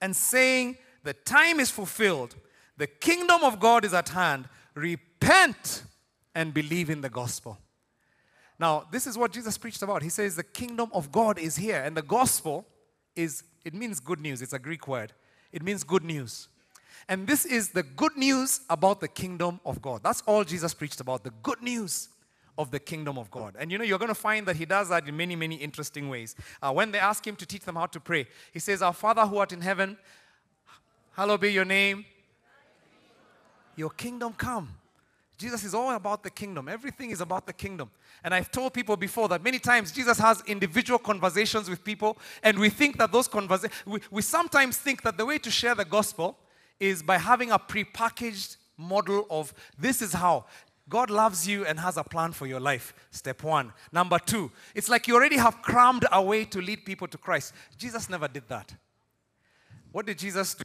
and 0.00 0.16
saying, 0.16 0.78
The 1.04 1.12
time 1.12 1.60
is 1.60 1.70
fulfilled, 1.70 2.34
the 2.76 2.86
kingdom 2.86 3.44
of 3.44 3.60
God 3.60 3.84
is 3.84 3.94
at 3.94 4.08
hand. 4.08 4.48
Repent 4.74 5.84
and 6.34 6.54
believe 6.54 6.90
in 6.90 7.00
the 7.00 7.10
gospel. 7.10 7.58
Now, 8.58 8.86
this 8.90 9.06
is 9.06 9.16
what 9.16 9.32
Jesus 9.32 9.56
preached 9.58 9.82
about. 9.82 10.02
He 10.02 10.08
says, 10.08 10.36
The 10.36 10.42
kingdom 10.42 10.90
of 10.92 11.12
God 11.12 11.38
is 11.38 11.56
here. 11.56 11.82
And 11.82 11.96
the 11.96 12.02
gospel 12.02 12.66
is, 13.16 13.42
it 13.64 13.74
means 13.74 14.00
good 14.00 14.20
news. 14.20 14.42
It's 14.42 14.52
a 14.52 14.58
Greek 14.58 14.88
word. 14.88 15.12
It 15.52 15.62
means 15.62 15.84
good 15.84 16.04
news. 16.04 16.48
And 17.08 17.26
this 17.26 17.44
is 17.44 17.70
the 17.70 17.82
good 17.82 18.16
news 18.16 18.60
about 18.70 19.00
the 19.00 19.08
kingdom 19.08 19.60
of 19.64 19.82
God. 19.82 20.02
That's 20.02 20.22
all 20.22 20.44
Jesus 20.44 20.74
preached 20.74 21.00
about 21.00 21.24
the 21.24 21.32
good 21.42 21.62
news 21.62 22.08
of 22.60 22.70
the 22.70 22.78
kingdom 22.78 23.16
of 23.16 23.30
God. 23.30 23.56
And 23.58 23.72
you 23.72 23.78
know, 23.78 23.84
you're 23.84 23.98
going 23.98 24.10
to 24.10 24.14
find 24.14 24.46
that 24.46 24.56
he 24.56 24.66
does 24.66 24.90
that 24.90 25.08
in 25.08 25.16
many, 25.16 25.34
many 25.34 25.56
interesting 25.56 26.10
ways. 26.10 26.36
Uh, 26.60 26.70
when 26.72 26.92
they 26.92 26.98
ask 26.98 27.26
him 27.26 27.34
to 27.36 27.46
teach 27.46 27.62
them 27.62 27.76
how 27.76 27.86
to 27.86 27.98
pray, 27.98 28.26
he 28.52 28.58
says, 28.58 28.82
Our 28.82 28.92
Father 28.92 29.22
who 29.22 29.38
art 29.38 29.52
in 29.52 29.62
heaven, 29.62 29.96
hallowed 31.12 31.40
be 31.40 31.52
your 31.52 31.64
name. 31.64 32.04
Your 33.76 33.88
kingdom 33.88 34.34
come. 34.34 34.68
Jesus 35.38 35.64
is 35.64 35.72
all 35.72 35.94
about 35.94 36.22
the 36.22 36.28
kingdom. 36.28 36.68
Everything 36.68 37.10
is 37.10 37.22
about 37.22 37.46
the 37.46 37.54
kingdom. 37.54 37.90
And 38.22 38.34
I've 38.34 38.50
told 38.50 38.74
people 38.74 38.94
before 38.94 39.26
that 39.28 39.42
many 39.42 39.58
times 39.58 39.90
Jesus 39.90 40.18
has 40.18 40.42
individual 40.46 40.98
conversations 40.98 41.70
with 41.70 41.82
people, 41.82 42.18
and 42.42 42.58
we 42.58 42.68
think 42.68 42.98
that 42.98 43.10
those 43.10 43.26
conversations, 43.26 43.72
we, 43.86 44.00
we 44.10 44.20
sometimes 44.20 44.76
think 44.76 45.00
that 45.00 45.16
the 45.16 45.24
way 45.24 45.38
to 45.38 45.50
share 45.50 45.74
the 45.74 45.86
gospel 45.86 46.36
is 46.78 47.02
by 47.02 47.16
having 47.16 47.52
a 47.52 47.58
prepackaged 47.58 48.58
model 48.76 49.26
of 49.30 49.54
this 49.78 50.02
is 50.02 50.12
how 50.12 50.44
God 50.90 51.08
loves 51.08 51.46
you 51.48 51.64
and 51.64 51.78
has 51.78 51.96
a 51.96 52.02
plan 52.02 52.32
for 52.32 52.46
your 52.46 52.60
life. 52.60 52.92
Step 53.12 53.44
one. 53.44 53.72
Number 53.92 54.18
two, 54.18 54.50
it's 54.74 54.88
like 54.88 55.06
you 55.06 55.14
already 55.14 55.36
have 55.36 55.62
crammed 55.62 56.04
a 56.12 56.20
way 56.20 56.44
to 56.46 56.60
lead 56.60 56.84
people 56.84 57.06
to 57.08 57.16
Christ. 57.16 57.54
Jesus 57.78 58.10
never 58.10 58.26
did 58.26 58.48
that. 58.48 58.74
What 59.92 60.06
did 60.06 60.18
Jesus 60.18 60.54
do? 60.54 60.64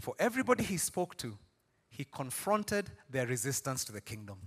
For 0.00 0.14
everybody 0.18 0.64
he 0.64 0.78
spoke 0.78 1.16
to, 1.18 1.36
he 1.90 2.04
confronted 2.04 2.90
their 3.10 3.26
resistance 3.26 3.84
to 3.84 3.92
the 3.92 4.00
kingdom. 4.00 4.38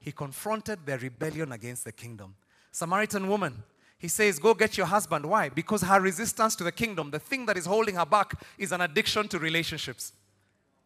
He 0.00 0.12
confronted 0.12 0.86
their 0.86 0.98
rebellion 0.98 1.52
against 1.52 1.84
the 1.84 1.92
kingdom. 1.92 2.36
Samaritan 2.72 3.28
woman, 3.28 3.62
he 3.98 4.08
says, 4.08 4.38
Go 4.38 4.54
get 4.54 4.78
your 4.78 4.86
husband. 4.86 5.26
Why? 5.26 5.50
Because 5.50 5.82
her 5.82 6.00
resistance 6.00 6.56
to 6.56 6.64
the 6.64 6.72
kingdom, 6.72 7.10
the 7.10 7.18
thing 7.18 7.44
that 7.46 7.58
is 7.58 7.66
holding 7.66 7.96
her 7.96 8.06
back, 8.06 8.40
is 8.56 8.72
an 8.72 8.80
addiction 8.80 9.28
to 9.28 9.38
relationships. 9.38 10.14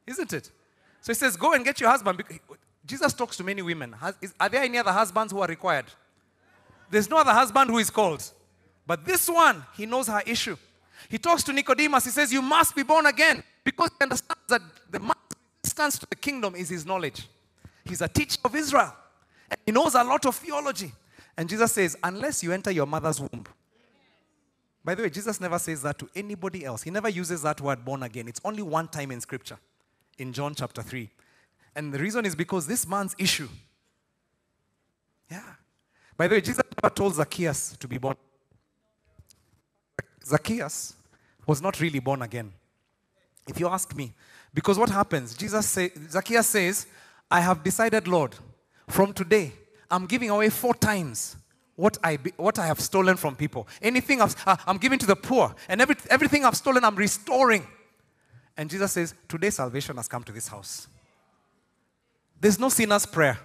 Isn't 0.05 0.33
it? 0.33 0.51
So 1.01 1.13
he 1.13 1.15
says, 1.15 1.37
Go 1.37 1.53
and 1.53 1.65
get 1.65 1.81
your 1.81 1.91
husband. 1.91 2.25
Jesus 2.87 3.13
talks 3.15 3.37
to 3.39 3.45
many 3.45 3.63
women. 3.63 3.95
Are 4.39 4.49
there 4.49 4.63
any 4.63 4.79
other 4.79 4.93
husbands 4.93 5.33
who 5.33 5.41
are 5.41 5.49
required? 5.49 5.87
There's 6.91 7.09
no 7.09 7.19
other 7.19 7.33
husband 7.33 7.71
who 7.71 7.79
is 7.79 7.91
called. 7.91 8.23
But 8.87 9.05
this 9.05 9.29
one, 9.29 9.65
he 9.77 9.87
knows 9.87 10.09
her 10.09 10.23
issue. 10.27 10.57
He 11.09 11.19
talks 11.19 11.43
to 11.45 11.53
Nicodemus. 11.53 12.05
He 12.05 12.11
says, 12.11 12.33
You 12.33 12.43
must 12.43 12.77
be 12.77 12.83
born 12.83 13.07
again. 13.07 13.43
Because 13.63 13.91
he 13.99 14.03
understands 14.03 14.43
that 14.49 14.61
the 14.91 15.01
resistance 15.63 15.99
to 15.99 16.07
the 16.09 16.17
kingdom 16.17 16.55
is 16.55 16.69
his 16.69 16.85
knowledge. 16.85 17.27
He's 17.85 18.03
a 18.03 18.09
teacher 18.09 18.39
of 18.45 18.55
Israel. 18.55 18.95
And 19.51 19.59
he 19.65 19.73
knows 19.73 19.95
a 19.95 20.05
lot 20.05 20.27
of 20.27 20.37
theology. 20.37 20.93
And 21.37 21.49
Jesus 21.49 21.73
says, 21.73 21.97
unless 22.03 22.43
you 22.43 22.53
enter 22.53 22.71
your 22.71 22.87
mother's 22.87 23.21
womb. 23.21 23.45
By 24.85 24.95
the 24.95 25.03
way, 25.03 25.11
Jesus 25.11 25.41
never 25.41 25.59
says 25.59 25.83
that 25.83 25.99
to 25.99 26.09
anybody 26.15 26.65
else. 26.65 26.83
He 26.83 26.91
never 26.91 27.09
uses 27.09 27.43
that 27.43 27.61
word 27.61 27.85
born 27.85 28.03
again. 28.03 28.29
It's 28.29 28.41
only 28.45 28.63
one 28.63 28.89
time 28.89 29.11
in 29.11 29.21
scripture, 29.21 29.59
in 30.19 30.33
John 30.33 30.55
chapter 30.55 30.83
3. 30.83 31.09
And 31.77 31.93
the 31.93 31.99
reason 31.99 32.25
is 32.25 32.35
because 32.35 32.67
this 32.67 32.87
man's 32.87 33.15
issue. 33.19 33.49
Yeah. 35.31 35.43
By 36.17 36.29
the 36.29 36.37
way, 36.37 36.41
Jesus 36.41 36.63
never 36.81 36.95
told 36.95 37.15
Zacchaeus 37.15 37.77
to 37.79 37.89
be 37.89 37.99
born. 37.99 38.17
Zacchaeus 40.25 40.95
was 41.47 41.61
not 41.61 41.81
really 41.81 41.99
born 41.99 42.23
again. 42.23 42.53
If 43.47 43.61
you 43.61 43.69
ask 43.69 43.95
me. 43.95 44.13
Because 44.53 44.79
what 44.79 44.89
happens? 44.89 45.35
Jesus 45.37 45.67
say, 45.67 45.91
Zacchaeus 46.09 46.47
says, 46.47 46.87
I 47.31 47.41
have 47.41 47.65
decided, 47.65 48.07
Lord, 48.07 48.37
from 48.89 49.13
today, 49.13 49.53
I'm 49.91 50.07
giving 50.07 50.31
away 50.31 50.51
four 50.51 50.75
times 50.75 51.37
what 51.77 51.99
I, 52.05 52.19
what 52.37 52.59
I 52.59 52.67
have 52.67 52.81
stolen 52.81 53.17
from 53.17 53.35
people. 53.35 53.67
Anything 53.83 54.23
I've, 54.23 54.37
uh, 54.47 54.57
I'm 54.67 54.79
giving 54.79 54.99
to 55.01 55.07
the 55.07 55.17
poor, 55.17 55.55
and 55.69 55.81
every, 55.81 55.97
everything 56.09 56.45
I've 56.45 56.57
stolen, 56.57 56.85
I'm 56.85 56.95
restoring. 56.95 57.67
And 58.57 58.71
Jesus 58.71 58.93
says, 58.93 59.15
Today 59.29 59.51
salvation 59.51 59.97
has 59.97 60.07
come 60.07 60.23
to 60.25 60.33
this 60.33 60.49
house. 60.49 60.87
There's 62.45 62.59
no 62.59 62.69
sinner's 62.69 63.07
prayer, 63.07 63.39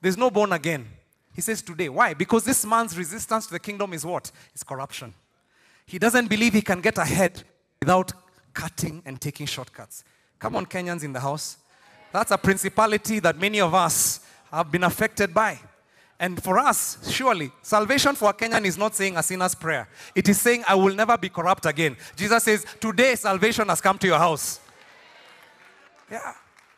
there's 0.00 0.16
no 0.16 0.32
born 0.32 0.52
again. 0.52 0.84
He 1.32 1.40
says, 1.40 1.62
Today. 1.62 1.88
Why? 1.88 2.12
Because 2.12 2.42
this 2.42 2.66
man's 2.66 2.98
resistance 2.98 3.46
to 3.46 3.52
the 3.52 3.60
kingdom 3.60 3.92
is 3.92 4.04
what? 4.04 4.32
It's 4.52 4.64
corruption. 4.64 5.14
He 5.86 6.00
doesn't 6.00 6.26
believe 6.26 6.52
he 6.52 6.60
can 6.60 6.80
get 6.80 6.98
ahead 6.98 7.44
without 7.78 8.12
cutting 8.52 9.00
and 9.06 9.20
taking 9.20 9.46
shortcuts. 9.46 10.02
Come 10.40 10.56
on, 10.56 10.66
Kenyans 10.66 11.04
in 11.04 11.12
the 11.12 11.20
house. 11.20 11.58
That's 12.10 12.32
a 12.32 12.36
principality 12.36 13.20
that 13.20 13.38
many 13.38 13.60
of 13.60 13.72
us 13.74 14.26
have 14.50 14.72
been 14.72 14.82
affected 14.82 15.32
by. 15.32 15.60
And 16.18 16.42
for 16.42 16.58
us, 16.58 17.08
surely, 17.08 17.52
salvation 17.62 18.16
for 18.16 18.30
a 18.30 18.34
Kenyan 18.34 18.64
is 18.64 18.76
not 18.76 18.96
saying 18.96 19.16
a 19.16 19.22
sinner's 19.22 19.54
prayer. 19.54 19.88
It 20.16 20.28
is 20.28 20.40
saying, 20.40 20.64
I 20.66 20.74
will 20.74 20.96
never 20.96 21.16
be 21.16 21.28
corrupt 21.28 21.64
again. 21.64 21.96
Jesus 22.16 22.42
says, 22.42 22.66
Today 22.80 23.14
salvation 23.14 23.68
has 23.68 23.80
come 23.80 23.98
to 23.98 24.06
your 24.08 24.18
house. 24.18 24.58
Yeah, 26.10 26.32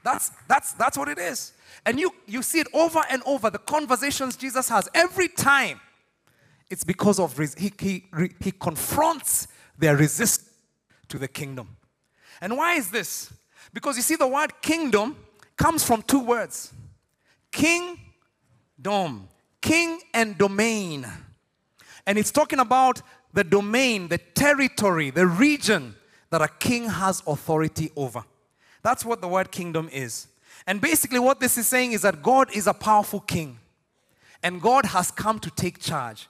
that's, 0.05 0.31
that's, 0.49 0.73
that's 0.75 0.97
what 0.97 1.09
it 1.09 1.19
is. 1.19 1.53
And 1.85 1.99
you, 1.99 2.13
you 2.27 2.43
see 2.43 2.61
it 2.61 2.69
over 2.73 3.03
and 3.11 3.23
over 3.27 3.51
the 3.51 3.59
conversations 3.59 4.37
Jesus 4.37 4.69
has 4.69 4.89
every 4.95 5.29
time. 5.29 5.81
It's 6.71 6.85
because 6.85 7.19
of 7.19 7.39
res- 7.39 7.55
he, 7.55 7.73
he, 7.79 8.05
he 8.41 8.53
confronts 8.53 9.49
their 9.79 9.97
resistance 9.97 10.49
to 11.09 11.19
the 11.19 11.29
kingdom. 11.29 11.77
And 12.41 12.57
why 12.57 12.75
is 12.75 12.91
this? 12.91 13.33
Because 13.73 13.97
you 13.97 14.03
see, 14.03 14.17
the 14.17 14.27
word 14.27 14.61
kingdom 14.61 15.17
comes 15.57 15.85
from 15.85 16.03
two 16.03 16.21
words 16.21 16.73
King, 17.51 17.99
dom, 18.81 19.29
king 19.61 20.01
and 20.15 20.37
domain. 20.39 21.07
And 22.07 22.19
it's 22.19 22.31
talking 22.31 22.59
about 22.59 23.03
the 23.33 23.45
domain, 23.45 24.09
the 24.09 24.19
territory, 24.19 25.11
the 25.11 25.27
region 25.27 25.95
that 26.31 26.43
a 26.43 26.49
king 26.49 26.89
has 26.89 27.23
authority 27.27 27.91
over. 27.97 28.25
That's 28.83 29.05
what 29.05 29.21
the 29.21 29.29
word 29.29 29.51
kingdom 29.51 29.89
is. 29.93 30.29
And 30.67 30.81
basically, 30.81 31.19
what 31.19 31.41
this 31.41 31.57
is 31.57 31.67
saying 31.67 31.93
is 31.93 32.03
that 32.03 32.23
God 32.23 32.55
is 32.55 32.67
a 32.67 32.75
powerful 32.75 33.21
king. 33.21 33.59
And 34.43 34.61
God 34.61 34.87
has 34.87 35.11
come 35.11 35.39
to 35.41 35.51
take 35.51 35.79
charge 35.79 36.29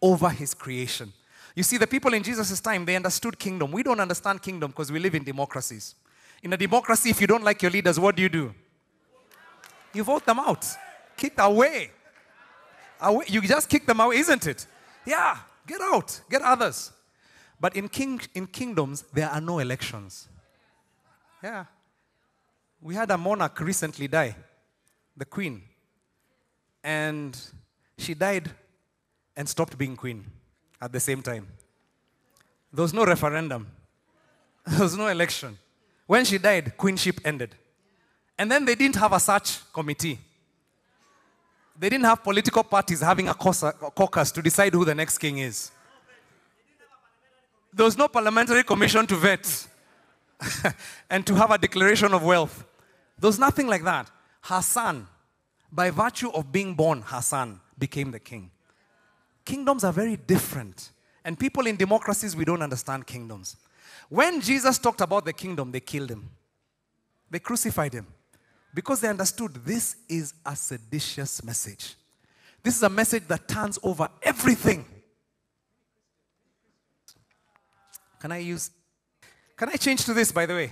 over 0.00 0.30
his 0.30 0.54
creation. 0.54 1.12
You 1.54 1.62
see, 1.62 1.76
the 1.76 1.86
people 1.86 2.14
in 2.14 2.22
Jesus' 2.22 2.60
time, 2.60 2.84
they 2.84 2.96
understood 2.96 3.38
kingdom. 3.38 3.72
We 3.72 3.82
don't 3.82 4.00
understand 4.00 4.42
kingdom 4.42 4.70
because 4.70 4.90
we 4.90 4.98
live 4.98 5.14
in 5.14 5.24
democracies. 5.24 5.94
In 6.42 6.52
a 6.52 6.56
democracy, 6.56 7.10
if 7.10 7.20
you 7.20 7.26
don't 7.26 7.44
like 7.44 7.60
your 7.60 7.70
leaders, 7.70 8.00
what 8.00 8.16
do 8.16 8.22
you 8.22 8.28
do? 8.28 8.54
You 9.92 10.04
vote 10.04 10.24
them 10.24 10.38
out. 10.38 10.64
Kick 11.16 11.34
away. 11.38 11.90
away. 13.00 13.24
You 13.28 13.42
just 13.42 13.68
kick 13.68 13.86
them 13.86 14.00
out, 14.00 14.14
isn't 14.14 14.46
it? 14.46 14.66
Yeah, 15.04 15.36
get 15.66 15.80
out, 15.80 16.20
get 16.30 16.42
others. 16.42 16.92
But 17.60 17.76
in, 17.76 17.88
king, 17.88 18.20
in 18.34 18.46
kingdoms, 18.46 19.04
there 19.12 19.28
are 19.28 19.40
no 19.40 19.58
elections. 19.58 20.28
Yeah. 21.42 21.64
We 22.82 22.94
had 22.94 23.10
a 23.10 23.18
monarch 23.18 23.60
recently 23.60 24.08
die, 24.08 24.34
the 25.16 25.24
queen. 25.24 25.62
And 26.82 27.38
she 27.98 28.14
died 28.14 28.50
and 29.36 29.48
stopped 29.48 29.76
being 29.76 29.96
queen 29.96 30.24
at 30.80 30.92
the 30.92 31.00
same 31.00 31.22
time. 31.22 31.46
There 32.72 32.82
was 32.82 32.94
no 32.94 33.04
referendum, 33.04 33.66
there 34.66 34.80
was 34.80 34.96
no 34.96 35.08
election. 35.08 35.58
When 36.06 36.24
she 36.24 36.38
died, 36.38 36.76
queenship 36.76 37.20
ended. 37.24 37.54
And 38.38 38.50
then 38.50 38.64
they 38.64 38.74
didn't 38.74 38.96
have 38.96 39.12
a 39.12 39.20
search 39.20 39.60
committee. 39.72 40.18
They 41.78 41.88
didn't 41.88 42.06
have 42.06 42.22
political 42.22 42.64
parties 42.64 43.00
having 43.00 43.28
a 43.28 43.34
caucus 43.34 44.32
to 44.32 44.42
decide 44.42 44.72
who 44.72 44.84
the 44.84 44.94
next 44.94 45.18
king 45.18 45.38
is. 45.38 45.70
There 47.72 47.84
was 47.84 47.96
no 47.96 48.08
parliamentary 48.08 48.64
commission 48.64 49.06
to 49.06 49.16
vet 49.16 49.68
and 51.10 51.26
to 51.26 51.34
have 51.34 51.50
a 51.50 51.58
declaration 51.58 52.12
of 52.12 52.22
wealth. 52.22 52.64
There 53.20 53.28
was 53.28 53.38
nothing 53.38 53.66
like 53.66 53.84
that. 53.84 54.10
Her 54.42 54.62
son, 54.62 55.06
by 55.70 55.90
virtue 55.90 56.30
of 56.30 56.50
being 56.50 56.74
born, 56.74 57.02
her 57.02 57.20
son 57.20 57.60
became 57.78 58.10
the 58.10 58.18
king. 58.18 58.50
Kingdoms 59.44 59.84
are 59.84 59.92
very 59.92 60.16
different. 60.16 60.90
And 61.24 61.38
people 61.38 61.66
in 61.66 61.76
democracies, 61.76 62.34
we 62.34 62.46
don't 62.46 62.62
understand 62.62 63.06
kingdoms. 63.06 63.56
When 64.08 64.40
Jesus 64.40 64.78
talked 64.78 65.02
about 65.02 65.26
the 65.26 65.32
kingdom, 65.32 65.70
they 65.70 65.80
killed 65.80 66.10
him, 66.10 66.30
they 67.30 67.38
crucified 67.38 67.92
him 67.92 68.06
because 68.72 69.00
they 69.00 69.08
understood 69.08 69.54
this 69.64 69.96
is 70.08 70.34
a 70.46 70.56
seditious 70.56 71.44
message. 71.44 71.94
This 72.62 72.76
is 72.76 72.82
a 72.82 72.88
message 72.88 73.26
that 73.28 73.46
turns 73.46 73.78
over 73.82 74.08
everything. 74.22 74.84
Can 78.18 78.32
I 78.32 78.38
use? 78.38 78.70
Can 79.56 79.68
I 79.68 79.76
change 79.76 80.04
to 80.04 80.14
this, 80.14 80.32
by 80.32 80.46
the 80.46 80.54
way? 80.54 80.70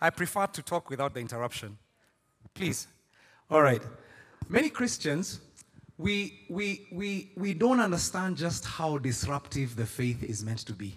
I 0.00 0.10
prefer 0.10 0.46
to 0.46 0.62
talk 0.62 0.90
without 0.90 1.14
the 1.14 1.20
interruption. 1.20 1.78
Please. 2.56 2.88
All 3.50 3.60
right. 3.60 3.82
Many 4.48 4.70
Christians, 4.70 5.40
we, 5.98 6.40
we, 6.48 6.86
we, 6.90 7.30
we 7.36 7.52
don't 7.52 7.80
understand 7.80 8.38
just 8.38 8.64
how 8.64 8.96
disruptive 8.96 9.76
the 9.76 9.84
faith 9.84 10.22
is 10.22 10.42
meant 10.42 10.60
to 10.60 10.72
be. 10.72 10.96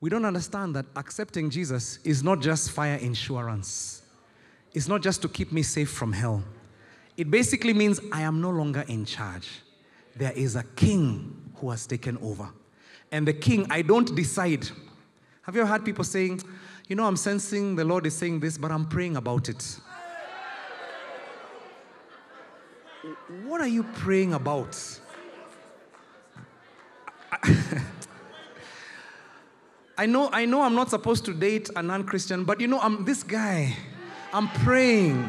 We 0.00 0.08
don't 0.08 0.24
understand 0.24 0.74
that 0.76 0.86
accepting 0.96 1.50
Jesus 1.50 1.98
is 2.04 2.24
not 2.24 2.40
just 2.40 2.70
fire 2.70 2.96
insurance, 2.96 4.02
it's 4.72 4.88
not 4.88 5.02
just 5.02 5.20
to 5.22 5.28
keep 5.28 5.52
me 5.52 5.62
safe 5.62 5.90
from 5.90 6.12
hell. 6.12 6.42
It 7.18 7.30
basically 7.30 7.74
means 7.74 8.00
I 8.10 8.22
am 8.22 8.40
no 8.40 8.48
longer 8.48 8.84
in 8.88 9.04
charge. 9.04 9.48
There 10.16 10.32
is 10.32 10.56
a 10.56 10.62
king 10.74 11.52
who 11.56 11.68
has 11.68 11.86
taken 11.86 12.16
over. 12.18 12.48
And 13.12 13.28
the 13.28 13.34
king, 13.34 13.66
I 13.68 13.82
don't 13.82 14.14
decide. 14.16 14.66
Have 15.42 15.54
you 15.54 15.60
ever 15.60 15.70
heard 15.70 15.84
people 15.84 16.04
saying, 16.04 16.40
you 16.88 16.96
know, 16.96 17.04
I'm 17.04 17.16
sensing 17.16 17.76
the 17.76 17.84
Lord 17.84 18.06
is 18.06 18.16
saying 18.16 18.40
this, 18.40 18.56
but 18.56 18.70
I'm 18.70 18.86
praying 18.86 19.16
about 19.18 19.50
it? 19.50 19.80
What 23.50 23.60
are 23.60 23.66
you 23.66 23.82
praying 23.82 24.32
about? 24.32 24.78
I 29.98 30.06
know, 30.06 30.30
I 30.32 30.44
know 30.44 30.62
I'm 30.62 30.76
not 30.76 30.88
supposed 30.88 31.24
to 31.24 31.34
date 31.34 31.68
a 31.74 31.82
non 31.82 32.04
Christian, 32.04 32.44
but 32.44 32.60
you 32.60 32.68
know, 32.68 32.78
I'm 32.78 33.04
this 33.04 33.24
guy. 33.24 33.76
I'm 34.32 34.46
praying. 34.50 35.28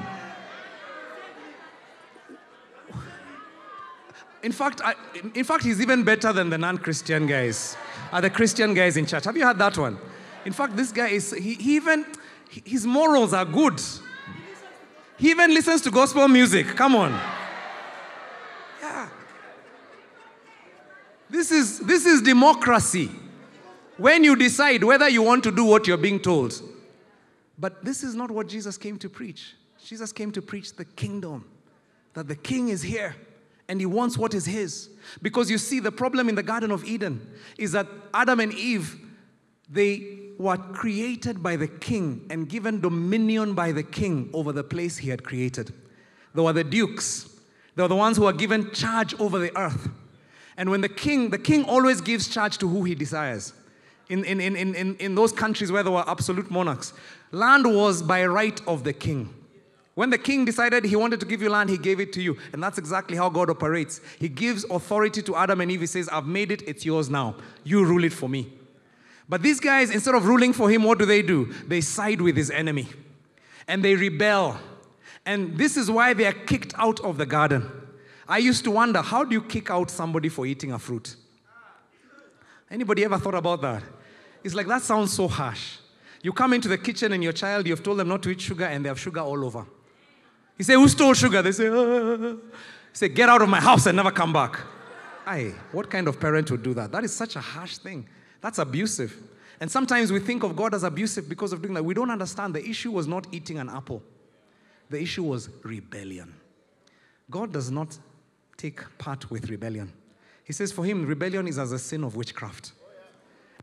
In 4.44 4.52
fact, 4.52 4.82
I, 4.84 4.94
in 5.34 5.44
fact, 5.44 5.64
he's 5.64 5.82
even 5.82 6.04
better 6.04 6.32
than 6.32 6.52
the 6.52 6.60
non-Christian 6.60 7.26
guys. 7.26 7.76
Are 8.12 8.22
the 8.22 8.30
Christian 8.30 8.76
guys 8.76 8.98
in 8.98 9.08
church? 9.08 9.24
Have 9.24 9.36
you 9.36 9.46
heard 9.46 9.58
that 9.58 9.76
one? 9.80 9.98
In 10.46 10.54
fact, 10.54 10.76
this 10.76 10.92
guy 10.92 11.08
is 11.08 11.32
he, 11.32 11.56
he 11.56 11.78
even 11.78 12.06
his 12.66 12.86
morals 12.86 13.34
are 13.34 13.46
good. 13.46 13.82
He 15.18 15.32
even 15.32 15.56
listens 15.56 15.82
to 15.82 15.90
gospel 15.90 16.28
music. 16.28 16.68
Come 16.68 16.96
on. 16.96 17.20
This 21.32 21.50
is 21.50 21.80
this 21.80 22.06
is 22.06 22.22
democracy. 22.22 23.10
When 23.98 24.24
you 24.24 24.36
decide 24.36 24.84
whether 24.84 25.08
you 25.08 25.22
want 25.22 25.44
to 25.46 25.52
do 25.52 25.64
what 25.64 25.88
you're 25.88 25.98
being 25.98 26.20
told. 26.20 26.62
But 27.58 27.86
this 27.86 28.04
is 28.04 28.16
not 28.16 28.32
what 28.32 28.48
Jesus 28.48 28.78
came 28.78 28.98
to 28.98 29.10
preach. 29.10 29.56
Jesus 29.84 30.12
came 30.12 30.32
to 30.34 30.42
preach 30.42 30.76
the 30.76 30.84
kingdom. 30.84 31.46
That 32.16 32.28
the 32.28 32.36
king 32.36 32.70
is 32.70 32.82
here 32.82 33.16
and 33.70 33.80
he 33.80 33.86
wants 33.86 34.18
what 34.18 34.34
is 34.34 34.46
his. 34.46 34.90
Because 35.22 35.50
you 35.50 35.58
see, 35.58 35.80
the 35.80 35.92
problem 35.92 36.28
in 36.28 36.36
the 36.36 36.44
Garden 36.44 36.72
of 36.72 36.84
Eden 36.84 37.26
is 37.58 37.72
that 37.72 37.88
Adam 38.14 38.42
and 38.42 38.54
Eve, 38.54 39.00
they 39.70 40.18
were 40.38 40.58
created 40.58 41.42
by 41.42 41.56
the 41.56 41.68
king 41.68 42.26
and 42.30 42.50
given 42.50 42.82
dominion 42.82 43.54
by 43.54 43.72
the 43.72 43.84
king 43.84 44.30
over 44.34 44.52
the 44.52 44.64
place 44.64 44.98
he 44.98 45.10
had 45.10 45.24
created. 45.24 45.74
They 46.36 46.42
were 46.42 46.52
the 46.52 46.66
dukes, 46.66 47.30
they 47.76 47.84
were 47.84 47.88
the 47.88 47.96
ones 47.96 48.18
who 48.18 48.24
were 48.24 48.34
given 48.34 48.72
charge 48.74 49.18
over 49.20 49.40
the 49.40 49.56
earth. 49.58 49.88
And 50.58 50.70
when 50.70 50.82
the 50.82 50.90
king, 50.90 51.30
the 51.30 51.40
king 51.40 51.64
always 51.66 52.02
gives 52.02 52.28
charge 52.28 52.58
to 52.60 52.68
who 52.68 52.84
he 52.84 52.96
desires. 52.96 53.54
In, 54.10 54.26
in, 54.26 54.42
in, 54.42 54.56
in, 54.56 54.96
in 54.98 55.16
those 55.16 55.32
countries 55.32 55.72
where 55.72 55.84
there 55.84 55.92
were 55.92 56.08
absolute 56.08 56.52
monarchs, 56.52 56.94
land 57.32 57.66
was 57.66 58.02
by 58.04 58.26
right 58.26 58.60
of 58.68 58.84
the 58.84 58.92
king. 58.92 59.34
When 59.94 60.10
the 60.10 60.18
king 60.18 60.46
decided 60.46 60.86
he 60.86 60.96
wanted 60.96 61.20
to 61.20 61.26
give 61.26 61.42
you 61.42 61.50
land, 61.50 61.70
he 61.70 61.78
gave 61.78 62.00
it 62.00 62.14
to 62.14 62.22
you. 62.22 62.38
And 62.54 62.62
that's 62.62 62.78
exactly 62.78 63.18
how 63.18 63.30
God 63.30 63.50
operates. 63.50 64.02
He 64.20 64.30
gives 64.30 64.64
authority 64.66 65.22
to 65.24 65.36
Adam 65.36 65.62
and 65.62 65.72
Eve. 65.72 65.82
He 65.82 65.88
says, 65.88 66.10
I've 66.10 66.26
made 66.26 66.52
it, 66.52 66.62
it's 66.68 66.86
yours 66.86 67.10
now. 67.10 67.36
You 67.64 67.86
rule 67.86 68.04
it 68.04 68.14
for 68.14 68.30
me. 68.30 68.52
But 69.28 69.42
these 69.44 69.60
guys, 69.60 69.92
instead 69.92 70.16
of 70.16 70.26
ruling 70.26 70.54
for 70.54 70.70
him, 70.70 70.84
what 70.84 71.00
do 71.00 71.06
they 71.06 71.22
do? 71.22 71.46
They 71.66 71.82
side 71.82 72.22
with 72.22 72.36
his 72.36 72.52
enemy 72.52 72.88
and 73.68 73.84
they 73.84 73.96
rebel. 73.96 74.58
And 75.26 75.58
this 75.58 75.78
is 75.78 75.90
why 75.90 76.14
they 76.14 76.26
are 76.26 76.34
kicked 76.34 76.74
out 76.78 77.00
of 77.02 77.18
the 77.18 77.26
garden. 77.26 77.70
I 78.28 78.38
used 78.38 78.64
to 78.66 78.72
wonder, 78.72 79.02
how 79.02 79.24
do 79.24 79.34
you 79.34 79.42
kick 79.42 79.70
out 79.70 79.90
somebody 79.90 80.30
for 80.30 80.46
eating 80.46 80.72
a 80.72 80.80
fruit? 80.80 81.16
Anybody 82.70 83.04
ever 83.04 83.18
thought 83.18 83.36
about 83.36 83.62
that? 83.62 83.84
It's 84.44 84.56
like 84.56 84.68
that 84.68 84.82
sounds 84.82 85.14
so 85.14 85.28
harsh. 85.28 85.78
You 86.24 86.32
come 86.32 86.54
into 86.54 86.68
the 86.68 86.78
kitchen 86.78 87.12
and 87.12 87.24
your 87.24 87.34
child, 87.34 87.68
you've 87.68 87.84
told 87.84 88.00
them 88.00 88.08
not 88.08 88.24
to 88.24 88.30
eat 88.30 88.42
sugar, 88.42 88.66
and 88.66 88.86
they 88.86 88.90
have 88.90 89.00
sugar 89.00 89.20
all 89.20 89.44
over. 89.44 89.66
You 90.58 90.64
say, 90.64 90.74
Who 90.74 90.88
stole 90.88 91.14
sugar? 91.14 91.42
They 91.42 91.52
say, 91.52 91.68
ah. 91.68 92.36
say, 92.94 93.10
Get 93.10 93.28
out 93.28 93.42
of 93.42 93.50
my 93.50 93.60
house 93.60 93.88
and 93.88 93.96
never 93.96 94.12
come 94.12 94.32
back. 94.32 94.60
Aye, 95.26 95.54
what 95.72 95.90
kind 95.90 96.08
of 96.08 96.20
parent 96.20 96.50
would 96.52 96.64
do 96.64 96.74
that? 96.76 96.92
That 96.92 97.04
is 97.04 97.14
such 97.14 97.36
a 97.36 97.40
harsh 97.40 97.78
thing. 97.78 98.08
That's 98.42 98.60
abusive. 98.60 99.16
And 99.60 99.70
sometimes 99.70 100.12
we 100.12 100.20
think 100.20 100.44
of 100.44 100.56
God 100.56 100.74
as 100.74 100.84
abusive 100.84 101.30
because 101.30 101.54
of 101.54 101.62
doing 101.62 101.74
that. 101.76 101.84
We 101.84 101.94
don't 101.94 102.10
understand 102.10 102.56
the 102.56 102.68
issue 102.68 102.92
was 102.92 103.08
not 103.08 103.28
eating 103.32 103.60
an 103.60 103.70
apple, 103.70 104.02
the 104.90 105.02
issue 105.02 105.24
was 105.24 105.50
rebellion. 105.64 106.34
God 107.30 107.54
does 107.54 107.72
not 107.72 107.98
take 108.62 108.98
part 109.00 109.32
with 109.32 109.50
rebellion. 109.50 109.92
He 110.44 110.54
says 110.54 110.72
for 110.72 110.86
him, 110.86 111.06
rebellion 111.06 111.48
is 111.48 111.58
as 111.58 111.72
a 111.72 111.80
sin 111.80 112.04
of 112.04 112.16
witchcraft. 112.16 112.74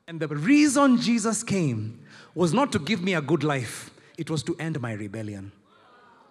And 0.09 0.18
the 0.18 0.28
reason 0.28 0.99
Jesus 0.99 1.42
came 1.42 2.01
was 2.34 2.53
not 2.53 2.72
to 2.72 2.78
give 2.78 3.03
me 3.03 3.14
a 3.14 3.20
good 3.20 3.44
life, 3.44 3.90
it 4.16 4.30
was 4.30 4.42
to 4.44 4.57
end 4.59 4.80
my 4.80 4.92
rebellion. 4.92 5.53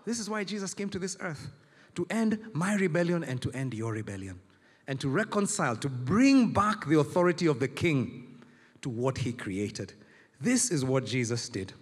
This 0.03 0.19
is 0.19 0.29
why 0.29 0.43
Jesus 0.43 0.73
came 0.73 0.89
to 0.89 0.99
this 0.99 1.15
earth 1.21 1.47
to 1.95 2.05
end 2.09 2.39
my 2.53 2.75
rebellion 2.75 3.23
and 3.23 3.41
to 3.41 3.51
end 3.53 3.73
your 3.73 3.93
rebellion, 3.93 4.39
and 4.87 4.99
to 4.99 5.09
reconcile, 5.09 5.75
to 5.75 5.89
bring 5.89 6.53
back 6.53 6.85
the 6.85 6.99
authority 6.99 7.47
of 7.47 7.59
the 7.59 7.67
king 7.67 8.39
to 8.81 8.89
what 8.89 9.17
he 9.17 9.31
created. 9.33 9.93
This 10.39 10.69
is 10.69 10.85
what 10.85 11.05
Jesus 11.05 11.49
did. 11.49 11.73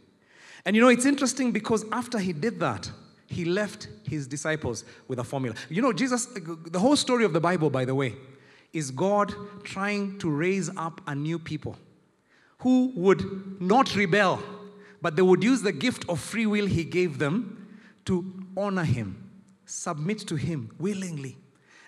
And 0.63 0.75
you 0.75 0.81
know, 0.81 0.87
it's 0.87 1.05
interesting 1.05 1.51
because 1.51 1.83
after 1.91 2.17
he 2.17 2.31
did 2.31 2.59
that, 2.61 2.89
he 3.35 3.45
left 3.45 3.89
his 4.03 4.27
disciples 4.27 4.85
with 5.07 5.19
a 5.19 5.23
formula. 5.23 5.55
You 5.69 5.81
know, 5.81 5.91
Jesus, 5.91 6.25
the 6.25 6.79
whole 6.79 6.95
story 6.95 7.25
of 7.25 7.33
the 7.33 7.41
Bible, 7.41 7.69
by 7.69 7.83
the 7.83 7.93
way, 7.93 8.15
is 8.71 8.91
God 8.91 9.33
trying 9.63 10.17
to 10.19 10.29
raise 10.29 10.69
up 10.77 11.01
a 11.05 11.13
new 11.13 11.37
people 11.37 11.75
who 12.59 12.93
would 12.95 13.61
not 13.61 13.93
rebel, 13.95 14.41
but 15.01 15.15
they 15.15 15.21
would 15.21 15.43
use 15.43 15.61
the 15.61 15.71
gift 15.71 16.05
of 16.07 16.19
free 16.19 16.45
will 16.45 16.65
he 16.65 16.83
gave 16.83 17.19
them 17.19 17.67
to 18.05 18.33
honor 18.55 18.85
him, 18.85 19.29
submit 19.65 20.19
to 20.19 20.35
him 20.35 20.71
willingly. 20.79 21.37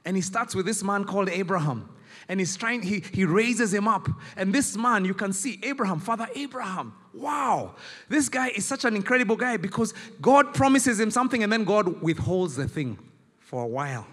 And 0.04 0.16
he 0.16 0.22
starts 0.22 0.54
with 0.54 0.66
this 0.66 0.84
man 0.84 1.06
called 1.06 1.30
Abraham. 1.30 1.90
And 2.28 2.40
he's 2.40 2.56
trying, 2.56 2.82
he, 2.82 3.04
he 3.12 3.26
raises 3.26 3.74
him 3.74 3.88
up. 3.88 4.08
And 4.36 4.54
this 4.54 4.76
man, 4.76 5.06
you 5.06 5.14
can 5.14 5.34
see 5.34 5.60
Abraham, 5.64 6.00
Father 6.00 6.28
Abraham. 6.36 6.94
Wow. 7.14 7.76
This 8.10 8.30
guy 8.30 8.50
is 8.50 8.66
such 8.66 8.86
an 8.86 8.96
incredible 8.96 9.36
guy 9.36 9.58
because 9.58 9.94
God 10.22 10.54
promises 10.54 11.00
him 11.00 11.12
something 11.12 11.44
and 11.44 11.52
then 11.52 11.64
God 11.64 12.02
withholds 12.02 12.56
the 12.56 12.68
thing 12.68 12.98
for 13.40 13.64
a 13.64 13.68
while. 13.68 14.06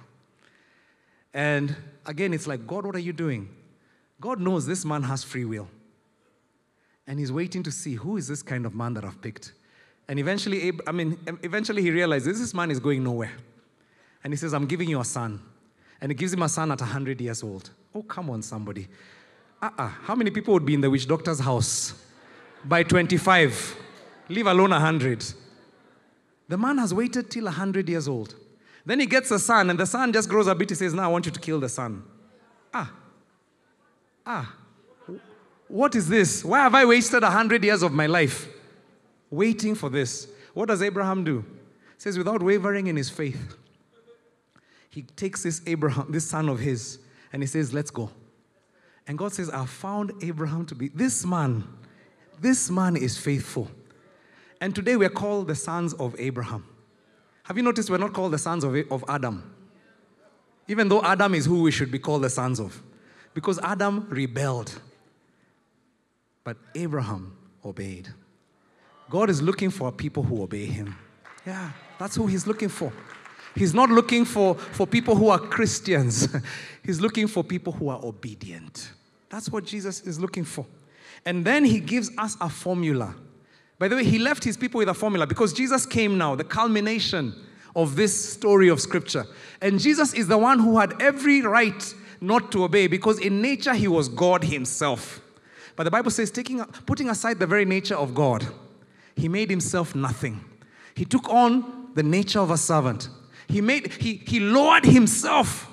And 1.32 1.76
again, 2.06 2.32
it's 2.32 2.46
like, 2.46 2.66
God, 2.66 2.86
what 2.86 2.94
are 2.94 3.00
you 3.00 3.12
doing? 3.12 3.48
God 4.20 4.40
knows 4.40 4.66
this 4.66 4.84
man 4.84 5.02
has 5.02 5.24
free 5.24 5.44
will. 5.44 5.68
And 7.06 7.18
he's 7.18 7.32
waiting 7.32 7.62
to 7.64 7.70
see 7.70 7.94
who 7.94 8.16
is 8.16 8.28
this 8.28 8.42
kind 8.42 8.64
of 8.64 8.74
man 8.74 8.94
that 8.94 9.04
I've 9.04 9.20
picked. 9.20 9.52
And 10.08 10.18
eventually, 10.18 10.72
I 10.86 10.92
mean, 10.92 11.18
eventually 11.42 11.82
he 11.82 11.90
realizes 11.90 12.38
this 12.40 12.54
man 12.54 12.70
is 12.70 12.78
going 12.78 13.02
nowhere. 13.02 13.32
And 14.22 14.32
he 14.32 14.36
says, 14.36 14.54
I'm 14.54 14.66
giving 14.66 14.88
you 14.88 15.00
a 15.00 15.04
son. 15.04 15.40
And 16.04 16.10
he 16.10 16.14
gives 16.14 16.34
him 16.34 16.42
a 16.42 16.48
son 16.50 16.70
at 16.70 16.80
100 16.80 17.18
years 17.18 17.42
old. 17.42 17.70
Oh, 17.94 18.02
come 18.02 18.28
on, 18.28 18.42
somebody. 18.42 18.86
Uh-uh. 19.62 19.88
How 19.88 20.14
many 20.14 20.30
people 20.30 20.52
would 20.52 20.66
be 20.66 20.74
in 20.74 20.82
the 20.82 20.90
witch 20.90 21.08
doctor's 21.08 21.40
house 21.40 21.94
by 22.62 22.82
25? 22.82 23.76
Leave 24.28 24.46
alone 24.46 24.70
100. 24.70 25.24
The 26.46 26.58
man 26.58 26.76
has 26.76 26.92
waited 26.92 27.30
till 27.30 27.44
100 27.44 27.88
years 27.88 28.06
old. 28.06 28.34
Then 28.84 29.00
he 29.00 29.06
gets 29.06 29.30
a 29.30 29.38
son, 29.38 29.70
and 29.70 29.78
the 29.80 29.86
son 29.86 30.12
just 30.12 30.28
grows 30.28 30.46
a 30.46 30.54
bit. 30.54 30.68
He 30.68 30.74
says, 30.74 30.92
Now 30.92 31.04
I 31.04 31.08
want 31.08 31.24
you 31.24 31.32
to 31.32 31.40
kill 31.40 31.58
the 31.58 31.70
son. 31.70 32.04
Ah. 32.74 32.92
Ah. 34.26 34.54
What 35.68 35.94
is 35.94 36.06
this? 36.06 36.44
Why 36.44 36.58
have 36.58 36.74
I 36.74 36.84
wasted 36.84 37.22
100 37.22 37.64
years 37.64 37.82
of 37.82 37.92
my 37.92 38.06
life? 38.06 38.46
waiting 39.34 39.74
for 39.74 39.90
this. 39.90 40.28
What 40.52 40.68
does 40.68 40.82
Abraham 40.82 41.24
do? 41.24 41.40
He 41.40 42.00
says, 42.00 42.16
without 42.16 42.42
wavering 42.42 42.86
in 42.86 42.96
his 42.96 43.10
faith, 43.10 43.56
he 44.94 45.02
takes 45.02 45.42
this 45.42 45.60
Abraham, 45.66 46.06
this 46.08 46.24
son 46.24 46.48
of 46.48 46.60
his, 46.60 47.00
and 47.32 47.42
he 47.42 47.48
says, 47.48 47.74
Let's 47.74 47.90
go. 47.90 48.10
And 49.08 49.18
God 49.18 49.32
says, 49.32 49.50
I 49.50 49.66
found 49.66 50.12
Abraham 50.22 50.64
to 50.66 50.74
be 50.76 50.88
this 50.88 51.26
man. 51.26 51.64
This 52.40 52.70
man 52.70 52.96
is 52.96 53.18
faithful. 53.18 53.68
And 54.60 54.72
today 54.74 54.96
we 54.96 55.04
are 55.04 55.10
called 55.10 55.48
the 55.48 55.56
sons 55.56 55.94
of 55.94 56.14
Abraham. 56.18 56.64
Have 57.42 57.56
you 57.56 57.64
noticed 57.64 57.90
we're 57.90 57.98
not 57.98 58.12
called 58.12 58.32
the 58.32 58.38
sons 58.38 58.62
of, 58.62 58.74
of 58.90 59.04
Adam? 59.08 59.52
Even 60.68 60.88
though 60.88 61.02
Adam 61.02 61.34
is 61.34 61.44
who 61.44 61.62
we 61.62 61.72
should 61.72 61.90
be 61.90 61.98
called 61.98 62.22
the 62.22 62.30
sons 62.30 62.60
of. 62.60 62.80
Because 63.34 63.58
Adam 63.58 64.06
rebelled. 64.08 64.80
But 66.44 66.56
Abraham 66.76 67.36
obeyed. 67.64 68.08
God 69.10 69.28
is 69.28 69.42
looking 69.42 69.70
for 69.70 69.90
people 69.90 70.22
who 70.22 70.42
obey 70.42 70.66
him. 70.66 70.96
Yeah, 71.44 71.72
that's 71.98 72.14
who 72.14 72.26
he's 72.28 72.46
looking 72.46 72.68
for. 72.68 72.92
He's 73.54 73.74
not 73.74 73.88
looking 73.88 74.24
for, 74.24 74.54
for 74.54 74.86
people 74.86 75.14
who 75.14 75.28
are 75.28 75.38
Christians. 75.38 76.28
he's 76.84 77.00
looking 77.00 77.26
for 77.26 77.44
people 77.44 77.72
who 77.72 77.88
are 77.88 78.00
obedient. 78.04 78.90
That's 79.28 79.50
what 79.50 79.64
Jesus 79.64 80.00
is 80.02 80.18
looking 80.18 80.44
for. 80.44 80.66
And 81.24 81.44
then 81.44 81.64
he 81.64 81.80
gives 81.80 82.10
us 82.18 82.36
a 82.40 82.48
formula. 82.48 83.14
By 83.78 83.88
the 83.88 83.96
way, 83.96 84.04
he 84.04 84.18
left 84.18 84.44
his 84.44 84.56
people 84.56 84.78
with 84.78 84.88
a 84.88 84.94
formula 84.94 85.26
because 85.26 85.52
Jesus 85.52 85.86
came 85.86 86.18
now, 86.18 86.34
the 86.34 86.44
culmination 86.44 87.34
of 87.74 87.96
this 87.96 88.32
story 88.32 88.68
of 88.68 88.80
scripture. 88.80 89.26
And 89.60 89.80
Jesus 89.80 90.14
is 90.14 90.28
the 90.28 90.38
one 90.38 90.58
who 90.58 90.78
had 90.78 91.00
every 91.00 91.42
right 91.42 91.94
not 92.20 92.52
to 92.52 92.64
obey 92.64 92.86
because 92.86 93.18
in 93.18 93.42
nature 93.42 93.74
he 93.74 93.88
was 93.88 94.08
God 94.08 94.44
himself. 94.44 95.20
But 95.76 95.84
the 95.84 95.90
Bible 95.90 96.10
says, 96.10 96.30
taking, 96.30 96.64
putting 96.86 97.08
aside 97.10 97.38
the 97.38 97.46
very 97.46 97.64
nature 97.64 97.96
of 97.96 98.14
God, 98.14 98.46
he 99.16 99.28
made 99.28 99.50
himself 99.50 99.94
nothing. 99.94 100.44
He 100.94 101.04
took 101.04 101.28
on 101.28 101.90
the 101.94 102.02
nature 102.02 102.40
of 102.40 102.50
a 102.50 102.56
servant. 102.56 103.08
He, 103.48 103.60
made, 103.60 103.92
he, 103.92 104.14
he 104.26 104.40
lowered 104.40 104.84
himself 104.84 105.70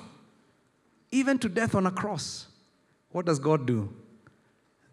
even 1.10 1.38
to 1.38 1.48
death 1.48 1.74
on 1.74 1.86
a 1.86 1.90
cross. 1.90 2.46
What 3.10 3.26
does 3.26 3.38
God 3.38 3.66
do? 3.66 3.92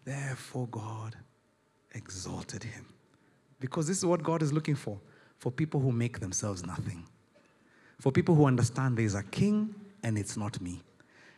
Therefore, 0.04 0.68
God 0.68 1.16
exalted 1.92 2.62
him. 2.62 2.86
Because 3.58 3.86
this 3.86 3.98
is 3.98 4.06
what 4.06 4.22
God 4.22 4.42
is 4.42 4.52
looking 4.52 4.74
for 4.74 4.98
for 5.38 5.50
people 5.50 5.80
who 5.80 5.90
make 5.90 6.20
themselves 6.20 6.66
nothing, 6.66 7.02
for 7.98 8.12
people 8.12 8.34
who 8.34 8.44
understand 8.44 8.96
there 8.98 9.06
is 9.06 9.14
a 9.14 9.22
king 9.22 9.74
and 10.02 10.18
it's 10.18 10.36
not 10.36 10.60
me. 10.60 10.82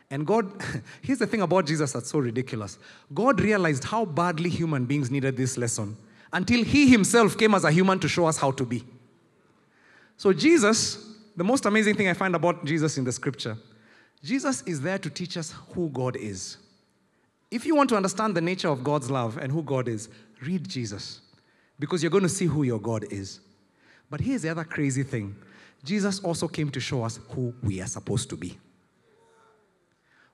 And 0.09 0.27
God, 0.27 0.51
here's 1.01 1.19
the 1.19 1.27
thing 1.27 1.41
about 1.41 1.65
Jesus 1.65 1.93
that's 1.93 2.09
so 2.09 2.19
ridiculous. 2.19 2.77
God 3.13 3.39
realized 3.39 3.85
how 3.85 4.05
badly 4.05 4.49
human 4.49 4.85
beings 4.85 5.09
needed 5.09 5.37
this 5.37 5.57
lesson 5.57 5.95
until 6.31 6.63
he 6.63 6.87
himself 6.89 7.37
came 7.37 7.55
as 7.55 7.63
a 7.63 7.71
human 7.71 7.99
to 7.99 8.07
show 8.07 8.25
us 8.25 8.37
how 8.37 8.51
to 8.51 8.65
be. 8.65 8.83
So, 10.17 10.33
Jesus, 10.33 11.12
the 11.35 11.43
most 11.43 11.65
amazing 11.65 11.95
thing 11.95 12.07
I 12.07 12.13
find 12.13 12.35
about 12.35 12.65
Jesus 12.65 12.97
in 12.97 13.03
the 13.03 13.11
scripture, 13.11 13.57
Jesus 14.23 14.61
is 14.63 14.81
there 14.81 14.99
to 14.99 15.09
teach 15.09 15.37
us 15.37 15.53
who 15.73 15.89
God 15.89 16.15
is. 16.15 16.57
If 17.51 17.65
you 17.65 17.75
want 17.75 17.89
to 17.89 17.95
understand 17.95 18.35
the 18.35 18.41
nature 18.41 18.69
of 18.69 18.83
God's 18.83 19.11
love 19.11 19.37
and 19.37 19.51
who 19.51 19.61
God 19.61 19.87
is, 19.87 20.09
read 20.41 20.67
Jesus 20.67 21.21
because 21.79 22.01
you're 22.01 22.09
going 22.09 22.23
to 22.23 22.29
see 22.29 22.45
who 22.45 22.63
your 22.63 22.79
God 22.79 23.05
is. 23.11 23.39
But 24.09 24.21
here's 24.21 24.43
the 24.43 24.49
other 24.49 24.63
crazy 24.63 25.03
thing 25.03 25.35
Jesus 25.83 26.19
also 26.19 26.47
came 26.47 26.69
to 26.71 26.79
show 26.79 27.03
us 27.03 27.19
who 27.29 27.53
we 27.61 27.81
are 27.81 27.87
supposed 27.87 28.29
to 28.29 28.37
be. 28.37 28.57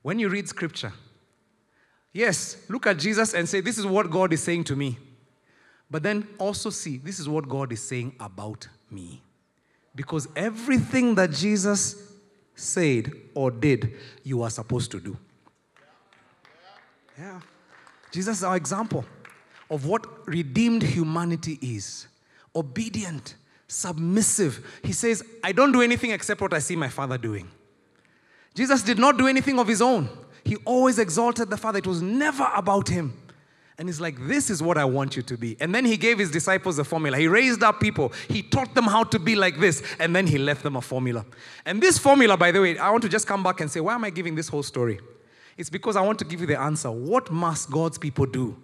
When 0.01 0.19
you 0.19 0.29
read 0.29 0.47
scripture, 0.47 0.93
yes, 2.13 2.57
look 2.69 2.87
at 2.87 2.99
Jesus 2.99 3.33
and 3.33 3.49
say, 3.49 3.61
This 3.61 3.77
is 3.77 3.85
what 3.85 4.09
God 4.09 4.31
is 4.31 4.43
saying 4.43 4.65
to 4.65 4.75
me. 4.75 4.97
But 5.91 6.03
then 6.03 6.27
also 6.37 6.69
see, 6.69 6.97
this 6.97 7.19
is 7.19 7.27
what 7.27 7.49
God 7.49 7.71
is 7.71 7.81
saying 7.81 8.15
about 8.19 8.67
me. 8.91 9.23
Because 9.99 10.29
everything 10.33 11.15
that 11.15 11.29
Jesus 11.29 12.13
said 12.55 13.11
or 13.35 13.51
did, 13.51 13.95
you 14.23 14.43
are 14.43 14.49
supposed 14.49 14.91
to 14.91 14.99
do. 15.01 15.17
Yeah. 17.17 17.41
Jesus 18.09 18.37
is 18.37 18.43
our 18.45 18.55
example 18.55 19.03
of 19.69 19.85
what 19.85 20.25
redeemed 20.25 20.83
humanity 20.83 21.59
is 21.61 22.07
obedient, 22.55 23.35
submissive. 23.67 24.65
He 24.85 24.93
says, 24.93 25.21
I 25.43 25.51
don't 25.51 25.73
do 25.73 25.81
anything 25.81 26.11
except 26.11 26.39
what 26.39 26.53
I 26.53 26.59
see 26.59 26.77
my 26.77 26.87
Father 26.87 27.17
doing. 27.17 27.51
Jesus 28.55 28.81
did 28.81 28.99
not 28.99 29.17
do 29.17 29.27
anything 29.27 29.59
of 29.59 29.67
his 29.67 29.81
own. 29.81 30.07
He 30.45 30.55
always 30.63 30.97
exalted 30.97 31.49
the 31.49 31.57
Father. 31.57 31.79
It 31.79 31.87
was 31.87 32.01
never 32.01 32.49
about 32.55 32.87
him. 32.87 33.21
And 33.79 33.87
he's 33.87 34.01
like, 34.01 34.27
This 34.27 34.49
is 34.49 34.61
what 34.61 34.77
I 34.77 34.83
want 34.83 35.15
you 35.15 35.21
to 35.23 35.37
be. 35.37 35.55
And 35.61 35.73
then 35.73 35.85
he 35.85 35.95
gave 35.95 36.19
his 36.19 36.29
disciples 36.29 36.77
a 36.77 36.83
formula. 36.83 37.17
He 37.17 37.27
raised 37.27 37.63
up 37.63 37.79
people, 37.79 38.11
he 38.27 38.43
taught 38.43 38.75
them 38.75 38.83
how 38.83 39.05
to 39.05 39.17
be 39.17 39.35
like 39.35 39.57
this, 39.57 39.81
and 39.99 40.13
then 40.13 40.27
he 40.27 40.37
left 40.37 40.63
them 40.63 40.75
a 40.75 40.81
formula. 40.81 41.25
And 41.65 41.81
this 41.81 41.97
formula, 41.97 42.35
by 42.35 42.51
the 42.51 42.61
way, 42.61 42.77
I 42.77 42.91
want 42.91 43.03
to 43.03 43.09
just 43.09 43.25
come 43.25 43.41
back 43.41 43.61
and 43.61 43.71
say, 43.71 43.79
Why 43.79 43.95
am 43.95 44.03
I 44.03 44.09
giving 44.09 44.35
this 44.35 44.49
whole 44.49 44.63
story? 44.63 44.99
It's 45.57 45.69
because 45.69 45.95
I 45.95 46.01
want 46.01 46.19
to 46.19 46.25
give 46.25 46.41
you 46.41 46.47
the 46.47 46.59
answer. 46.59 46.91
What 46.91 47.31
must 47.31 47.71
God's 47.71 47.97
people 47.97 48.25
do 48.25 48.57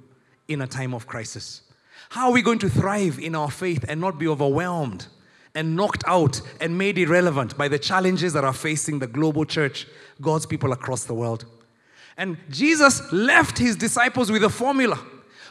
in 0.50 0.62
a 0.62 0.68
time 0.68 0.94
of 0.94 1.08
crisis? 1.08 1.62
How 2.10 2.28
are 2.28 2.34
we 2.34 2.42
going 2.42 2.60
to 2.60 2.70
thrive 2.70 3.18
in 3.18 3.36
our 3.36 3.50
faith 3.50 3.86
and 3.88 4.02
not 4.02 4.20
be 4.20 4.28
overwhelmed 4.28 5.08
and 5.56 5.78
knocked 5.78 6.04
out 6.08 6.42
and 6.60 6.78
made 6.78 6.98
irrelevant 6.98 7.58
by 7.58 7.70
the 7.70 7.80
challenges 7.80 8.34
that 8.34 8.44
are 8.44 8.54
facing 8.54 9.00
the 9.00 9.08
global 9.08 9.46
church, 9.46 9.88
God's 10.22 10.46
people 10.46 10.74
across 10.74 11.06
the 11.06 11.14
world? 11.14 11.46
And 12.18 12.38
Jesus 12.50 13.12
left 13.12 13.58
his 13.58 13.76
disciples 13.76 14.32
with 14.32 14.44
a 14.44 14.50
formula 14.50 14.98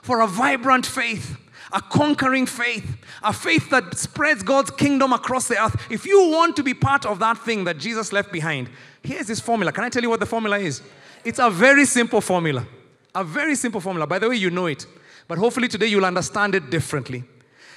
for 0.03 0.21
a 0.21 0.27
vibrant 0.27 0.87
faith, 0.87 1.37
a 1.73 1.81
conquering 1.81 2.47
faith, 2.47 2.97
a 3.23 3.33
faith 3.33 3.69
that 3.71 3.97
spreads 3.99 4.43
God's 4.43 4.71
kingdom 4.71 5.13
across 5.13 5.49
the 5.49 5.63
earth. 5.63 5.77
If 5.91 6.07
you 6.07 6.31
want 6.31 6.57
to 6.57 6.63
be 6.63 6.75
part 6.75 7.05
of 7.05 7.19
that 7.19 7.39
thing 7.39 7.65
that 7.65 7.79
Jesus 7.79 8.13
left 8.13 8.33
behind, 8.33 8.71
here's 9.03 9.27
this 9.27 9.41
formula. 9.41 9.73
Can 9.73 9.85
I 9.85 9.89
tell 9.89 10.03
you 10.03 10.11
what 10.11 10.21
the 10.21 10.27
formula 10.27 10.59
is? 10.59 10.83
It's 11.25 11.39
a 11.39 11.51
very 11.51 11.85
simple 11.85 12.21
formula. 12.21 12.67
A 13.15 13.25
very 13.25 13.55
simple 13.55 13.81
formula. 13.81 14.07
By 14.07 14.19
the 14.19 14.29
way, 14.29 14.37
you 14.37 14.51
know 14.51 14.67
it. 14.67 14.87
But 15.29 15.39
hopefully 15.39 15.69
today 15.69 15.87
you'll 15.87 16.05
understand 16.05 16.55
it 16.55 16.71
differently. 16.71 17.25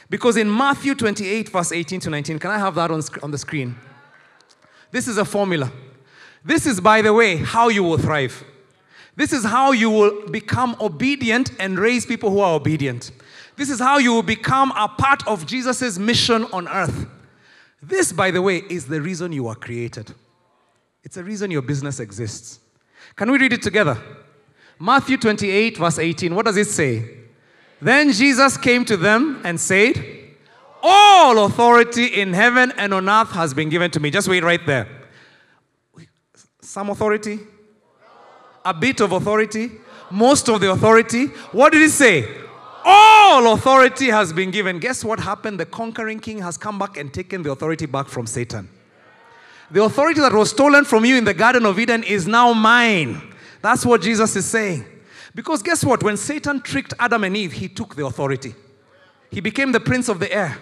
Because 0.10 0.38
in 0.38 0.54
Matthew 0.54 0.96
28, 0.96 1.50
verse 1.50 1.72
18 1.72 2.00
to 2.02 2.10
19, 2.10 2.40
can 2.40 2.52
I 2.52 2.58
have 2.58 2.76
that 2.76 2.92
on, 2.92 3.02
on 3.22 3.32
the 3.32 3.38
screen? 3.38 3.76
This 4.92 5.08
is 5.08 5.18
a 5.18 5.26
formula. 5.26 5.72
This 6.44 6.66
is, 6.66 6.80
by 6.80 7.02
the 7.02 7.14
way, 7.14 7.38
how 7.38 7.68
you 7.68 7.84
will 7.84 7.98
thrive. 7.98 8.44
This 9.18 9.34
is 9.34 9.44
how 9.44 9.72
you 9.72 9.90
will 9.90 10.30
become 10.30 10.78
obedient 10.80 11.52
and 11.60 11.78
raise 11.78 12.06
people 12.06 12.30
who 12.30 12.40
are 12.40 12.54
obedient. 12.54 13.12
This 13.56 13.72
is 13.72 13.80
how 13.80 13.98
you 13.98 14.14
will 14.14 14.22
become 14.24 14.72
a 14.78 14.88
part 14.88 15.28
of 15.28 15.48
Jesus' 15.48 15.98
mission 15.98 16.46
on 16.54 16.68
earth. 16.68 17.08
This, 17.82 18.14
by 18.14 18.30
the 18.30 18.44
way, 18.44 18.58
is 18.70 18.86
the 18.86 19.02
reason 19.02 19.34
you 19.34 19.48
are 19.48 19.56
created. 19.56 20.14
It's 21.04 21.16
the 21.16 21.24
reason 21.24 21.50
your 21.50 21.64
business 21.64 22.00
exists. 22.00 22.60
Can 23.16 23.32
we 23.32 23.40
read 23.40 23.54
it 23.54 23.64
together? 23.64 23.98
Matthew 24.80 25.18
28, 25.18 25.78
verse 25.78 25.98
18. 25.98 26.36
What 26.36 26.46
does 26.46 26.58
it 26.58 26.68
say? 26.68 27.10
Then 27.82 28.12
Jesus 28.12 28.56
came 28.56 28.86
to 28.86 28.98
them 28.98 29.42
and 29.44 29.60
said, 29.60 29.96
All 30.84 31.44
authority 31.44 32.06
in 32.06 32.34
heaven 32.34 32.72
and 32.78 32.94
on 32.94 33.10
earth 33.10 33.32
has 33.32 33.56
been 33.56 33.70
given 33.70 33.90
to 33.92 34.00
me. 34.00 34.12
Just 34.12 34.28
wait 34.28 34.44
right 34.44 34.64
there. 34.68 34.88
Some 36.62 36.92
authority? 36.92 37.40
A 38.68 38.74
bit 38.74 39.00
of 39.00 39.14
authority? 39.14 39.72
Most 40.12 40.50
of 40.50 40.60
the 40.60 40.70
authority? 40.70 41.28
What 41.54 41.72
did 41.72 41.82
he 41.82 41.88
say? 41.88 42.28
All 42.84 43.54
authority 43.54 44.08
has 44.08 44.34
been 44.34 44.52
given. 44.52 44.80
Guess 44.80 45.06
what 45.06 45.22
happened? 45.22 45.58
The 45.58 45.66
conquering 45.66 46.20
king 46.20 46.40
has 46.40 46.58
come 46.58 46.78
back 46.78 46.98
and 46.98 47.14
taken 47.14 47.44
the 47.44 47.52
authority 47.52 47.86
back 47.86 48.10
from 48.10 48.28
Satan. 48.28 48.68
The 49.72 49.84
authority 49.84 50.20
that 50.20 50.34
was 50.34 50.50
stolen 50.50 50.84
from 50.84 51.06
you 51.06 51.16
in 51.16 51.24
the 51.24 51.34
Garden 51.34 51.66
of 51.66 51.80
Eden 51.80 52.04
is 52.04 52.28
now 52.28 52.52
mine. 52.52 53.22
That's 53.62 53.86
what 53.86 54.02
Jesus 54.02 54.36
is 54.36 54.46
saying. 54.46 54.84
Because 55.34 55.64
guess 55.64 55.86
what? 55.86 56.04
When 56.04 56.18
Satan 56.18 56.60
tricked 56.60 56.94
Adam 57.00 57.24
and 57.24 57.38
Eve, 57.38 57.54
he 57.54 57.70
took 57.70 57.96
the 57.96 58.06
authority. 58.06 58.54
He 59.32 59.40
became 59.40 59.72
the 59.72 59.80
prince 59.80 60.10
of 60.10 60.20
the 60.20 60.30
air. 60.30 60.58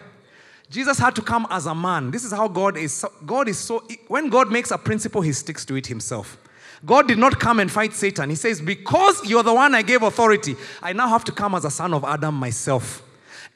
Jesus 0.69 0.99
had 0.99 1.15
to 1.15 1.23
come 1.23 1.47
as 1.49 1.65
a 1.65 1.73
man. 1.73 2.11
This 2.11 2.23
is 2.23 2.31
how 2.31 2.47
God 2.49 2.77
is. 2.77 3.03
God 3.25 3.47
is 3.47 3.57
so, 3.57 3.83
when 4.09 4.29
God 4.29 4.51
makes 4.51 4.69
a 4.69 4.77
principle, 4.77 5.21
he 5.21 5.33
sticks 5.33 5.65
to 5.65 5.75
it 5.75 5.87
himself. 5.87 6.37
God 6.83 7.07
did 7.07 7.17
not 7.17 7.39
come 7.39 7.59
and 7.59 7.71
fight 7.71 7.93
Satan. 7.93 8.29
He 8.29 8.35
says, 8.35 8.61
Because 8.61 9.23
you're 9.29 9.43
the 9.43 9.53
one 9.53 9.75
I 9.75 9.81
gave 9.81 10.01
authority, 10.01 10.55
I 10.81 10.93
now 10.93 11.07
have 11.07 11.23
to 11.25 11.31
come 11.31 11.55
as 11.55 11.65
a 11.65 11.71
son 11.71 11.93
of 11.93 12.03
Adam 12.03 12.35
myself 12.35 13.03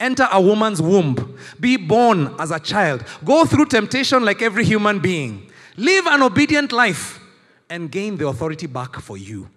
enter 0.00 0.26
a 0.32 0.40
woman's 0.40 0.80
womb, 0.80 1.36
be 1.60 1.76
born 1.76 2.34
as 2.38 2.50
a 2.50 2.58
child, 2.58 3.04
go 3.24 3.44
through 3.44 3.66
temptation 3.66 4.24
like 4.24 4.42
every 4.42 4.64
human 4.64 4.98
being, 4.98 5.50
live 5.76 6.06
an 6.06 6.22
obedient 6.22 6.72
life, 6.72 7.20
and 7.68 7.90
gain 7.92 8.16
the 8.16 8.26
authority 8.26 8.66
back 8.66 8.96
for 8.96 9.16
you. 9.16 9.48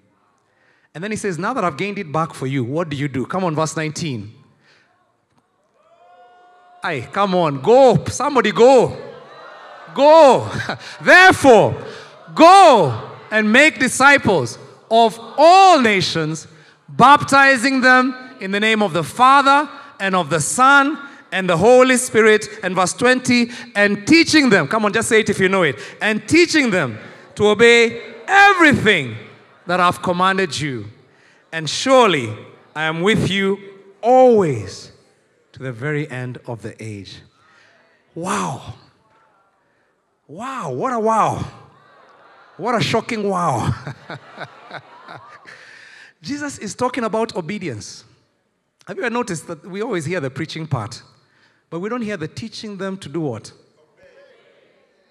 And 0.93 1.03
then 1.03 1.09
he 1.09 1.17
says, 1.17 1.39
Now 1.39 1.53
that 1.53 1.63
I've 1.63 1.77
gained 1.77 1.97
it 1.97 2.11
back 2.11 2.33
for 2.33 2.45
you, 2.45 2.63
what 2.63 2.89
do 2.89 2.97
you 2.97 3.07
do? 3.07 3.25
Come 3.25 3.45
on, 3.45 3.55
verse 3.55 3.75
19. 3.75 4.31
Aye, 6.83 7.07
come 7.11 7.33
on, 7.33 7.61
go. 7.61 8.03
Somebody 8.05 8.51
go. 8.51 8.95
Go. 9.95 10.51
Therefore, 11.01 11.81
go 12.35 13.12
and 13.33 13.51
make 13.51 13.79
disciples 13.79 14.59
of 14.91 15.19
all 15.37 15.81
nations, 15.81 16.47
baptizing 16.87 17.81
them 17.81 18.15
in 18.39 18.51
the 18.51 18.59
name 18.59 18.83
of 18.83 18.93
the 18.93 19.03
Father 19.03 19.67
and 19.99 20.15
of 20.15 20.29
the 20.29 20.39
Son 20.39 20.99
and 21.31 21.49
the 21.49 21.57
Holy 21.57 21.97
Spirit. 21.97 22.47
And 22.61 22.75
verse 22.75 22.93
20, 22.93 23.49
and 23.75 24.05
teaching 24.05 24.51
them, 24.51 24.67
come 24.67 24.85
on, 24.85 24.93
just 24.93 25.09
say 25.09 25.21
it 25.21 25.31
if 25.31 25.39
you 25.39 25.49
know 25.49 25.63
it, 25.63 25.79
and 25.99 26.25
teaching 26.29 26.69
them 26.69 26.99
to 27.33 27.47
obey 27.47 28.03
everything 28.27 29.17
that 29.65 29.79
I've 29.79 30.03
commanded 30.03 30.57
you. 30.59 30.85
And 31.51 31.67
surely 31.67 32.31
I 32.75 32.83
am 32.83 33.01
with 33.01 33.31
you 33.31 33.57
always 33.99 34.91
to 35.53 35.59
the 35.59 35.71
very 35.71 36.07
end 36.07 36.37
of 36.45 36.61
the 36.61 36.75
age. 36.81 37.21
Wow. 38.13 38.75
Wow, 40.27 40.71
what 40.71 40.93
a 40.93 40.99
wow. 40.99 41.62
What 42.57 42.75
a 42.75 42.81
shocking 42.81 43.27
wow. 43.27 43.73
Jesus 46.21 46.59
is 46.59 46.75
talking 46.75 47.03
about 47.03 47.35
obedience. 47.35 48.05
Have 48.87 48.97
you 48.97 49.03
ever 49.03 49.13
noticed 49.13 49.47
that 49.47 49.65
we 49.65 49.81
always 49.81 50.05
hear 50.05 50.19
the 50.19 50.29
preaching 50.29 50.67
part, 50.67 51.01
but 51.69 51.79
we 51.79 51.89
don't 51.89 52.01
hear 52.01 52.17
the 52.17 52.27
teaching 52.27 52.77
them 52.77 52.97
to 52.97 53.09
do 53.09 53.21
what? 53.21 53.51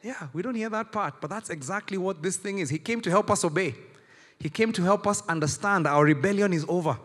Yeah, 0.02 0.28
we 0.32 0.42
don't 0.42 0.54
hear 0.54 0.68
that 0.68 0.92
part, 0.92 1.20
but 1.20 1.30
that's 1.30 1.50
exactly 1.50 1.96
what 1.96 2.22
this 2.22 2.36
thing 2.36 2.58
is. 2.58 2.70
He 2.70 2.78
came 2.78 3.00
to 3.02 3.10
help 3.10 3.30
us 3.30 3.44
obey. 3.44 3.74
He 4.38 4.48
came 4.48 4.72
to 4.72 4.82
help 4.82 5.06
us 5.06 5.22
understand 5.28 5.86
our 5.86 6.04
rebellion 6.04 6.52
is 6.52 6.64
over 6.68 6.98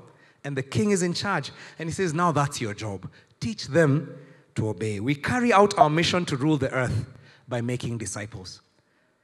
and 0.44 0.56
the 0.56 0.64
king 0.64 0.92
is 0.92 1.04
in 1.04 1.14
charge. 1.14 1.52
And 1.78 1.90
he 1.90 1.94
says, 1.94 2.14
Now 2.14 2.32
that's 2.32 2.62
your 2.62 2.74
job. 2.74 3.10
Teach 3.40 3.68
them 3.68 4.18
to 4.56 4.70
obey. 4.70 5.00
We 5.00 5.14
carry 5.14 5.54
out 5.54 5.78
our 5.78 5.90
mission 5.90 6.26
to 6.26 6.38
rule 6.38 6.58
the 6.58 6.72
earth 6.72 7.06
by 7.48 7.62
making 7.62 7.98
disciples. 7.98 8.62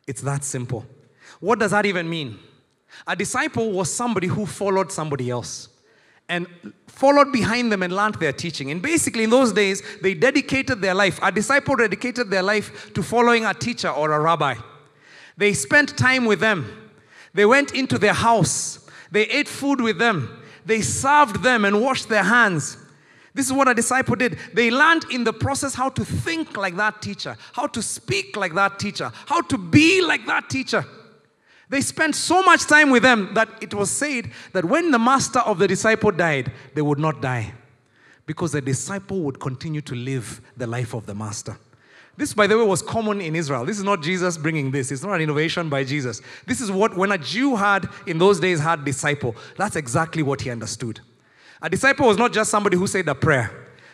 It's 0.05 0.21
that 0.21 0.43
simple. 0.43 0.85
What 1.39 1.59
does 1.59 1.71
that 1.71 1.85
even 1.85 2.09
mean? 2.09 2.39
A 3.07 3.15
disciple 3.15 3.71
was 3.71 3.93
somebody 3.93 4.27
who 4.27 4.45
followed 4.45 4.91
somebody 4.91 5.29
else 5.29 5.69
and 6.29 6.47
followed 6.87 7.31
behind 7.31 7.71
them 7.71 7.83
and 7.83 7.93
learned 7.93 8.15
their 8.15 8.31
teaching. 8.31 8.71
And 8.71 8.81
basically, 8.81 9.25
in 9.25 9.29
those 9.29 9.51
days, 9.51 9.81
they 10.01 10.13
dedicated 10.13 10.81
their 10.81 10.93
life. 10.93 11.19
A 11.21 11.31
disciple 11.31 11.75
dedicated 11.75 12.29
their 12.29 12.43
life 12.43 12.93
to 12.93 13.03
following 13.03 13.45
a 13.45 13.53
teacher 13.53 13.89
or 13.89 14.11
a 14.11 14.19
rabbi. 14.19 14.55
They 15.35 15.53
spent 15.53 15.97
time 15.97 16.25
with 16.25 16.39
them. 16.39 16.91
They 17.33 17.45
went 17.45 17.73
into 17.73 17.97
their 17.97 18.13
house. 18.13 18.87
They 19.11 19.23
ate 19.23 19.47
food 19.47 19.81
with 19.81 19.97
them. 19.97 20.43
They 20.65 20.81
served 20.81 21.43
them 21.43 21.65
and 21.65 21.81
washed 21.81 22.09
their 22.09 22.23
hands. 22.23 22.77
This 23.33 23.47
is 23.47 23.53
what 23.53 23.67
a 23.67 23.73
disciple 23.73 24.15
did. 24.15 24.37
They 24.53 24.69
learned 24.69 25.05
in 25.11 25.23
the 25.23 25.33
process 25.33 25.73
how 25.73 25.89
to 25.89 26.05
think 26.05 26.55
like 26.55 26.75
that 26.77 27.01
teacher, 27.01 27.35
how 27.53 27.67
to 27.67 27.81
speak 27.81 28.37
like 28.37 28.53
that 28.53 28.77
teacher, 28.77 29.11
how 29.25 29.41
to 29.41 29.57
be 29.57 30.01
like 30.03 30.25
that 30.27 30.49
teacher. 30.49 30.85
They 31.69 31.81
spent 31.81 32.15
so 32.15 32.43
much 32.43 32.65
time 32.65 32.89
with 32.89 33.03
them 33.03 33.33
that 33.33 33.49
it 33.61 33.73
was 33.73 33.89
said 33.89 34.31
that 34.51 34.65
when 34.65 34.91
the 34.91 34.99
master 34.99 35.39
of 35.39 35.59
the 35.59 35.67
disciple 35.67 36.11
died, 36.11 36.51
they 36.75 36.81
would 36.81 36.99
not 36.99 37.21
die 37.21 37.53
because 38.25 38.51
the 38.51 38.61
disciple 38.61 39.21
would 39.21 39.39
continue 39.39 39.81
to 39.81 39.95
live 39.95 40.41
the 40.55 40.67
life 40.67 40.93
of 40.93 41.05
the 41.05 41.15
master. 41.15 41.57
This, 42.15 42.33
by 42.33 42.45
the 42.45 42.57
way, 42.57 42.63
was 42.63 42.83
common 42.83 43.21
in 43.21 43.35
Israel. 43.35 43.65
This 43.65 43.79
is 43.79 43.83
not 43.83 44.03
Jesus 44.03 44.37
bringing 44.37 44.69
this. 44.69 44.91
It's 44.91 45.03
not 45.03 45.13
an 45.13 45.21
innovation 45.21 45.67
by 45.67 45.83
Jesus. 45.83 46.21
This 46.45 46.61
is 46.61 46.71
what, 46.71 46.95
when 46.95 47.11
a 47.11 47.17
Jew 47.17 47.55
had, 47.55 47.89
in 48.05 48.19
those 48.19 48.39
days, 48.39 48.59
had 48.59 48.85
disciple, 48.85 49.35
that's 49.57 49.75
exactly 49.75 50.21
what 50.21 50.41
he 50.41 50.51
understood. 50.51 50.99
A 51.61 51.69
disciple 51.69 52.07
was 52.07 52.17
not 52.17 52.31
just 52.31 52.51
somebody 52.51 52.77
who 52.77 52.85
said 52.85 53.07
a 53.07 53.15
prayer. 53.15 53.49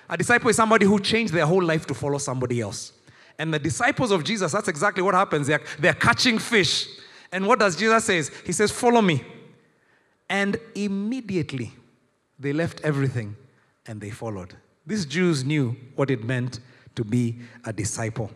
A 0.10 0.18
disciple 0.18 0.50
is 0.50 0.58
somebody 0.58 0.86
who 0.86 1.00
changed 1.00 1.34
their 1.34 1.46
whole 1.46 1.64
life 1.64 1.86
to 1.88 1.94
follow 1.94 2.18
somebody 2.18 2.60
else. 2.60 2.92
And 3.38 3.54
the 3.54 3.60
disciples 3.60 4.12
of 4.12 4.26
Jesus, 4.26 4.52
that's 4.52 4.68
exactly 4.68 5.02
what 5.02 5.14
happens. 5.14 5.48
They're, 5.48 5.62
they're 5.80 5.94
catching 5.94 6.40
fish. 6.40 6.88
And 7.32 7.46
what 7.46 7.60
does 7.60 7.76
Jesus 7.76 8.06
say? 8.06 8.24
He 8.46 8.52
says, 8.52 8.72
Follow 8.72 9.02
me. 9.02 9.24
And 10.30 10.58
immediately 10.76 11.74
they 12.40 12.54
left 12.54 12.82
everything 12.82 13.36
and 13.86 14.00
they 14.00 14.12
followed. 14.12 14.56
These 14.86 15.06
Jews 15.06 15.44
knew 15.44 15.76
what 15.96 16.10
it 16.10 16.24
meant 16.24 16.60
to 16.96 17.04
be 17.04 17.40
a 17.66 17.74
disciple. 17.74 18.32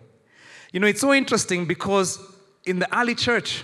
You 0.71 0.79
know, 0.79 0.87
it's 0.87 1.01
so 1.01 1.13
interesting 1.13 1.65
because 1.65 2.19
in 2.65 2.79
the 2.79 2.97
early 2.97 3.15
church, 3.15 3.63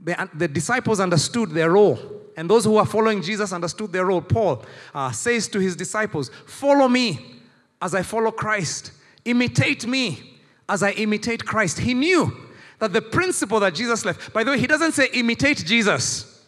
the, 0.00 0.28
the 0.34 0.48
disciples 0.48 1.00
understood 1.00 1.50
their 1.50 1.72
role. 1.72 1.98
And 2.36 2.48
those 2.48 2.64
who 2.64 2.76
are 2.76 2.86
following 2.86 3.20
Jesus 3.20 3.52
understood 3.52 3.92
their 3.92 4.06
role. 4.06 4.22
Paul 4.22 4.64
uh, 4.94 5.10
says 5.10 5.48
to 5.48 5.58
his 5.58 5.76
disciples, 5.76 6.30
Follow 6.46 6.88
me 6.88 7.40
as 7.82 7.94
I 7.94 8.02
follow 8.02 8.30
Christ. 8.30 8.92
Imitate 9.24 9.86
me 9.86 10.38
as 10.68 10.82
I 10.82 10.92
imitate 10.92 11.44
Christ. 11.44 11.80
He 11.80 11.94
knew 11.94 12.47
that 12.78 12.92
the 12.92 13.02
principle 13.02 13.60
that 13.60 13.74
Jesus 13.74 14.04
left, 14.04 14.32
by 14.32 14.44
the 14.44 14.52
way, 14.52 14.58
he 14.58 14.66
doesn't 14.66 14.92
say 14.92 15.08
imitate 15.12 15.64
Jesus 15.64 16.44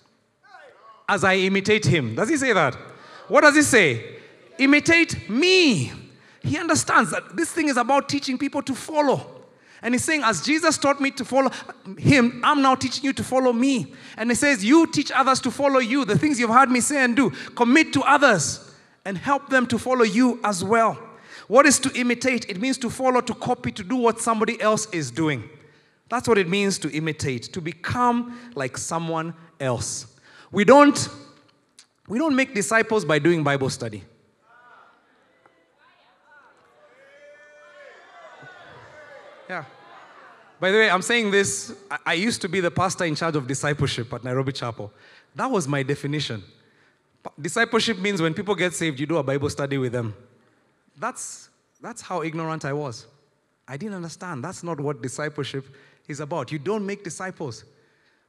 as 1.09 1.25
I 1.25 1.35
imitate 1.37 1.85
him. 1.85 2.15
Does 2.15 2.29
he 2.29 2.37
say 2.37 2.53
that? 2.53 2.75
What 3.29 3.43
does 3.43 3.57
he 3.57 3.63
say? 3.63 4.17
Imitate 4.59 5.29
me. 5.29 5.93
He 6.43 6.57
understands 6.57 7.11
that 7.11 7.37
this 7.37 7.53
thing 7.53 7.69
is 7.69 7.77
about 7.77 8.09
teaching 8.09 8.39
people 8.39 8.63
to 8.63 8.75
follow. 8.75 9.41
And 9.83 9.95
he's 9.95 10.05
saying, 10.05 10.23
as 10.25 10.43
Jesus 10.43 10.77
taught 10.77 11.01
me 11.01 11.11
to 11.13 11.25
follow 11.25 11.51
him, 11.99 12.41
I'm 12.45 12.61
now 12.61 12.75
teaching 12.75 13.05
you 13.05 13.13
to 13.15 13.25
follow 13.25 13.53
me. 13.53 13.95
And 14.17 14.31
he 14.31 14.35
says, 14.35 14.65
You 14.65 14.87
teach 14.87 15.11
others 15.11 15.41
to 15.41 15.51
follow 15.51 15.79
you. 15.79 16.05
The 16.05 16.19
things 16.19 16.39
you've 16.39 16.51
heard 16.51 16.71
me 16.71 16.81
say 16.81 17.03
and 17.03 17.17
do, 17.17 17.31
commit 17.57 17.93
to 17.95 18.03
others 18.03 18.75
and 19.05 19.17
help 19.17 19.49
them 19.49 19.67
to 19.69 19.79
follow 19.79 20.05
you 20.05 20.39
as 20.45 20.63
well. 20.63 20.99
What 21.49 21.67
is 21.67 21.79
to 21.81 21.99
imitate? 21.99 22.49
It 22.49 22.61
means 22.61 22.77
to 22.79 22.91
follow, 22.91 23.21
to 23.23 23.35
copy, 23.35 23.73
to 23.73 23.83
do 23.83 23.97
what 23.97 24.21
somebody 24.21 24.61
else 24.61 24.87
is 24.93 25.11
doing. 25.11 25.49
That's 26.11 26.27
what 26.27 26.39
it 26.39 26.49
means 26.49 26.77
to 26.81 26.91
imitate, 26.91 27.45
to 27.53 27.61
become 27.61 28.39
like 28.55 28.77
someone 28.77 29.33
else. 29.61 30.07
We 30.51 30.65
don't, 30.65 31.09
we 32.09 32.19
don't 32.19 32.35
make 32.35 32.53
disciples 32.53 33.05
by 33.05 33.21
doing 33.21 33.45
Bible 33.45 33.71
study. 33.71 34.03
Yeah. 39.49 39.65
By 40.59 40.73
the 40.73 40.79
way, 40.79 40.91
I'm 40.91 41.03
saying 41.03 41.31
this. 41.31 41.73
I 42.05 42.15
used 42.15 42.43
to 42.43 42.49
be 42.49 42.59
the 42.59 42.73
pastor 42.73 43.05
in 43.05 43.15
charge 43.15 43.37
of 43.37 43.47
discipleship 43.47 44.13
at 44.13 44.25
Nairobi 44.25 44.53
Chapel. 44.53 44.93
That 45.37 45.49
was 45.51 45.69
my 45.69 45.85
definition. 45.85 46.43
Discipleship 47.41 47.99
means 47.99 48.21
when 48.21 48.35
people 48.35 48.57
get 48.57 48.75
saved, 48.75 48.99
you 48.99 49.07
do 49.07 49.19
a 49.19 49.23
Bible 49.23 49.49
study 49.49 49.79
with 49.79 49.93
them. 49.93 50.15
That's, 50.99 51.51
that's 51.81 52.03
how 52.03 52.23
ignorant 52.23 52.65
I 52.65 52.73
was. 52.73 53.07
I 53.69 53.77
didn't 53.77 53.95
understand. 53.95 54.43
That's 54.43 54.65
not 54.65 54.81
what 54.81 55.01
discipleship 55.01 55.67
is 56.11 56.21
about. 56.21 56.53
You 56.53 56.59
don't 56.59 56.85
make 56.85 57.05
disciples 57.05 57.65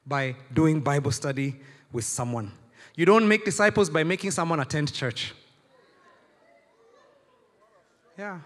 by 0.06 0.36
doing 0.54 0.80
Bible 0.80 1.12
study 1.12 1.60
with 1.92 2.06
someone. 2.06 2.52
You 2.96 3.06
don't 3.06 3.28
make 3.28 3.46
disciples 3.46 3.90
by 3.90 4.04
making 4.04 4.32
someone 4.32 4.60
attend 4.60 4.94
church. 4.94 5.34
Yeah. 8.18 8.40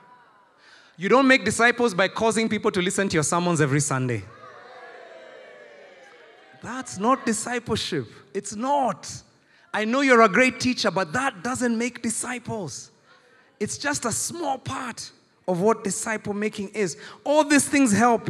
You 0.97 1.09
don't 1.09 1.27
make 1.27 1.43
disciples 1.43 1.93
by 1.93 2.07
causing 2.07 2.47
people 2.47 2.71
to 2.71 2.81
listen 2.81 3.09
to 3.09 3.13
your 3.15 3.23
sermons 3.23 3.59
every 3.59 3.81
Sunday. 3.81 4.23
That's 6.63 6.97
not 6.97 7.25
discipleship. 7.25 8.07
It's 8.33 8.55
not. 8.55 9.11
I 9.73 9.85
know 9.85 10.01
you're 10.01 10.21
a 10.21 10.29
great 10.29 10.59
teacher, 10.59 10.89
but 10.89 11.11
that 11.13 11.43
doesn't 11.43 11.77
make 11.77 12.01
disciples. 12.01 12.91
It's 13.59 13.77
just 13.77 14.05
a 14.05 14.11
small 14.11 14.57
part 14.57 15.11
of 15.47 15.61
what 15.61 15.83
disciple 15.83 16.33
making 16.33 16.69
is. 16.69 16.97
All 17.23 17.43
these 17.43 17.67
things 17.67 17.91
help. 17.91 18.29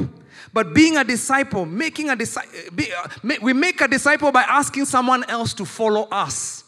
But 0.54 0.74
being 0.74 0.98
a 0.98 1.04
disciple, 1.04 1.66
making 1.66 2.10
a 2.10 2.16
disciple, 2.16 2.52
uh, 2.78 3.36
we 3.42 3.54
make 3.54 3.82
a 3.82 3.88
disciple 3.88 4.32
by 4.32 4.44
asking 4.44 4.86
someone 4.86 5.24
else 5.30 5.54
to 5.56 5.66
follow 5.66 6.04
us 6.12 6.64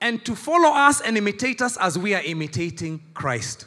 and 0.00 0.24
to 0.24 0.34
follow 0.34 0.70
us 0.70 1.00
and 1.00 1.16
imitate 1.16 1.62
us 1.62 1.76
as 1.76 1.98
we 1.98 2.14
are 2.14 2.22
imitating 2.22 3.02
Christ. 3.14 3.66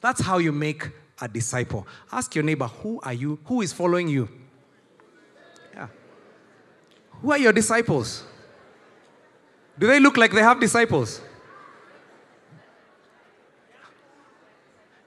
That's 0.00 0.20
how 0.20 0.38
you 0.38 0.52
make 0.52 0.90
a 1.20 1.28
disciple. 1.28 1.86
Ask 2.12 2.34
your 2.34 2.44
neighbor, 2.44 2.66
who 2.66 3.00
are 3.02 3.12
you? 3.12 3.38
Who 3.46 3.62
is 3.62 3.72
following 3.72 4.08
you? 4.08 4.28
Yeah. 5.72 5.88
Who 7.22 7.32
are 7.32 7.38
your 7.38 7.52
disciples? 7.52 8.24
Do 9.78 9.86
they 9.86 9.98
look 9.98 10.16
like 10.16 10.32
they 10.32 10.42
have 10.42 10.60
disciples? 10.60 11.20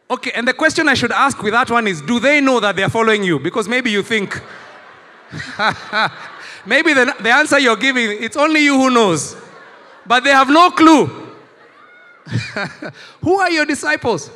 Okay, 0.09 0.31
and 0.33 0.47
the 0.47 0.53
question 0.53 0.87
I 0.87 0.93
should 0.93 1.11
ask 1.11 1.41
with 1.41 1.53
that 1.53 1.69
one 1.69 1.87
is 1.87 2.01
do 2.01 2.19
they 2.19 2.39
know 2.39 2.59
that 2.59 2.75
they're 2.75 2.89
following 2.89 3.23
you? 3.23 3.39
Because 3.39 3.67
maybe 3.67 3.91
you 3.91 4.01
think, 4.01 4.41
maybe 6.65 6.93
the, 6.93 7.13
the 7.19 7.29
answer 7.29 7.59
you're 7.59 7.75
giving, 7.75 8.23
it's 8.23 8.37
only 8.37 8.63
you 8.63 8.75
who 8.77 8.89
knows. 8.89 9.35
But 10.05 10.23
they 10.23 10.29
have 10.29 10.49
no 10.49 10.71
clue. 10.71 11.07
who 13.21 13.39
are 13.39 13.51
your 13.51 13.65
disciples? 13.65 14.31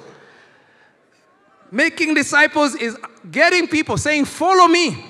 Making 1.71 2.13
disciples 2.15 2.75
is 2.75 2.97
getting 3.29 3.67
people 3.67 3.97
saying, 3.97 4.25
Follow 4.25 4.67
me. 4.67 5.05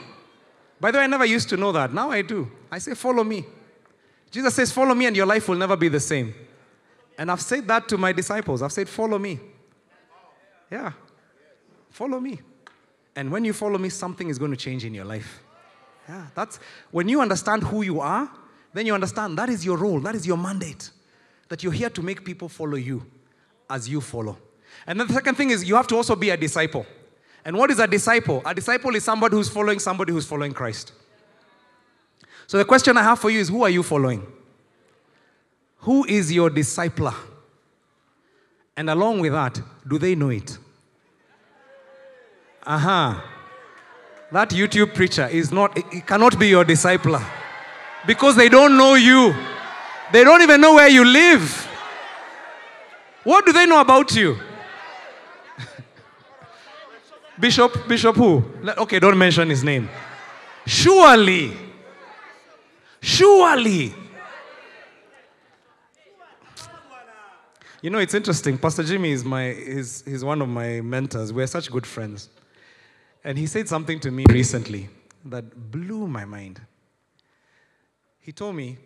By 0.79 0.91
the 0.91 0.99
way, 0.99 1.03
I 1.03 1.07
never 1.07 1.25
used 1.25 1.49
to 1.49 1.57
know 1.57 1.71
that. 1.71 1.91
Now 1.91 2.11
I 2.11 2.21
do. 2.21 2.51
I 2.71 2.77
say, 2.77 2.93
Follow 2.93 3.23
me. 3.23 3.45
Jesus 4.29 4.53
says, 4.53 4.71
Follow 4.71 4.93
me, 4.93 5.07
and 5.07 5.15
your 5.15 5.25
life 5.25 5.49
will 5.49 5.57
never 5.57 5.75
be 5.75 5.89
the 5.89 5.99
same. 5.99 6.35
And 7.17 7.31
I've 7.31 7.41
said 7.41 7.67
that 7.67 7.89
to 7.89 7.97
my 7.97 8.11
disciples. 8.11 8.61
I've 8.61 8.71
said, 8.71 8.87
Follow 8.87 9.17
me. 9.17 9.39
Yeah. 10.71 10.93
Follow 11.89 12.19
me. 12.19 12.39
And 13.15 13.31
when 13.31 13.43
you 13.43 13.53
follow 13.53 13.77
me, 13.77 13.89
something 13.89 14.29
is 14.29 14.39
going 14.39 14.51
to 14.51 14.57
change 14.57 14.85
in 14.85 14.93
your 14.93 15.05
life. 15.05 15.43
Yeah, 16.07 16.27
that's 16.33 16.59
when 16.91 17.09
you 17.09 17.21
understand 17.21 17.63
who 17.63 17.83
you 17.83 17.99
are, 17.99 18.31
then 18.73 18.85
you 18.85 18.93
understand 18.93 19.37
that 19.37 19.49
is 19.49 19.65
your 19.65 19.77
role, 19.77 19.99
that 19.99 20.15
is 20.15 20.25
your 20.25 20.37
mandate. 20.37 20.89
That 21.49 21.63
you're 21.63 21.73
here 21.73 21.89
to 21.89 22.01
make 22.01 22.23
people 22.23 22.47
follow 22.47 22.77
you 22.77 23.05
as 23.69 23.89
you 23.89 23.99
follow. 23.99 24.37
And 24.87 24.99
then 24.99 25.07
the 25.07 25.13
second 25.13 25.35
thing 25.35 25.49
is 25.49 25.65
you 25.65 25.75
have 25.75 25.87
to 25.87 25.95
also 25.95 26.15
be 26.15 26.29
a 26.29 26.37
disciple. 26.37 26.85
And 27.43 27.57
what 27.57 27.69
is 27.71 27.79
a 27.79 27.87
disciple? 27.87 28.41
A 28.45 28.55
disciple 28.55 28.95
is 28.95 29.03
somebody 29.03 29.35
who's 29.35 29.49
following 29.49 29.79
somebody 29.79 30.13
who's 30.13 30.25
following 30.25 30.53
Christ. 30.53 30.93
So 32.47 32.57
the 32.57 32.65
question 32.65 32.97
I 32.97 33.03
have 33.03 33.19
for 33.19 33.29
you 33.29 33.39
is 33.39 33.49
who 33.49 33.63
are 33.63 33.69
you 33.69 33.83
following? 33.83 34.25
Who 35.79 36.05
is 36.05 36.31
your 36.31 36.49
discipler? 36.49 37.15
And 38.81 38.89
along 38.89 39.19
with 39.19 39.33
that, 39.33 39.61
do 39.87 39.99
they 39.99 40.15
know 40.15 40.29
it? 40.29 40.57
Aha. 42.65 43.11
Uh-huh. 43.11 43.27
That 44.31 44.49
YouTube 44.49 44.95
preacher 44.95 45.27
is 45.27 45.51
not, 45.51 45.77
it 45.77 46.07
cannot 46.07 46.39
be 46.39 46.47
your 46.47 46.65
discipler 46.65 47.23
because 48.07 48.35
they 48.35 48.49
don't 48.49 48.75
know 48.75 48.95
you. 48.95 49.35
They 50.11 50.23
don't 50.23 50.41
even 50.41 50.59
know 50.59 50.73
where 50.73 50.87
you 50.89 51.05
live. 51.05 51.67
What 53.23 53.45
do 53.45 53.53
they 53.53 53.67
know 53.67 53.81
about 53.81 54.15
you? 54.15 54.35
Bishop, 57.39 57.87
Bishop 57.87 58.15
who? 58.15 58.43
Okay, 58.79 58.97
don't 58.97 59.15
mention 59.15 59.47
his 59.51 59.63
name. 59.63 59.87
Surely, 60.65 61.53
surely. 62.99 63.93
You 67.81 67.89
know, 67.89 67.97
it's 67.97 68.13
interesting. 68.13 68.59
Pastor 68.59 68.83
Jimmy 68.83 69.11
is 69.11 69.25
my, 69.25 69.49
is, 69.49 70.03
he's 70.05 70.23
one 70.23 70.41
of 70.41 70.47
my 70.47 70.81
mentors. 70.81 71.33
We're 71.33 71.47
such 71.47 71.71
good 71.71 71.87
friends. 71.87 72.29
And 73.23 73.37
he 73.37 73.47
said 73.47 73.67
something 73.67 73.99
to 74.01 74.11
me 74.11 74.25
recently 74.29 74.89
that 75.25 75.71
blew 75.71 76.07
my 76.07 76.25
mind. 76.25 76.61
He 78.19 78.31
told 78.31 78.55
me 78.55 78.77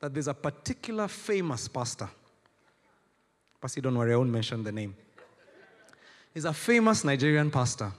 that 0.00 0.12
there's 0.12 0.28
a 0.28 0.34
particular 0.34 1.08
famous 1.08 1.66
pastor. 1.66 2.08
Pastor, 3.60 3.80
don't 3.80 3.96
worry, 3.96 4.12
I 4.12 4.16
won't 4.16 4.30
mention 4.30 4.62
the 4.62 4.72
name. 4.72 4.94
He's 6.34 6.44
a 6.44 6.52
famous 6.52 7.04
Nigerian 7.04 7.50
pastor 7.50 7.90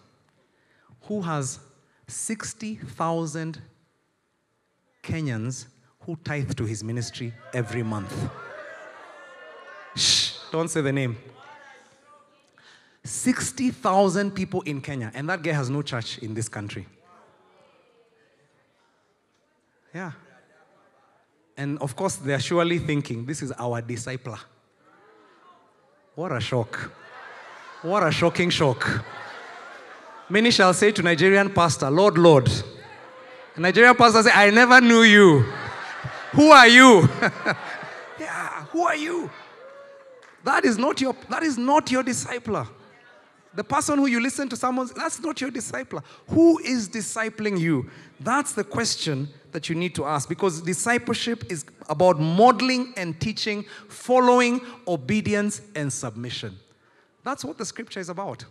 who 1.02 1.22
has 1.22 1.60
60,000 2.08 3.60
Kenyans 5.02 5.66
who 6.02 6.16
tithe 6.24 6.54
to 6.54 6.66
his 6.66 6.84
ministry 6.84 7.34
every 7.54 7.82
month. 7.82 8.14
Shh, 9.96 10.27
don't 10.52 10.68
say 10.70 10.82
the 10.82 10.92
name. 10.92 11.18
60,000 13.04 14.32
people 14.32 14.62
in 14.64 14.82
Kenya, 14.82 15.12
and 15.14 15.30
that 15.30 15.42
guy 15.42 15.52
has 15.52 15.70
no 15.70 15.82
church 15.82 16.18
in 16.20 16.34
this 16.34 16.50
country. 16.50 16.86
Yeah. 19.94 20.12
And 21.56 21.80
of 21.80 21.96
course, 21.96 22.18
they're 22.18 22.40
surely 22.40 22.80
thinking, 22.80 23.26
this 23.26 23.42
is 23.42 23.52
our 23.54 23.82
discipler. 23.82 24.40
What 26.16 26.32
a 26.32 26.40
shock. 26.40 26.92
What 27.82 28.04
a 28.04 28.12
shocking 28.12 28.50
shock. 28.50 29.06
Many 30.30 30.52
shall 30.52 30.74
say 30.74 30.92
to 30.92 31.02
Nigerian 31.02 31.50
pastor, 31.50 31.90
Lord, 31.90 32.18
Lord. 32.18 32.50
A 33.56 33.60
Nigerian 33.60 33.96
pastor 33.96 34.24
say, 34.24 34.32
I 34.34 34.50
never 34.50 34.82
knew 34.82 35.04
you. 35.04 35.40
Who 36.34 36.52
are 36.52 36.68
you? 36.68 37.08
yeah, 38.20 38.66
who 38.66 38.82
are 38.82 38.96
you? 38.96 39.30
That 40.48 40.64
is 40.64 40.78
not 40.78 41.02
your 41.02 41.14
that 41.28 41.44
is 41.44 41.58
not 41.58 41.92
your 41.92 42.04
discipler. 42.04 42.66
The 43.54 43.66
person 43.66 44.00
who 44.00 44.06
you 44.06 44.22
listen 44.22 44.48
to 44.48 44.56
someone, 44.56 44.88
that's 44.96 45.20
not 45.20 45.42
your 45.42 45.52
discipler. 45.52 46.02
Who 46.30 46.60
is 46.60 46.88
discipling 46.88 47.60
you? 47.60 47.90
That's 48.22 48.54
the 48.54 48.64
question 48.64 49.28
that 49.52 49.68
you 49.68 49.76
need 49.76 49.94
to 49.96 50.06
ask 50.06 50.30
because 50.30 50.62
discipleship 50.62 51.52
is 51.52 51.66
about 51.90 52.22
modeling 52.22 52.94
and 52.96 53.20
teaching, 53.20 53.66
following, 53.90 54.62
obedience, 54.88 55.60
and 55.76 55.92
submission. 55.92 56.56
That's 57.26 57.44
what 57.44 57.58
the 57.58 57.66
scripture 57.66 58.00
is 58.00 58.08
about. 58.08 58.46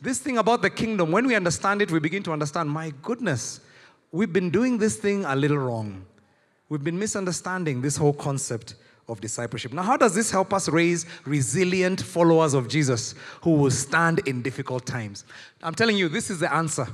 This 0.00 0.18
thing 0.20 0.38
about 0.38 0.62
the 0.62 0.70
kingdom, 0.70 1.12
when 1.12 1.26
we 1.26 1.34
understand 1.34 1.82
it, 1.82 1.90
we 1.90 1.98
begin 1.98 2.22
to 2.22 2.32
understand 2.32 2.70
my 2.70 2.94
goodness, 3.02 3.60
we've 4.10 4.32
been 4.32 4.48
doing 4.48 4.78
this 4.78 4.96
thing 4.96 5.26
a 5.26 5.36
little 5.36 5.58
wrong. 5.58 6.06
We've 6.70 6.84
been 6.84 6.98
misunderstanding 6.98 7.82
this 7.82 7.98
whole 7.98 8.14
concept 8.14 8.76
of 9.08 9.20
discipleship. 9.20 9.72
Now, 9.72 9.82
how 9.82 9.96
does 9.96 10.14
this 10.14 10.30
help 10.30 10.52
us 10.52 10.68
raise 10.68 11.06
resilient 11.24 12.00
followers 12.00 12.54
of 12.54 12.68
Jesus 12.68 13.14
who 13.42 13.52
will 13.52 13.70
stand 13.70 14.20
in 14.26 14.42
difficult 14.42 14.84
times? 14.84 15.24
I'm 15.62 15.74
telling 15.74 15.96
you, 15.96 16.08
this 16.08 16.30
is 16.30 16.40
the 16.40 16.52
answer. 16.52 16.88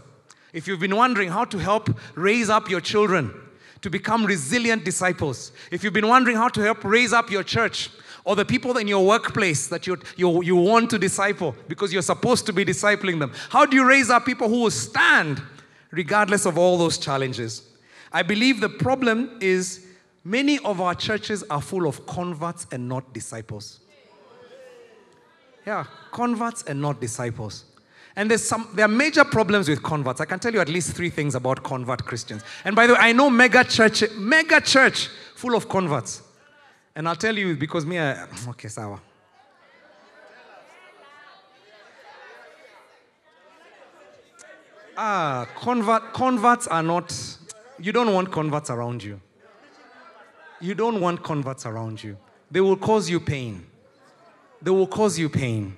If 0.52 0.68
you've 0.68 0.80
been 0.80 0.96
wondering 0.96 1.30
how 1.30 1.44
to 1.46 1.58
help 1.58 1.88
raise 2.14 2.50
up 2.50 2.68
your 2.68 2.80
children 2.80 3.32
to 3.80 3.90
become 3.90 4.26
resilient 4.26 4.84
disciples, 4.84 5.52
if 5.70 5.82
you've 5.82 5.94
been 5.94 6.08
wondering 6.08 6.36
how 6.36 6.48
to 6.48 6.60
help 6.60 6.84
raise 6.84 7.12
up 7.12 7.30
your 7.30 7.42
church, 7.42 7.90
or 8.24 8.36
the 8.36 8.44
people 8.44 8.76
in 8.76 8.86
your 8.86 9.04
workplace 9.04 9.66
that 9.66 9.86
you, 9.86 9.98
you, 10.16 10.42
you 10.42 10.56
want 10.56 10.90
to 10.90 10.98
disciple 10.98 11.56
because 11.68 11.92
you're 11.92 12.02
supposed 12.02 12.46
to 12.46 12.52
be 12.52 12.64
discipling 12.64 13.18
them. 13.18 13.32
How 13.50 13.66
do 13.66 13.76
you 13.76 13.84
raise 13.84 14.10
up 14.10 14.24
people 14.24 14.48
who 14.48 14.60
will 14.62 14.70
stand 14.70 15.42
regardless 15.90 16.46
of 16.46 16.56
all 16.56 16.78
those 16.78 16.98
challenges? 16.98 17.62
I 18.12 18.22
believe 18.22 18.60
the 18.60 18.68
problem 18.68 19.38
is 19.40 19.86
many 20.24 20.58
of 20.60 20.80
our 20.80 20.94
churches 20.94 21.42
are 21.44 21.60
full 21.60 21.86
of 21.86 22.06
converts 22.06 22.66
and 22.72 22.88
not 22.88 23.12
disciples. 23.12 23.80
Yeah, 25.66 25.84
converts 26.10 26.62
and 26.64 26.80
not 26.80 27.00
disciples. 27.00 27.64
And 28.14 28.30
there's 28.30 28.44
some, 28.44 28.68
there 28.74 28.84
are 28.84 28.88
major 28.88 29.24
problems 29.24 29.68
with 29.68 29.82
converts. 29.82 30.20
I 30.20 30.26
can 30.26 30.38
tell 30.38 30.52
you 30.52 30.60
at 30.60 30.68
least 30.68 30.94
three 30.94 31.08
things 31.08 31.34
about 31.34 31.62
convert 31.62 32.04
Christians. 32.04 32.42
And 32.64 32.76
by 32.76 32.86
the 32.86 32.94
way, 32.94 32.98
I 33.00 33.12
know 33.12 33.30
mega 33.30 33.64
church, 33.64 34.04
mega 34.16 34.60
church 34.60 35.08
full 35.34 35.54
of 35.54 35.68
converts. 35.68 36.22
And 36.94 37.08
I'll 37.08 37.16
tell 37.16 37.36
you 37.36 37.56
because 37.56 37.86
me, 37.86 37.98
I, 37.98 38.26
okay, 38.48 38.68
sawa. 38.68 39.00
Ah, 44.94 45.48
convert, 45.56 46.12
converts 46.12 46.66
are 46.66 46.82
not, 46.82 47.14
you 47.78 47.92
don't 47.92 48.12
want 48.12 48.30
converts 48.30 48.68
around 48.68 49.02
you. 49.02 49.18
You 50.62 50.76
don't 50.76 51.00
want 51.00 51.24
converts 51.24 51.66
around 51.66 52.02
you. 52.02 52.16
They 52.48 52.60
will 52.60 52.76
cause 52.76 53.10
you 53.10 53.18
pain. 53.18 53.66
They 54.62 54.70
will 54.70 54.86
cause 54.86 55.18
you 55.18 55.28
pain. 55.28 55.76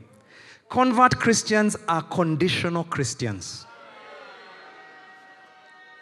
Convert 0.68 1.18
Christians 1.18 1.74
are 1.88 2.02
conditional 2.02 2.84
Christians. 2.84 3.64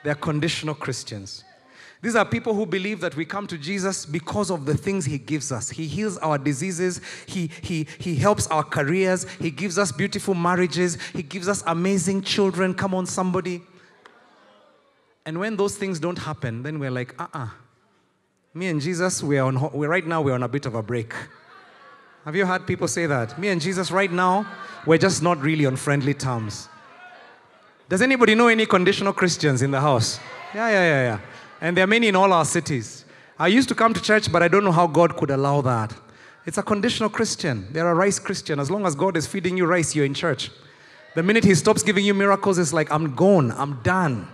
They're 0.02 0.16
conditional 0.16 0.74
Christians. 0.74 1.44
These 2.00 2.16
are 2.16 2.24
people 2.24 2.54
who 2.54 2.66
believe 2.66 3.00
that 3.02 3.14
we 3.14 3.24
come 3.24 3.46
to 3.46 3.56
Jesus 3.56 4.04
because 4.04 4.50
of 4.50 4.64
the 4.64 4.76
things 4.76 5.04
He 5.04 5.18
gives 5.18 5.52
us. 5.52 5.70
He 5.70 5.86
heals 5.86 6.18
our 6.18 6.36
diseases, 6.36 7.00
He, 7.26 7.48
he, 7.60 7.86
he 7.98 8.16
helps 8.16 8.48
our 8.48 8.64
careers, 8.64 9.28
He 9.38 9.52
gives 9.52 9.78
us 9.78 9.92
beautiful 9.92 10.34
marriages, 10.34 11.00
He 11.12 11.22
gives 11.22 11.46
us 11.46 11.62
amazing 11.68 12.22
children. 12.22 12.74
Come 12.74 12.94
on, 12.96 13.06
somebody. 13.06 13.62
And 15.24 15.38
when 15.38 15.56
those 15.56 15.76
things 15.76 16.00
don't 16.00 16.18
happen, 16.18 16.64
then 16.64 16.80
we're 16.80 16.90
like, 16.90 17.14
uh 17.20 17.28
uh-uh. 17.32 17.44
uh 17.44 17.48
Me 18.54 18.66
and 18.66 18.82
Jesus, 18.82 19.22
we're 19.22 19.42
on, 19.42 19.72
we're, 19.72 19.88
right 19.88 20.06
now, 20.06 20.20
we're 20.20 20.34
on 20.34 20.42
a 20.42 20.48
bit 20.48 20.66
of 20.66 20.74
a 20.74 20.82
break. 20.82 21.14
Have 22.26 22.36
you 22.36 22.44
heard 22.44 22.66
people 22.66 22.86
say 22.86 23.06
that? 23.06 23.38
Me 23.38 23.48
and 23.48 23.58
Jesus, 23.58 23.90
right 23.90 24.12
now, 24.12 24.46
we're 24.84 24.98
just 24.98 25.22
not 25.22 25.40
really 25.40 25.64
on 25.64 25.74
friendly 25.76 26.12
terms. 26.12 26.68
Does 27.88 28.02
anybody 28.02 28.34
know 28.34 28.48
any 28.48 28.66
conditional 28.66 29.14
Christians 29.14 29.62
in 29.62 29.70
the 29.70 29.80
house? 29.80 30.20
Yeah, 30.54 30.68
yeah, 30.68 30.84
yeah, 30.84 31.02
yeah. 31.02 31.20
And 31.62 31.76
there 31.76 31.84
are 31.84 31.88
many 31.88 32.08
in 32.08 32.16
all 32.16 32.30
our 32.30 32.44
cities. 32.44 33.06
I 33.38 33.46
used 33.46 33.70
to 33.70 33.74
come 33.74 33.94
to 33.94 34.02
church, 34.02 34.30
but 34.30 34.42
I 34.42 34.48
don't 34.48 34.64
know 34.64 34.72
how 34.72 34.86
God 34.86 35.16
could 35.16 35.30
allow 35.30 35.62
that. 35.62 35.94
It's 36.44 36.58
a 36.58 36.62
conditional 36.62 37.08
Christian. 37.08 37.66
They're 37.72 37.88
a 37.88 37.94
rice 37.94 38.18
Christian. 38.18 38.60
As 38.60 38.70
long 38.70 38.84
as 38.84 38.94
God 38.94 39.16
is 39.16 39.26
feeding 39.26 39.56
you 39.56 39.64
rice, 39.64 39.96
you're 39.96 40.04
in 40.04 40.12
church. 40.12 40.50
The 41.14 41.22
minute 41.22 41.44
He 41.44 41.54
stops 41.54 41.82
giving 41.82 42.04
you 42.04 42.12
miracles, 42.12 42.58
it's 42.58 42.74
like, 42.74 42.92
I'm 42.92 43.14
gone, 43.14 43.50
I'm 43.52 43.80
done. 43.82 44.28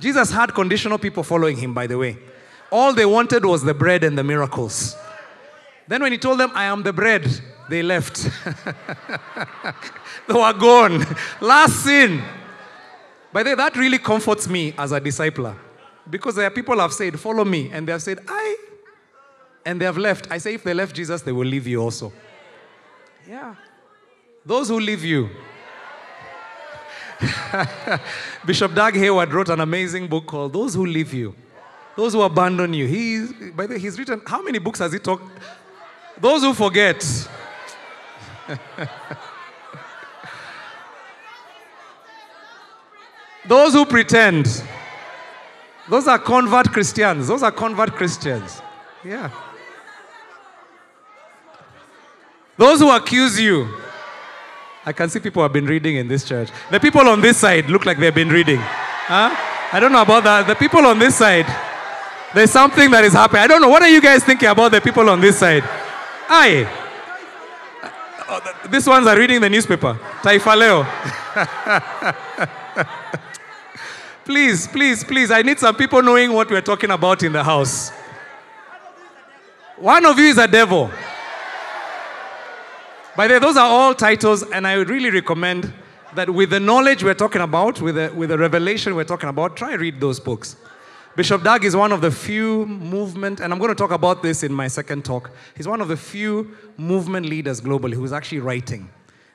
Jesus 0.00 0.30
had 0.30 0.54
conditional 0.54 0.96
people 0.96 1.22
following 1.22 1.58
Him, 1.58 1.74
by 1.74 1.86
the 1.86 1.98
way. 1.98 2.16
All 2.70 2.92
they 2.92 3.06
wanted 3.06 3.44
was 3.44 3.62
the 3.62 3.74
bread 3.74 4.04
and 4.04 4.16
the 4.16 4.24
miracles. 4.24 4.96
Then, 5.86 6.02
when 6.02 6.12
He 6.12 6.18
told 6.18 6.38
them, 6.38 6.50
I 6.54 6.64
am 6.64 6.82
the 6.82 6.92
bread, 6.92 7.26
they 7.68 7.82
left. 7.82 8.28
they 10.26 10.34
were 10.34 10.52
gone. 10.52 11.04
Last 11.40 11.84
sin. 11.84 12.22
By 13.32 13.42
the 13.42 13.50
way, 13.50 13.56
that 13.56 13.76
really 13.76 13.98
comforts 13.98 14.48
me 14.48 14.74
as 14.76 14.92
a 14.92 15.00
discipler. 15.00 15.56
Because 16.08 16.36
there 16.36 16.46
are 16.46 16.50
people 16.50 16.74
who 16.74 16.80
have 16.80 16.92
said, 16.92 17.18
Follow 17.20 17.44
me. 17.44 17.70
And 17.72 17.86
they 17.86 17.92
have 17.92 18.02
said, 18.02 18.20
I. 18.26 18.56
And 19.64 19.80
they 19.80 19.84
have 19.84 19.98
left. 19.98 20.28
I 20.30 20.38
say, 20.38 20.54
if 20.54 20.64
they 20.64 20.72
left 20.72 20.96
Jesus, 20.96 21.20
they 21.22 21.32
will 21.32 21.46
leave 21.46 21.66
you 21.66 21.82
also. 21.82 22.12
Yeah. 23.28 23.54
Those 24.44 24.68
who 24.68 24.80
leave 24.80 25.04
you. 25.04 25.28
Bishop 28.46 28.74
Dag 28.74 28.94
Heward 28.94 29.32
wrote 29.32 29.50
an 29.50 29.60
amazing 29.60 30.08
book 30.08 30.24
called 30.26 30.54
Those 30.54 30.74
Who 30.74 30.86
Leave 30.86 31.12
You. 31.12 31.34
Those 31.98 32.12
who 32.12 32.22
abandon 32.22 32.72
you. 32.74 32.86
He's, 32.86 33.32
by 33.56 33.66
the 33.66 33.74
way, 33.74 33.80
he's 33.80 33.98
written, 33.98 34.22
how 34.24 34.40
many 34.40 34.60
books 34.60 34.78
has 34.78 34.92
he 34.92 35.00
talked? 35.00 35.24
Those 36.20 36.42
who 36.42 36.54
forget. 36.54 37.04
Those 43.48 43.72
who 43.72 43.84
pretend. 43.84 44.62
Those 45.90 46.06
are 46.06 46.20
convert 46.20 46.70
Christians. 46.70 47.26
Those 47.26 47.42
are 47.42 47.50
convert 47.50 47.90
Christians. 47.90 48.62
Yeah. 49.04 49.32
Those 52.56 52.78
who 52.78 52.92
accuse 52.92 53.40
you. 53.40 53.74
I 54.86 54.92
can 54.92 55.08
see 55.08 55.18
people 55.18 55.42
have 55.42 55.52
been 55.52 55.66
reading 55.66 55.96
in 55.96 56.06
this 56.06 56.22
church. 56.24 56.50
The 56.70 56.78
people 56.78 57.08
on 57.08 57.20
this 57.20 57.38
side 57.38 57.68
look 57.68 57.84
like 57.84 57.98
they've 57.98 58.14
been 58.14 58.28
reading. 58.28 58.60
Huh? 58.60 59.34
I 59.72 59.80
don't 59.80 59.90
know 59.90 60.02
about 60.02 60.22
that. 60.22 60.46
The 60.46 60.54
people 60.54 60.86
on 60.86 61.00
this 61.00 61.16
side, 61.16 61.46
There's 62.34 62.50
something 62.50 62.90
that 62.90 63.04
is 63.04 63.14
happening. 63.14 63.42
I 63.42 63.46
don't 63.46 63.60
know. 63.60 63.68
What 63.68 63.82
are 63.82 63.88
you 63.88 64.00
guys 64.00 64.22
thinking 64.22 64.48
about 64.48 64.72
the 64.72 64.80
people 64.80 65.08
on 65.08 65.20
this 65.20 65.38
side? 65.38 65.62
Aye. 66.28 66.68
Oh, 68.28 68.40
th- 68.40 68.70
these 68.70 68.86
ones 68.86 69.06
are 69.06 69.16
reading 69.16 69.40
the 69.40 69.48
newspaper. 69.48 69.98
Taifa 70.20 70.54
Leo. 70.54 70.84
please, 74.24 74.68
please, 74.68 75.02
please. 75.04 75.30
I 75.30 75.40
need 75.40 75.58
some 75.58 75.74
people 75.74 76.02
knowing 76.02 76.32
what 76.34 76.50
we're 76.50 76.60
talking 76.60 76.90
about 76.90 77.22
in 77.22 77.32
the 77.32 77.42
house. 77.42 77.90
One 79.78 80.04
of 80.04 80.18
you 80.18 80.26
is 80.26 80.36
a 80.36 80.46
devil. 80.46 80.90
By 83.16 83.26
the 83.26 83.34
way, 83.34 83.40
those 83.40 83.56
are 83.56 83.66
all 83.66 83.94
titles, 83.94 84.42
and 84.42 84.66
I 84.66 84.76
would 84.76 84.90
really 84.90 85.10
recommend 85.10 85.72
that 86.14 86.28
with 86.28 86.50
the 86.50 86.60
knowledge 86.60 87.02
we're 87.02 87.14
talking 87.14 87.40
about, 87.40 87.80
with 87.80 87.94
the, 87.94 88.12
with 88.14 88.28
the 88.28 88.38
revelation 88.38 88.94
we're 88.94 89.04
talking 89.04 89.30
about, 89.30 89.56
try 89.56 89.74
read 89.74 89.98
those 89.98 90.20
books. 90.20 90.56
Bishop 91.18 91.42
Dag 91.42 91.64
is 91.64 91.74
one 91.74 91.90
of 91.90 92.00
the 92.00 92.12
few 92.12 92.64
movement, 92.66 93.40
and 93.40 93.52
I'm 93.52 93.58
going 93.58 93.70
to 93.70 93.74
talk 93.74 93.90
about 93.90 94.22
this 94.22 94.44
in 94.44 94.52
my 94.52 94.68
second 94.68 95.04
talk. 95.04 95.32
He's 95.56 95.66
one 95.66 95.80
of 95.80 95.88
the 95.88 95.96
few 95.96 96.56
movement 96.76 97.26
leaders 97.26 97.60
globally 97.60 97.94
who's 97.94 98.12
actually 98.12 98.38
writing 98.38 98.88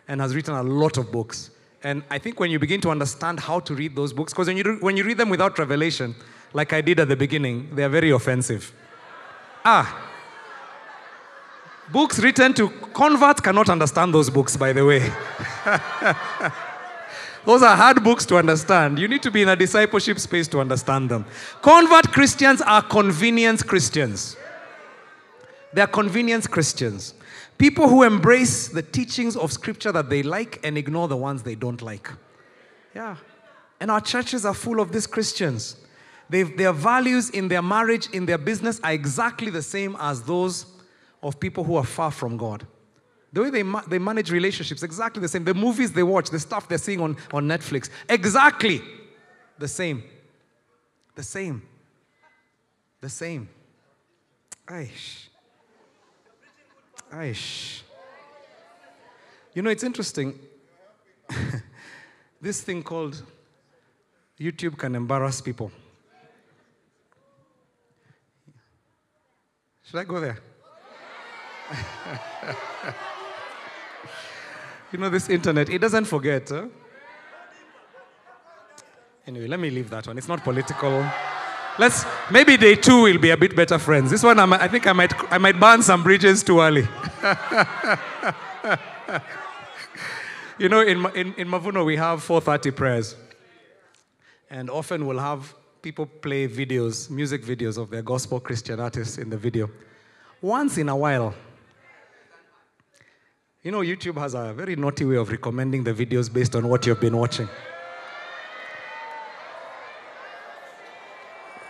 and 0.08 0.22
has 0.22 0.34
written 0.34 0.54
a 0.54 0.64
lot 0.64 0.98
of 0.98 1.12
books. 1.12 1.52
And 1.84 2.02
I 2.10 2.20
think 2.20 2.40
when 2.40 2.52
you 2.52 2.58
begin 2.58 2.80
to 2.80 2.90
understand 2.90 3.42
how 3.42 3.60
to 3.60 3.76
read 3.76 3.98
those 3.98 4.14
books, 4.14 4.32
because 4.32 4.48
when 4.48 4.56
you, 4.56 4.78
when 4.80 4.96
you 4.96 5.04
read 5.04 5.18
them 5.18 5.28
without 5.28 5.60
revelation, 5.60 6.16
like 6.54 6.72
I 6.72 6.80
did 6.80 7.02
at 7.02 7.10
the 7.10 7.18
beginning, 7.18 7.76
they 7.76 7.84
are 7.84 7.90
very 7.90 8.12
offensive. 8.12 8.72
Ah, 9.66 10.10
Books 11.92 12.18
written 12.20 12.54
to 12.54 12.70
converts 12.94 13.42
cannot 13.42 13.68
understand 13.68 14.14
those 14.14 14.30
books, 14.30 14.56
by 14.56 14.72
the 14.72 14.86
way. 14.86 15.12
those 17.46 17.62
are 17.62 17.76
hard 17.76 18.04
books 18.04 18.26
to 18.28 18.38
understand. 18.38 18.98
You 18.98 19.08
need 19.08 19.22
to 19.24 19.32
be 19.32 19.42
in 19.42 19.50
a 19.50 19.56
discipleship 19.56 20.20
space 20.20 20.48
to 20.50 20.60
understand 20.60 21.10
them. 21.10 21.26
Convert 21.62 22.12
Christians 22.12 22.62
are 22.62 22.82
convenience 22.82 23.64
Christians. 23.64 24.38
They 25.74 25.82
are 25.82 25.88
convenience 25.88 26.48
Christians. 26.48 27.16
People 27.58 27.90
who 27.90 28.04
embrace 28.04 28.70
the 28.70 28.82
teachings 28.82 29.36
of 29.36 29.52
Scripture 29.52 29.92
that 29.92 30.10
they 30.10 30.24
like 30.24 30.60
and 30.64 30.78
ignore 30.78 31.08
the 31.08 31.18
ones 31.18 31.44
they 31.44 31.56
don't 31.56 31.82
like. 31.82 32.10
Yeah. 32.96 33.18
And 33.80 33.92
our 33.92 34.02
churches 34.02 34.46
are 34.46 34.54
full 34.54 34.80
of 34.80 34.92
these 34.92 35.08
Christians. 35.08 35.78
They've, 36.30 36.56
their 36.58 36.74
values 36.74 37.30
in 37.30 37.48
their 37.48 37.62
marriage, 37.62 38.10
in 38.12 38.26
their 38.26 38.38
business, 38.38 38.80
are 38.84 38.94
exactly 38.94 39.50
the 39.52 39.62
same 39.62 39.98
as 40.00 40.24
those 40.24 40.66
of 41.22 41.40
people 41.40 41.64
who 41.64 41.76
are 41.76 41.84
far 41.84 42.12
from 42.12 42.38
God. 42.38 42.66
The 43.34 43.42
way 43.42 43.50
they, 43.50 43.64
ma- 43.64 43.82
they 43.88 43.98
manage 43.98 44.30
relationships, 44.32 44.84
exactly 44.84 45.20
the 45.20 45.28
same. 45.28 45.44
The 45.44 45.56
movies 45.56 45.92
they 45.92 46.04
watch, 46.04 46.30
the 46.30 46.40
stuff 46.40 46.70
they're 46.70 46.78
seeing 46.78 47.02
on, 47.02 47.18
on 47.34 47.48
Netflix, 47.48 47.90
exactly 48.08 48.80
the 49.58 49.68
same. 49.68 50.04
The 51.16 51.24
same. 51.24 51.64
The 53.02 53.10
same. 53.10 53.50
Aish. 54.68 55.28
Aish. 57.12 57.82
You 59.56 59.64
know, 59.64 59.72
it's 59.72 59.84
interesting. 59.84 60.38
this 62.42 62.62
thing 62.62 62.84
called 62.84 63.22
YouTube 64.40 64.78
can 64.78 64.94
embarrass 64.94 65.42
people. 65.42 65.72
Should 69.86 70.00
I 70.00 70.04
go 70.04 70.20
there? 70.20 70.38
you 74.92 75.00
know, 75.00 75.10
this 75.10 75.30
internet, 75.30 75.70
it 75.70 75.80
doesn't 75.80 76.06
forget. 76.06 76.50
Huh? 76.50 76.68
Anyway, 79.26 79.48
let 79.48 79.60
me 79.60 79.70
leave 79.70 79.90
that 79.90 80.06
one. 80.08 80.18
It's 80.18 80.28
not 80.28 80.44
political. 80.44 81.06
Let's 81.80 82.06
maybe 82.30 82.58
day 82.58 82.76
two 82.76 83.04
will 83.04 83.18
be 83.18 83.32
a 83.32 83.38
bit 83.38 83.56
better 83.56 83.80
friends. 83.80 84.12
This 84.12 84.22
one, 84.22 84.38
I, 84.38 84.46
might, 84.46 84.62
I 84.62 84.68
think 84.68 84.86
I 84.86 84.94
might, 84.94 85.14
I 85.32 85.38
might 85.38 85.60
burn 85.60 85.82
some 85.82 86.04
bridges 86.04 86.44
too 86.44 86.60
early. 86.60 86.82
you 90.60 90.70
know, 90.70 90.82
in, 90.82 91.06
in, 91.16 91.34
in 91.36 91.48
Mavuno, 91.48 91.84
we 91.86 91.96
have 91.96 92.20
4:30 92.20 92.76
prayers, 92.76 93.16
and 94.50 94.70
often 94.70 95.08
we'll 95.08 95.20
have 95.20 95.56
people 95.82 96.06
play 96.06 96.48
videos, 96.48 97.10
music 97.10 97.44
videos 97.44 97.78
of 97.78 97.90
their 97.90 98.04
gospel 98.04 98.40
Christian 98.40 98.80
artists 98.80 99.18
in 99.18 99.30
the 99.30 99.38
video. 99.38 99.70
Once 100.42 100.78
in 100.78 100.90
a 100.90 100.96
while, 100.96 101.34
you 103.64 103.72
know, 103.72 103.80
YouTube 103.80 104.20
has 104.20 104.34
a 104.34 104.54
very 104.54 104.76
naughty 104.76 105.06
way 105.06 105.16
of 105.16 105.32
recommending 105.32 105.86
the 105.86 105.94
videos 105.94 106.32
based 106.32 106.54
on 106.54 106.68
what 106.68 106.86
you've 106.86 107.00
been 107.00 107.16
watching. 107.16 107.48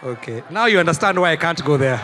Okay, 0.03 0.43
now 0.49 0.65
you 0.65 0.79
understand 0.79 1.21
why 1.21 1.31
I 1.31 1.35
can't 1.35 1.63
go 1.63 1.77
there. 1.77 2.01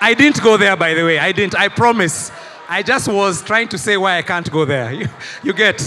I 0.00 0.14
didn't 0.14 0.40
go 0.40 0.56
there, 0.56 0.76
by 0.76 0.94
the 0.94 1.04
way. 1.04 1.18
I 1.18 1.32
didn't. 1.32 1.56
I 1.56 1.68
promise. 1.68 2.30
I 2.68 2.82
just 2.82 3.08
was 3.08 3.42
trying 3.42 3.68
to 3.68 3.78
say 3.78 3.96
why 3.96 4.18
I 4.18 4.22
can't 4.22 4.48
go 4.50 4.64
there. 4.64 4.92
You, 5.00 5.08
you 5.42 5.52
get. 5.52 5.80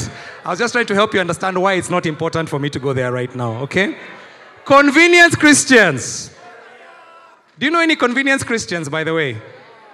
I 0.43 0.49
was 0.49 0.59
just 0.59 0.73
trying 0.73 0.87
to 0.87 0.93
help 0.93 1.13
you 1.13 1.21
understand 1.21 1.59
why 1.59 1.73
it's 1.73 1.89
not 1.89 2.05
important 2.05 2.49
for 2.49 2.59
me 2.59 2.69
to 2.69 2.79
go 2.79 2.91
there 2.91 3.11
right 3.13 3.33
now, 3.33 3.53
okay? 3.63 3.97
Convenience 4.65 5.35
Christians. 5.35 6.31
Do 7.57 7.65
you 7.65 7.71
know 7.71 7.79
any 7.79 7.95
convenience 7.95 8.43
Christians, 8.43 8.89
by 8.89 9.03
the 9.03 9.13
way? 9.13 9.41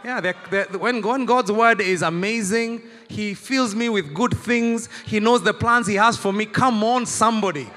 Yeah, 0.08 0.22
they're, 0.22 0.36
they're, 0.50 0.66
when, 0.80 1.02
when 1.02 1.26
God's 1.26 1.52
word 1.52 1.82
is 1.82 2.02
amazing, 2.02 2.82
He 3.10 3.34
fills 3.34 3.76
me 3.76 3.90
with 3.90 4.14
good 4.14 4.38
things, 4.38 4.88
He 5.06 5.20
knows 5.20 5.44
the 5.44 5.54
plans 5.54 5.86
He 5.86 5.96
has 5.96 6.16
for 6.16 6.32
me. 6.32 6.46
Come 6.46 6.82
on, 6.82 7.06
somebody. 7.06 7.70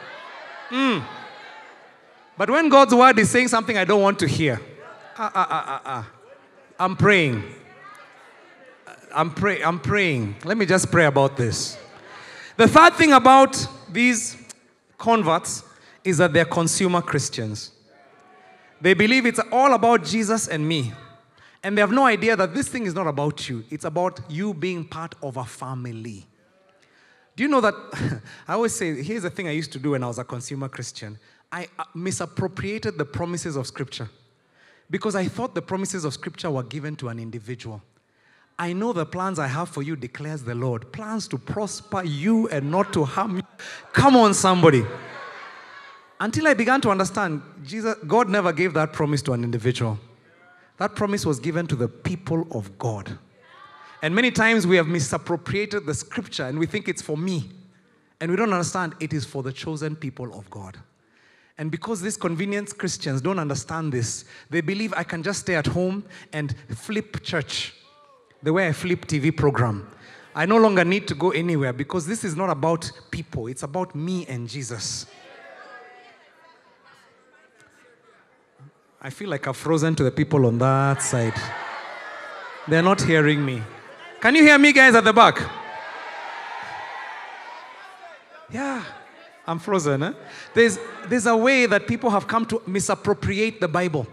Mm. 0.69 1.05
But 2.39 2.49
when 2.49 2.69
God's 2.69 2.95
word 2.95 3.19
is 3.19 3.29
saying 3.29 3.49
something 3.49 3.77
I 3.77 3.85
don't 3.85 4.01
want 4.01 4.21
to 4.21 4.29
hear, 4.29 4.61
ah, 5.19 5.33
ah, 5.35 5.83
ah. 5.85 6.11
I'm 6.79 6.97
praying. 6.97 7.43
I'm, 9.13 9.33
pray, 9.33 9.65
I'm 9.65 9.81
praying. 9.81 10.37
Let 10.45 10.57
me 10.57 10.67
just 10.67 10.89
pray 10.89 11.07
about 11.07 11.37
this. 11.37 11.77
The 12.57 12.69
third 12.69 12.95
thing 12.95 13.13
about 13.13 13.67
these 13.91 14.37
converts 14.99 15.65
is 16.05 16.19
that 16.19 16.33
they're 16.33 16.45
consumer 16.45 17.03
Christians. 17.03 17.73
They 18.81 18.95
believe 18.95 19.27
it's 19.27 19.41
all 19.51 19.75
about 19.75 20.05
Jesus 20.05 20.47
and 20.47 20.67
me. 20.69 20.93
And 21.63 21.77
they 21.77 21.81
have 21.81 21.91
no 21.91 22.07
idea 22.07 22.37
that 22.37 22.55
this 22.55 22.69
thing 22.69 22.87
is 22.87 22.95
not 22.95 23.07
about 23.07 23.49
you, 23.49 23.65
it's 23.71 23.85
about 23.85 24.21
you 24.29 24.55
being 24.55 24.85
part 24.85 25.15
of 25.23 25.37
a 25.37 25.45
family. 25.45 26.27
Do 27.37 27.43
you 27.43 27.49
know 27.49 27.61
that? 27.61 27.75
I 28.49 28.55
always 28.55 28.75
say, 28.75 29.03
here's 29.03 29.23
the 29.23 29.31
thing 29.31 29.49
I 29.49 29.53
used 29.53 29.73
to 29.73 29.79
do 29.79 29.93
when 29.93 30.03
I 30.03 30.07
was 30.07 30.19
a 30.19 30.25
consumer 30.25 30.69
Christian 30.69 31.19
I 31.53 31.69
uh, 31.79 31.85
misappropriated 31.95 32.97
the 32.97 33.05
promises 33.05 33.57
of 33.57 33.67
Scripture 33.67 34.09
because 34.89 35.15
I 35.15 35.27
thought 35.27 35.55
the 35.55 35.63
promises 35.63 36.05
of 36.05 36.15
Scripture 36.15 36.51
were 36.51 36.63
given 36.63 36.97
to 36.97 37.09
an 37.09 37.19
individual. 37.19 37.83
I 38.59 38.73
know 38.75 38.93
the 38.93 39.07
plans 39.07 39.39
I 39.39 39.47
have 39.47 39.71
for 39.71 39.83
you, 39.83 39.97
declares 39.97 40.43
the 40.43 40.55
Lord. 40.55 40.93
Plans 40.93 41.27
to 41.29 41.39
prosper 41.39 42.05
you 42.05 42.49
and 42.49 42.71
not 42.71 42.93
to 42.93 43.05
harm 43.05 43.37
you. 43.37 43.43
Come 43.93 44.17
on, 44.17 44.35
somebody. 44.35 44.85
Until 46.21 46.47
I 46.47 46.53
began 46.53 46.81
to 46.83 46.91
understand, 46.91 47.41
Jesus, 47.65 47.97
God 48.07 48.29
never 48.29 48.53
gave 48.53 48.75
that 48.75 48.93
promise 48.93 49.23
to 49.23 49.33
an 49.33 49.45
individual. 49.45 49.99
That 50.81 50.97
promise 50.97 51.27
was 51.27 51.39
given 51.39 51.67
to 51.67 51.77
the 51.77 51.89
people 51.89 52.47
of 52.53 52.79
God. 52.79 53.19
And 54.01 54.15
many 54.15 54.31
times 54.31 54.67
we 54.67 54.77
have 54.77 54.87
misappropriated 54.87 55.85
the 55.85 55.93
scripture 55.93 56.45
and 56.45 56.59
we 56.59 56.65
think 56.65 56.89
it's 56.89 57.03
for 57.03 57.19
me. 57.19 57.51
And 58.19 58.31
we 58.31 58.37
don't 58.39 58.51
understand 58.51 58.95
it 58.99 59.13
is 59.13 59.27
for 59.27 59.43
the 59.43 59.53
chosen 59.53 59.95
people 59.95 60.33
of 60.39 60.49
God. 60.49 60.79
And 61.59 61.71
because 61.71 62.01
these 62.01 62.17
convenience 62.17 62.73
Christians 62.73 63.21
don't 63.21 63.39
understand 63.39 63.93
this, 63.93 64.25
they 64.49 64.63
believe 64.63 64.95
I 64.97 65.05
can 65.05 65.23
just 65.23 65.41
stay 65.41 65.55
at 65.55 65.67
home 65.67 66.03
and 66.33 66.55
flip 66.71 67.23
church 67.23 67.75
the 68.43 68.51
way 68.51 68.67
I 68.67 68.73
flip 68.73 69.05
TV 69.05 69.37
program. 69.37 69.87
I 70.35 70.47
no 70.47 70.57
longer 70.57 70.83
need 70.83 71.07
to 71.09 71.15
go 71.15 71.31
anywhere 71.33 71.75
because 71.75 72.07
this 72.07 72.25
is 72.25 72.37
not 72.37 72.49
about 72.49 72.91
people, 73.11 73.49
it's 73.49 73.65
about 73.65 73.95
me 73.95 74.25
and 74.29 74.49
Jesus. 74.49 75.05
I 79.03 79.09
feel 79.09 79.31
like 79.31 79.49
I've 79.49 79.57
frozen 79.57 79.95
to 79.95 80.05
the 80.05 80.11
people 80.11 80.45
on 80.45 80.59
that 80.59 81.03
side. 81.03 81.33
They're 82.69 82.83
not 82.83 83.01
hearing 83.01 83.43
me. 83.43 83.63
Can 84.21 84.35
you 84.35 84.43
hear 84.43 84.59
me, 84.59 84.75
guys, 84.75 84.95
at 84.95 85.05
the 85.05 85.13
back? 85.13 85.41
Yeah, 88.53 88.85
I'm 89.47 89.59
frozen. 89.59 90.03
Eh? 90.03 90.13
There's, 90.53 90.79
there's 91.09 91.25
a 91.25 91.35
way 91.35 91.65
that 91.65 91.87
people 91.87 92.11
have 92.11 92.29
come 92.29 92.45
to 92.47 92.61
misappropriate 92.67 93.59
the 93.61 93.69
Bible. 93.69 94.07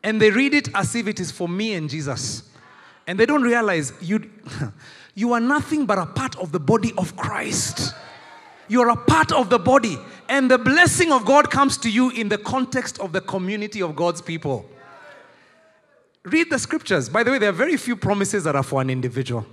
And 0.00 0.22
they 0.22 0.30
read 0.30 0.54
it 0.54 0.68
as 0.76 0.94
if 0.94 1.08
it 1.08 1.18
is 1.18 1.32
for 1.32 1.48
me 1.48 1.74
and 1.74 1.90
Jesus. 1.90 2.48
And 3.08 3.18
they 3.18 3.26
don't 3.26 3.42
realize 3.42 3.92
you, 4.00 4.30
you 5.16 5.32
are 5.32 5.40
nothing 5.40 5.86
but 5.86 5.98
a 5.98 6.06
part 6.06 6.36
of 6.36 6.52
the 6.52 6.60
body 6.60 6.92
of 6.96 7.16
Christ. 7.16 7.92
You 8.68 8.82
are 8.82 8.90
a 8.90 8.96
part 8.96 9.32
of 9.32 9.50
the 9.50 9.58
body. 9.58 9.98
And 10.28 10.50
the 10.50 10.58
blessing 10.58 11.12
of 11.12 11.24
God 11.24 11.50
comes 11.50 11.76
to 11.78 11.90
you 11.90 12.10
in 12.10 12.28
the 12.28 12.38
context 12.38 12.98
of 12.98 13.12
the 13.12 13.20
community 13.20 13.82
of 13.82 13.94
God's 13.94 14.20
people. 14.20 14.68
Read 16.24 16.50
the 16.50 16.58
scriptures. 16.58 17.08
By 17.08 17.22
the 17.22 17.30
way, 17.30 17.38
there 17.38 17.50
are 17.50 17.52
very 17.52 17.76
few 17.76 17.96
promises 17.96 18.44
that 18.44 18.56
are 18.56 18.62
for 18.62 18.80
an 18.80 18.88
individual. 18.88 19.46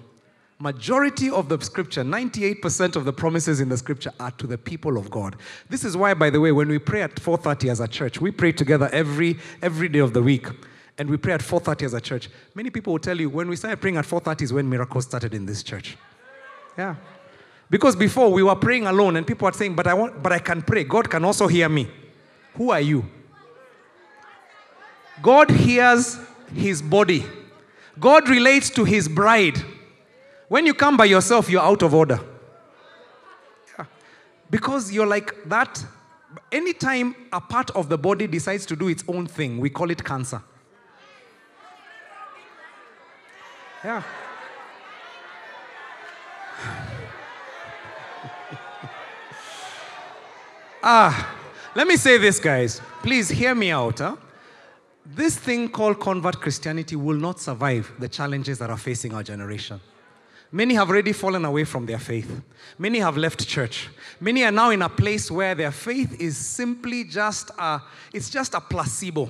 Majority 0.58 1.30
of 1.30 1.50
the 1.50 1.60
scripture, 1.60 2.04
98% 2.04 2.96
of 2.96 3.04
the 3.04 3.12
promises 3.12 3.60
in 3.60 3.68
the 3.68 3.78
scripture 3.78 4.12
are 4.20 4.32
to 4.32 4.46
the 4.46 4.58
people 4.58 4.98
of 4.98 5.10
God. 5.10 5.36
This 5.70 5.84
is 5.84 5.98
why, 5.98 6.14
by 6.14 6.30
the 6.30 6.40
way, 6.40 6.52
when 6.52 6.70
we 6.70 6.78
pray 6.78 7.02
at 7.02 7.20
4:30 7.20 7.70
as 7.70 7.80
a 7.80 7.88
church, 7.88 8.22
we 8.22 8.32
pray 8.32 8.52
together 8.52 8.88
every 8.94 9.40
every 9.62 9.90
day 9.90 10.00
of 10.00 10.14
the 10.14 10.22
week. 10.22 10.48
And 11.00 11.10
we 11.10 11.18
pray 11.18 11.34
at 11.34 11.42
4:30 11.42 11.86
as 11.86 11.94
a 11.96 12.00
church. 12.00 12.30
Many 12.54 12.70
people 12.70 12.94
will 12.94 13.00
tell 13.00 13.20
you 13.20 13.28
when 13.28 13.50
we 13.50 13.56
started 13.56 13.82
praying 13.82 13.98
at 13.98 14.06
4:30 14.06 14.44
is 14.44 14.54
when 14.54 14.70
miracles 14.70 15.06
started 15.06 15.34
in 15.34 15.48
this 15.48 15.64
church. 15.64 15.98
Yeah. 16.78 16.96
Because 17.72 17.96
before 17.96 18.30
we 18.30 18.44
were 18.44 18.56
praying 18.56 18.86
alone 18.86 19.16
and 19.16 19.26
people 19.26 19.46
were 19.46 19.54
saying, 19.54 19.76
but 19.76 19.88
I 19.88 19.94
want 19.94 20.22
but 20.22 20.34
I 20.34 20.40
can 20.40 20.62
pray. 20.62 20.84
God 20.84 21.10
can 21.10 21.24
also 21.24 21.48
hear 21.48 21.70
me. 21.70 21.88
Who 22.56 22.70
are 22.70 22.82
you? 22.82 23.06
God 25.22 25.50
hears 25.50 26.20
his 26.54 26.82
body. 26.82 27.24
God 27.98 28.28
relates 28.28 28.70
to 28.72 28.84
his 28.84 29.08
bride. 29.08 29.58
When 30.50 30.66
you 30.66 30.74
come 30.74 30.98
by 30.98 31.06
yourself, 31.06 31.50
you're 31.50 31.62
out 31.62 31.82
of 31.82 31.94
order. 31.94 32.20
Yeah. 33.80 33.86
Because 34.50 34.92
you're 34.92 35.08
like 35.08 35.34
that. 35.46 35.86
Anytime 36.52 37.16
a 37.32 37.40
part 37.40 37.72
of 37.72 37.88
the 37.88 37.98
body 37.98 38.28
decides 38.28 38.66
to 38.66 38.76
do 38.76 38.90
its 38.90 39.06
own 39.08 39.28
thing, 39.28 39.60
we 39.60 39.70
call 39.70 39.90
it 39.92 40.04
cancer. 40.04 40.42
Yeah. 43.84 44.04
Ah, 50.84 51.36
let 51.76 51.88
me 51.88 51.96
say 51.96 52.18
this, 52.18 52.40
guys. 52.40 52.82
Please 53.02 53.30
hear 53.30 53.56
me 53.56 53.72
out. 53.72 54.00
Huh? 54.00 54.16
This 55.06 55.36
thing 55.38 55.70
called 55.70 56.00
convert 56.00 56.40
Christianity 56.40 56.96
will 56.96 57.18
not 57.18 57.40
survive 57.40 57.92
the 58.00 58.08
challenges 58.08 58.60
that 58.60 58.70
are 58.70 58.78
facing 58.78 59.14
our 59.14 59.24
generation. 59.24 59.80
Many 60.52 60.74
have 60.74 60.90
already 60.90 61.14
fallen 61.14 61.46
away 61.46 61.64
from 61.64 61.86
their 61.86 61.98
faith. 61.98 62.42
Many 62.78 63.00
have 63.00 63.16
left 63.16 63.48
church. 63.48 63.90
Many 64.20 64.44
are 64.44 64.52
now 64.52 64.70
in 64.70 64.82
a 64.82 64.90
place 64.90 65.32
where 65.32 65.56
their 65.56 65.72
faith 65.72 66.20
is 66.20 66.36
simply 66.36 67.06
just 67.06 67.52
a, 67.58 67.82
it's 68.14 68.30
just 68.30 68.54
a 68.54 68.60
placebo. 68.60 69.30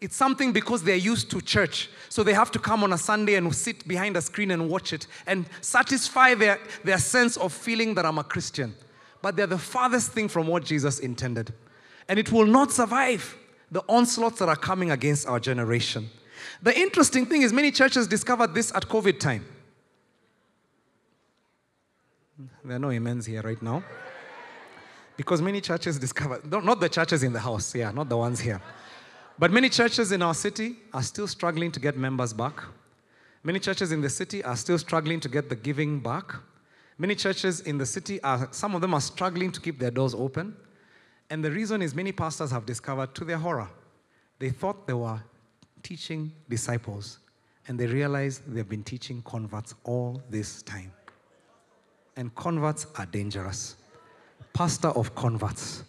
It's 0.00 0.16
something 0.16 0.52
because 0.52 0.82
they're 0.82 0.96
used 0.96 1.30
to 1.30 1.40
church. 1.40 1.88
So 2.08 2.22
they 2.22 2.34
have 2.34 2.50
to 2.52 2.58
come 2.58 2.84
on 2.84 2.92
a 2.92 2.98
Sunday 2.98 3.34
and 3.36 3.54
sit 3.54 3.88
behind 3.88 4.16
a 4.16 4.22
screen 4.22 4.50
and 4.50 4.68
watch 4.68 4.92
it 4.92 5.06
and 5.26 5.46
satisfy 5.62 6.34
their, 6.34 6.58
their 6.84 6.98
sense 6.98 7.36
of 7.38 7.52
feeling 7.52 7.94
that 7.94 8.04
I'm 8.04 8.18
a 8.18 8.24
Christian. 8.24 8.74
But 9.22 9.36
they're 9.36 9.46
the 9.46 9.58
farthest 9.58 10.12
thing 10.12 10.28
from 10.28 10.46
what 10.46 10.64
Jesus 10.64 10.98
intended. 10.98 11.52
And 12.08 12.18
it 12.18 12.32
will 12.32 12.46
not 12.46 12.72
survive 12.72 13.36
the 13.70 13.82
onslaughts 13.88 14.38
that 14.38 14.48
are 14.48 14.56
coming 14.56 14.90
against 14.90 15.28
our 15.28 15.38
generation. 15.38 16.08
The 16.62 16.76
interesting 16.76 17.26
thing 17.26 17.42
is, 17.42 17.52
many 17.52 17.70
churches 17.70 18.06
discovered 18.06 18.54
this 18.54 18.74
at 18.74 18.88
COVID 18.88 19.20
time. 19.20 19.44
There 22.64 22.76
are 22.76 22.80
no 22.80 22.90
amens 22.90 23.26
here 23.26 23.42
right 23.42 23.60
now. 23.60 23.82
Because 25.16 25.42
many 25.42 25.60
churches 25.60 25.98
discovered, 25.98 26.50
not 26.50 26.80
the 26.80 26.88
churches 26.88 27.22
in 27.22 27.32
the 27.32 27.40
house, 27.40 27.74
yeah, 27.74 27.90
not 27.90 28.08
the 28.08 28.16
ones 28.16 28.40
here. 28.40 28.60
But 29.38 29.52
many 29.52 29.68
churches 29.68 30.12
in 30.12 30.22
our 30.22 30.34
city 30.34 30.76
are 30.94 31.02
still 31.02 31.26
struggling 31.26 31.70
to 31.72 31.80
get 31.80 31.96
members 31.96 32.32
back. 32.32 32.62
Many 33.42 33.58
churches 33.58 33.92
in 33.92 34.00
the 34.00 34.08
city 34.08 34.42
are 34.44 34.56
still 34.56 34.78
struggling 34.78 35.20
to 35.20 35.28
get 35.28 35.48
the 35.48 35.56
giving 35.56 36.00
back. 36.00 36.34
Many 37.00 37.14
churches 37.14 37.60
in 37.60 37.78
the 37.78 37.86
city 37.86 38.22
are, 38.22 38.46
some 38.50 38.74
of 38.74 38.82
them 38.82 38.92
are 38.92 39.00
struggling 39.00 39.50
to 39.52 39.60
keep 39.62 39.78
their 39.78 39.90
doors 39.90 40.14
open. 40.14 40.54
And 41.30 41.42
the 41.42 41.50
reason 41.50 41.80
is 41.80 41.94
many 41.94 42.12
pastors 42.12 42.50
have 42.50 42.66
discovered, 42.66 43.14
to 43.14 43.24
their 43.24 43.38
horror, 43.38 43.70
they 44.38 44.50
thought 44.50 44.86
they 44.86 44.92
were 44.92 45.18
teaching 45.82 46.30
disciples, 46.50 47.18
and 47.68 47.80
they 47.80 47.86
realized 47.86 48.42
they've 48.46 48.68
been 48.68 48.84
teaching 48.84 49.22
converts 49.22 49.74
all 49.84 50.20
this 50.28 50.60
time. 50.62 50.92
And 52.16 52.34
converts 52.34 52.86
are 52.96 53.06
dangerous. 53.06 53.76
Pastor 54.52 54.88
of 54.88 55.14
converts, 55.14 55.84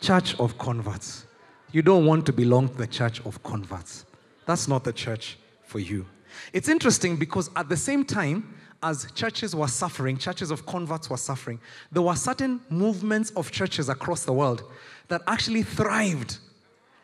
church 0.00 0.34
of 0.40 0.58
converts. 0.58 1.26
You 1.70 1.82
don't 1.82 2.06
want 2.06 2.26
to 2.26 2.32
belong 2.32 2.70
to 2.70 2.74
the 2.74 2.88
church 2.88 3.24
of 3.24 3.40
converts. 3.44 4.04
That's 4.46 4.66
not 4.66 4.82
the 4.82 4.92
church 4.92 5.38
for 5.62 5.78
you. 5.78 6.06
It's 6.52 6.68
interesting 6.68 7.16
because 7.16 7.50
at 7.54 7.68
the 7.68 7.76
same 7.76 8.04
time, 8.04 8.56
as 8.82 9.10
churches 9.12 9.54
were 9.54 9.68
suffering, 9.68 10.16
churches 10.16 10.50
of 10.50 10.64
converts 10.66 11.10
were 11.10 11.16
suffering, 11.16 11.60
there 11.92 12.02
were 12.02 12.16
certain 12.16 12.60
movements 12.70 13.30
of 13.32 13.50
churches 13.50 13.88
across 13.88 14.24
the 14.24 14.32
world 14.32 14.62
that 15.08 15.20
actually 15.26 15.62
thrived 15.62 16.38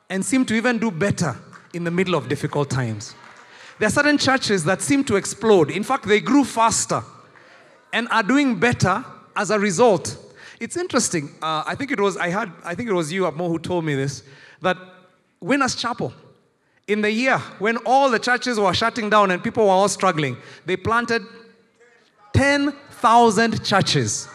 and 0.09 0.25
seemed 0.25 0.49
to 0.49 0.55
even 0.55 0.79
do 0.79 0.91
better 0.91 1.37
in 1.75 1.85
the 1.85 1.91
middle 1.91 2.15
of 2.15 2.29
difficult 2.29 2.71
times. 2.71 3.15
There 3.79 3.87
are 3.87 3.91
certain 3.91 4.17
churches 4.17 4.65
that 4.65 4.81
seem 4.81 5.05
to 5.05 5.17
explode. 5.17 5.71
In 5.71 5.83
fact, 5.83 6.07
they 6.07 6.21
grew 6.21 6.45
faster 6.45 7.03
and 7.93 8.09
are 8.11 8.23
doing 8.23 8.59
better 8.59 9.05
as 9.35 9.51
a 9.51 9.59
result. 9.59 10.17
It's 10.61 10.77
interesting. 10.77 11.29
Uh, 11.43 11.65
I 11.67 11.75
think 11.75 11.91
it 11.91 12.01
was 12.01 12.17
I 12.17 12.29
had 12.29 12.51
I 12.65 12.75
think 12.75 12.89
it 12.89 12.95
was 12.95 13.13
you, 13.13 13.23
Abmo, 13.23 13.49
who 13.49 13.59
told 13.59 13.85
me 13.85 13.95
this 13.95 14.23
that 14.63 14.79
Winners 15.41 15.75
Chapel, 15.75 16.15
in 16.89 17.03
the 17.03 17.11
year 17.11 17.39
when 17.59 17.77
all 17.79 18.09
the 18.11 18.19
churches 18.19 18.59
were 18.59 18.73
shutting 18.73 19.11
down 19.11 19.31
and 19.31 19.45
people 19.45 19.65
were 19.65 19.73
all 19.73 19.89
struggling, 19.89 20.39
they 20.65 20.77
planted 20.77 21.23
10,000 22.37 23.65
churches. 23.65 24.29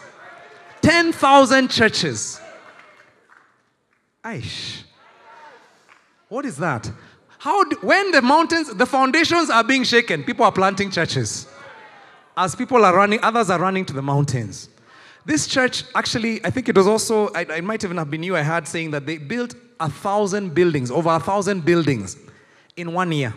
10,000 0.80 1.70
churches. 1.70 2.40
Aish. 4.24 4.82
What 6.28 6.44
is 6.44 6.56
that? 6.56 6.90
How 7.38 7.62
do, 7.64 7.76
when 7.80 8.10
the 8.10 8.20
mountains, 8.20 8.74
the 8.74 8.86
foundations 8.86 9.50
are 9.50 9.62
being 9.62 9.84
shaken, 9.84 10.24
people 10.24 10.44
are 10.44 10.50
planting 10.50 10.90
churches. 10.90 11.46
As 12.36 12.56
people 12.56 12.84
are 12.84 12.94
running, 12.94 13.20
others 13.22 13.50
are 13.50 13.60
running 13.60 13.84
to 13.84 13.92
the 13.92 14.02
mountains. 14.02 14.68
This 15.24 15.46
church, 15.46 15.84
actually, 15.94 16.44
I 16.44 16.50
think 16.50 16.68
it 16.68 16.76
was 16.76 16.88
also, 16.88 17.28
I, 17.34 17.42
it 17.42 17.62
might 17.62 17.84
even 17.84 17.98
have 17.98 18.10
been 18.10 18.24
you 18.24 18.36
I 18.36 18.42
heard 18.42 18.66
saying 18.66 18.90
that 18.92 19.06
they 19.06 19.18
built 19.18 19.54
a 19.78 19.88
thousand 19.88 20.54
buildings, 20.54 20.90
over 20.90 21.10
a 21.10 21.20
thousand 21.20 21.64
buildings 21.64 22.16
in 22.76 22.92
one 22.92 23.12
year 23.12 23.32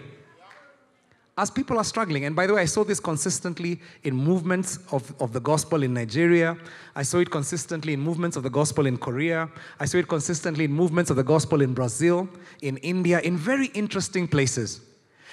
as 1.38 1.52
people 1.52 1.78
are 1.78 1.84
struggling. 1.84 2.26
And 2.26 2.36
by 2.36 2.48
the 2.48 2.54
way, 2.54 2.62
I 2.62 2.66
saw 2.66 2.84
this 2.84 3.00
consistently 3.00 3.80
in 4.04 4.16
movements 4.16 4.80
of, 4.92 5.14
of 5.22 5.34
the 5.34 5.42
gospel 5.42 5.84
in 5.84 5.94
Nigeria. 5.94 6.58
I 6.96 7.04
saw 7.04 7.18
it 7.20 7.30
consistently 7.30 7.94
in 7.94 8.00
movements 8.00 8.38
of 8.38 8.44
the 8.44 8.50
gospel 8.50 8.86
in 8.86 8.98
Korea. 8.98 9.50
I 9.80 9.86
saw 9.86 9.98
it 9.98 10.08
consistently 10.08 10.64
in 10.64 10.72
movements 10.72 11.10
of 11.10 11.18
the 11.18 11.24
gospel 11.24 11.62
in 11.62 11.74
Brazil, 11.74 12.30
in 12.62 12.78
India, 12.78 13.20
in 13.20 13.36
very 13.36 13.68
interesting 13.68 14.28
places. 14.28 14.80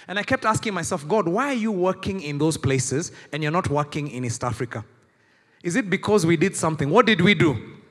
And 0.09 0.18
I 0.18 0.24
kept 0.24 0.44
asking 0.44 0.74
myself, 0.74 1.07
God, 1.07 1.28
why 1.28 1.48
are 1.48 1.55
you 1.55 1.70
working 1.70 2.20
in 2.20 2.36
those 2.36 2.57
places 2.57 3.12
and 3.32 3.40
you're 3.40 3.53
not 3.53 3.70
working 3.70 4.09
in 4.09 4.24
East 4.24 4.42
Africa? 4.42 4.84
Is 5.62 5.76
it 5.76 5.88
because 5.88 6.26
we 6.26 6.36
did 6.36 6.57
something? 6.57 6.90
What 6.90 7.07
did 7.07 7.20
we 7.20 7.34
do? 7.34 7.82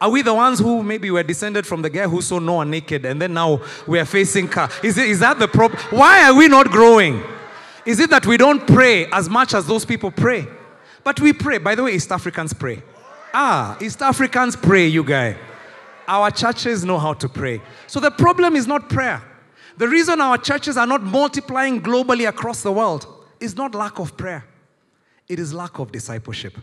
Are 0.00 0.10
we 0.10 0.22
the 0.22 0.34
ones 0.34 0.60
who 0.60 0.82
maybe 0.82 1.10
were 1.10 1.24
descended 1.24 1.66
from 1.66 1.82
the 1.82 1.90
guy 1.90 2.04
who 2.06 2.20
saw 2.20 2.38
Noah 2.38 2.64
naked 2.64 3.04
and 3.04 3.20
then 3.20 3.34
now 3.34 3.60
we 3.86 3.98
are 3.98 4.04
facing 4.04 4.46
car? 4.46 4.70
Is, 4.82 4.96
it, 4.96 5.08
is 5.08 5.18
that 5.20 5.38
the 5.38 5.48
problem? 5.48 5.80
Why 5.90 6.24
are 6.24 6.34
we 6.34 6.46
not 6.46 6.68
growing? 6.68 7.22
Is 7.84 7.98
it 7.98 8.10
that 8.10 8.26
we 8.26 8.36
don't 8.36 8.64
pray 8.66 9.06
as 9.06 9.28
much 9.28 9.54
as 9.54 9.66
those 9.66 9.84
people 9.84 10.10
pray? 10.10 10.46
But 11.02 11.20
we 11.20 11.32
pray. 11.32 11.58
By 11.58 11.74
the 11.74 11.82
way, 11.82 11.94
East 11.94 12.12
Africans 12.12 12.52
pray. 12.52 12.82
Ah, 13.34 13.76
East 13.80 14.00
Africans 14.02 14.54
pray, 14.54 14.86
you 14.86 15.02
guys. 15.02 15.36
Our 16.06 16.30
churches 16.30 16.84
know 16.84 16.98
how 16.98 17.14
to 17.14 17.28
pray. 17.28 17.60
So 17.86 17.98
the 17.98 18.10
problem 18.10 18.56
is 18.56 18.66
not 18.66 18.88
prayer. 18.88 19.22
The 19.78 19.88
reason 19.88 20.20
our 20.20 20.38
churches 20.38 20.76
are 20.76 20.86
not 20.86 21.02
multiplying 21.02 21.80
globally 21.80 22.28
across 22.28 22.62
the 22.62 22.72
world 22.72 23.06
is 23.40 23.56
not 23.56 23.74
lack 23.74 23.98
of 23.98 24.16
prayer, 24.16 24.44
it 25.28 25.38
is 25.38 25.54
lack 25.54 25.78
of 25.78 25.92
discipleship. 25.92 26.54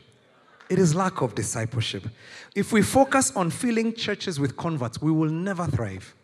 It 0.69 0.79
is 0.79 0.95
lack 0.95 1.21
of 1.21 1.35
discipleship. 1.35 2.03
If 2.55 2.71
we 2.71 2.81
focus 2.81 3.35
on 3.35 3.51
filling 3.51 3.93
churches 3.93 4.39
with 4.39 4.57
converts, 4.57 5.01
we 5.01 5.11
will 5.11 5.29
never 5.29 5.67
thrive. 5.67 6.15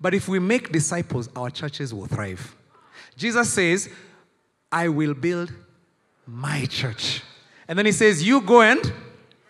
But 0.00 0.14
if 0.14 0.28
we 0.28 0.38
make 0.38 0.72
disciples, 0.72 1.28
our 1.36 1.50
churches 1.50 1.92
will 1.92 2.06
thrive. 2.06 2.54
Jesus 3.16 3.52
says, 3.52 3.88
I 4.72 4.88
will 4.88 5.14
build 5.14 5.52
my 6.26 6.64
church. 6.66 7.22
And 7.68 7.78
then 7.78 7.86
he 7.86 7.92
says, 7.92 8.26
You 8.26 8.40
go 8.40 8.62
and 8.62 8.92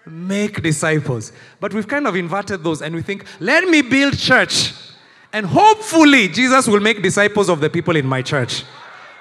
make 0.06 0.62
disciples. 0.62 1.32
But 1.60 1.72
we've 1.72 1.88
kind 1.88 2.06
of 2.06 2.16
inverted 2.16 2.62
those 2.62 2.82
and 2.82 2.94
we 2.94 3.02
think, 3.02 3.24
Let 3.40 3.68
me 3.68 3.82
build 3.82 4.18
church. 4.18 4.72
And 5.32 5.46
hopefully, 5.46 6.28
Jesus 6.28 6.68
will 6.68 6.80
make 6.80 7.02
disciples 7.02 7.48
of 7.48 7.60
the 7.60 7.68
people 7.68 7.96
in 7.96 8.06
my 8.06 8.22
church. 8.22 8.62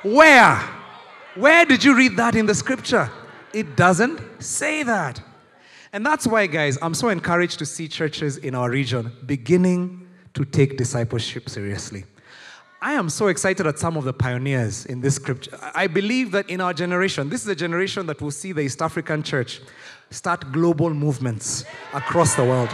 Where? 0.03 0.57
Where 1.35 1.65
did 1.65 1.83
you 1.83 1.95
read 1.95 2.17
that 2.17 2.35
in 2.35 2.45
the 2.45 2.53
scripture? 2.53 3.09
It 3.53 3.75
doesn't 3.75 4.19
say 4.41 4.83
that. 4.83 5.21
And 5.93 6.03
that's 6.03 6.25
why, 6.25 6.47
guys, 6.47 6.79
I'm 6.81 6.95
so 6.95 7.09
encouraged 7.09 7.59
to 7.59 7.65
see 7.67 7.87
churches 7.87 8.37
in 8.37 8.55
our 8.55 8.69
region 8.69 9.11
beginning 9.27 10.07
to 10.33 10.43
take 10.43 10.75
discipleship 10.75 11.47
seriously. 11.49 12.05
I 12.81 12.93
am 12.93 13.09
so 13.09 13.27
excited 13.27 13.65
at 13.67 13.79
some 13.79 13.95
of 13.95 14.03
the 14.03 14.11
pioneers 14.11 14.85
in 14.87 14.99
this 14.99 15.15
scripture. 15.15 15.57
I 15.73 15.87
believe 15.87 16.31
that 16.31 16.49
in 16.49 16.59
our 16.59 16.73
generation, 16.73 17.29
this 17.29 17.43
is 17.43 17.47
a 17.47 17.55
generation 17.55 18.07
that 18.07 18.21
will 18.21 18.31
see 18.31 18.51
the 18.51 18.61
East 18.61 18.81
African 18.81 19.23
church 19.23 19.61
start 20.09 20.51
global 20.51 20.93
movements 20.93 21.63
across 21.93 22.35
the 22.35 22.43
world. 22.43 22.69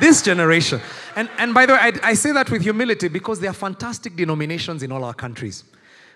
This 0.00 0.20
generation. 0.20 0.80
And, 1.16 1.30
and 1.38 1.54
by 1.54 1.64
the 1.64 1.72
way, 1.74 1.78
I, 1.80 1.92
I 2.02 2.14
say 2.14 2.32
that 2.32 2.50
with 2.50 2.62
humility 2.62 3.08
because 3.08 3.40
there 3.40 3.50
are 3.50 3.54
fantastic 3.54 4.16
denominations 4.16 4.82
in 4.82 4.92
all 4.92 5.04
our 5.04 5.14
countries. 5.14 5.64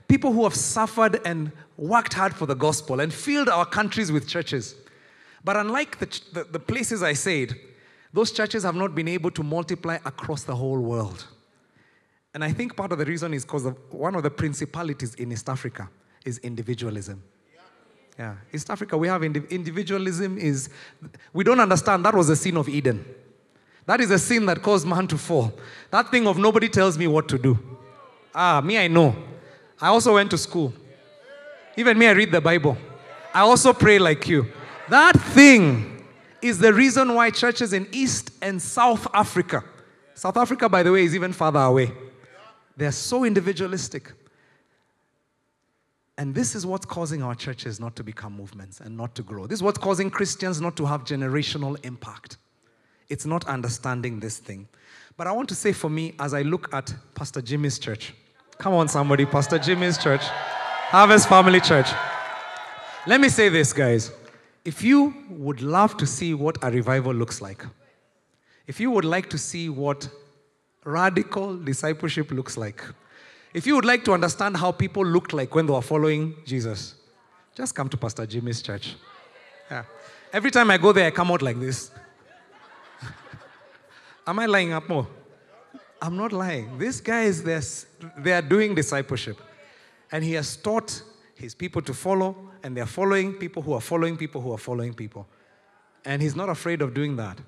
People 0.07 0.33
who 0.33 0.45
have 0.45 0.55
suffered 0.55 1.21
and 1.25 1.53
worked 1.77 2.15
hard 2.15 2.35
for 2.35 2.47
the 2.47 2.55
gospel 2.55 3.01
and 3.01 3.13
filled 3.13 3.49
our 3.49 3.67
countries 3.67 4.13
with 4.13 4.29
churches. 4.29 4.75
But 5.43 5.57
unlike 5.57 5.99
the, 5.99 6.21
the, 6.33 6.45
the 6.45 6.59
places 6.59 7.03
I 7.03 7.13
said, 7.13 7.55
those 8.13 8.31
churches 8.33 8.63
have 8.63 8.75
not 8.75 8.95
been 8.95 9.09
able 9.09 9.31
to 9.33 9.43
multiply 9.43 9.97
across 10.05 10.45
the 10.45 10.55
whole 10.55 10.79
world. 10.79 11.27
And 12.33 12.43
I 12.43 12.53
think 12.53 12.77
part 12.77 12.93
of 12.93 12.99
the 12.99 13.05
reason 13.05 13.35
is 13.35 13.45
because 13.45 13.67
one 13.91 14.15
of 14.15 14.23
the 14.23 14.31
principalities 14.31 15.15
in 15.15 15.33
East 15.33 15.49
Africa 15.49 15.89
is 16.25 16.39
individualism. 16.39 17.23
Yeah, 18.19 18.37
East 18.53 18.71
Africa, 18.71 18.97
we 18.97 19.09
have 19.09 19.25
indi- 19.25 19.43
individualism 19.51 20.39
is, 20.39 20.69
we 21.33 21.43
don't 21.43 21.59
understand 21.59 22.05
that 22.05 22.15
was 22.15 22.29
the 22.29 22.37
sin 22.37 22.57
of 22.57 22.69
Eden. 22.69 23.05
That 23.87 24.01
is 24.01 24.11
a 24.13 24.19
sin 24.19 24.47
that 24.47 24.63
caused 24.63 24.87
man 24.87 25.09
to 25.09 25.19
fall. 25.19 25.53
That 25.91 26.11
thing 26.11 26.27
of 26.27 26.39
nobody 26.39 26.69
tells 26.69 26.97
me 26.97 27.09
what 27.09 27.29
to 27.29 27.39
do. 27.39 27.59
Ah, 28.35 28.61
me, 28.61 28.79
I 28.79 28.87
know. 28.87 29.17
I 29.81 29.89
also 29.89 30.15
went 30.15 30.31
to 30.31 30.39
school. 30.39 30.73
Even 31.77 31.99
me, 31.99 32.07
I 32.07 32.13
read 32.13 32.31
the 32.31 32.41
Bible. 32.41 32.77
I 33.33 33.41
also 33.41 33.73
pray 33.73 33.99
like 33.99 34.29
you. 34.29 34.47
That 34.89 35.19
thing 35.19 36.05
is 36.41 36.59
the 36.59 36.73
reason 36.73 37.15
why 37.15 37.31
churches 37.31 37.73
in 37.73 37.89
East 37.91 38.31
and 38.43 38.61
South 38.61 39.07
Africa, 39.15 39.65
South 40.15 40.37
Africa, 40.37 40.69
by 40.69 40.83
the 40.83 40.93
way, 40.93 41.05
is 41.05 41.15
even 41.15 41.33
farther 41.33 41.61
away. 41.61 41.93
They're 42.77 42.93
so 42.93 43.25
individualistic. 43.25 44.13
And 46.17 46.35
this 46.35 46.55
is 46.55 46.65
what's 46.65 46.87
causing 46.87 47.23
our 47.23 47.35
churches 47.35 47.81
not 47.81 47.97
to 47.97 48.05
become 48.05 48.37
movements 48.37 48.81
and 48.81 48.97
not 48.97 49.15
to 49.17 49.23
grow. 49.23 49.47
This 49.47 49.59
is 49.59 49.63
what's 49.63 49.79
causing 49.79 50.11
Christians 50.11 50.61
not 50.61 50.77
to 50.77 50.87
have 50.87 51.05
generational 51.05 51.83
impact. 51.85 52.37
It's 53.09 53.27
not 53.27 53.45
understanding 53.47 54.21
this 54.21 54.39
thing. 54.39 54.69
But 55.17 55.27
I 55.27 55.33
want 55.33 55.49
to 55.49 55.55
say 55.55 55.73
for 55.73 55.91
me, 55.91 56.15
as 56.21 56.35
I 56.35 56.43
look 56.43 56.73
at 56.73 56.95
Pastor 57.15 57.41
Jimmy's 57.41 57.79
church, 57.79 58.15
come 58.59 58.75
on, 58.75 58.87
somebody, 58.87 59.27
Pastor 59.27 59.59
Jimmy's 59.59 59.99
church, 59.99 60.23
Harvest 60.91 61.29
Family 61.29 61.61
Church. 61.61 61.89
Let 63.07 63.21
me 63.21 63.29
say 63.29 63.49
this, 63.49 63.73
guys. 63.73 64.13
If 64.65 64.83
you 64.83 65.15
would 65.29 65.61
love 65.61 65.97
to 65.97 66.07
see 66.07 66.35
what 66.35 66.57
a 66.63 66.71
revival 66.71 67.13
looks 67.13 67.41
like, 67.41 67.65
if 68.67 68.79
you 68.81 68.91
would 68.91 69.05
like 69.05 69.29
to 69.31 69.39
see 69.39 69.69
what 69.69 70.09
radical 70.85 71.57
discipleship 71.57 72.31
looks 72.31 72.57
like, 72.57 72.83
if 73.53 73.67
you 73.67 73.75
would 73.75 73.85
like 73.85 74.05
to 74.05 74.13
understand 74.13 74.57
how 74.57 74.73
people 74.73 75.05
looked 75.05 75.33
like 75.33 75.55
when 75.55 75.67
they 75.67 75.73
were 75.73 75.83
following 75.83 76.35
Jesus, 76.45 76.95
just 77.55 77.75
come 77.75 77.89
to 77.89 77.97
Pastor 77.97 78.27
Jimmy's 78.27 78.63
church. 78.63 78.95
Yeah. 79.71 79.85
Every 80.33 80.51
time 80.51 80.71
I 80.71 80.79
go 80.79 80.93
there, 80.93 81.07
I 81.07 81.11
come 81.11 81.31
out 81.31 81.43
like 81.43 81.59
this. 81.59 81.91
Am 84.27 84.39
I 84.39 84.47
lying 84.47 84.73
up 84.73 84.89
more? 84.89 85.07
I'm 86.01 86.17
not 86.17 86.33
lying. 86.33 86.79
These 86.79 87.01
guys, 87.01 87.43
they're, 87.43 87.63
they 88.19 88.33
are 88.33 88.43
doing 88.43 88.75
discipleship. 88.75 89.39
And 90.15 90.23
he 90.23 90.35
has 90.35 90.57
taught 90.57 91.03
his 91.35 91.57
people 91.57 91.83
to 91.83 91.93
follow, 91.93 92.37
and 92.63 92.77
they're 92.77 92.87
following 92.87 93.33
people 93.33 93.63
who 93.63 93.73
are 93.73 93.81
following 93.81 94.17
people 94.17 94.41
who 94.41 94.53
are 94.53 94.59
following 94.59 94.95
people. 94.95 95.27
And 96.05 96.23
he's 96.23 96.37
not 96.37 96.49
afraid 96.49 96.83
of 96.83 96.95
doing 96.95 97.17
that. 97.17 97.41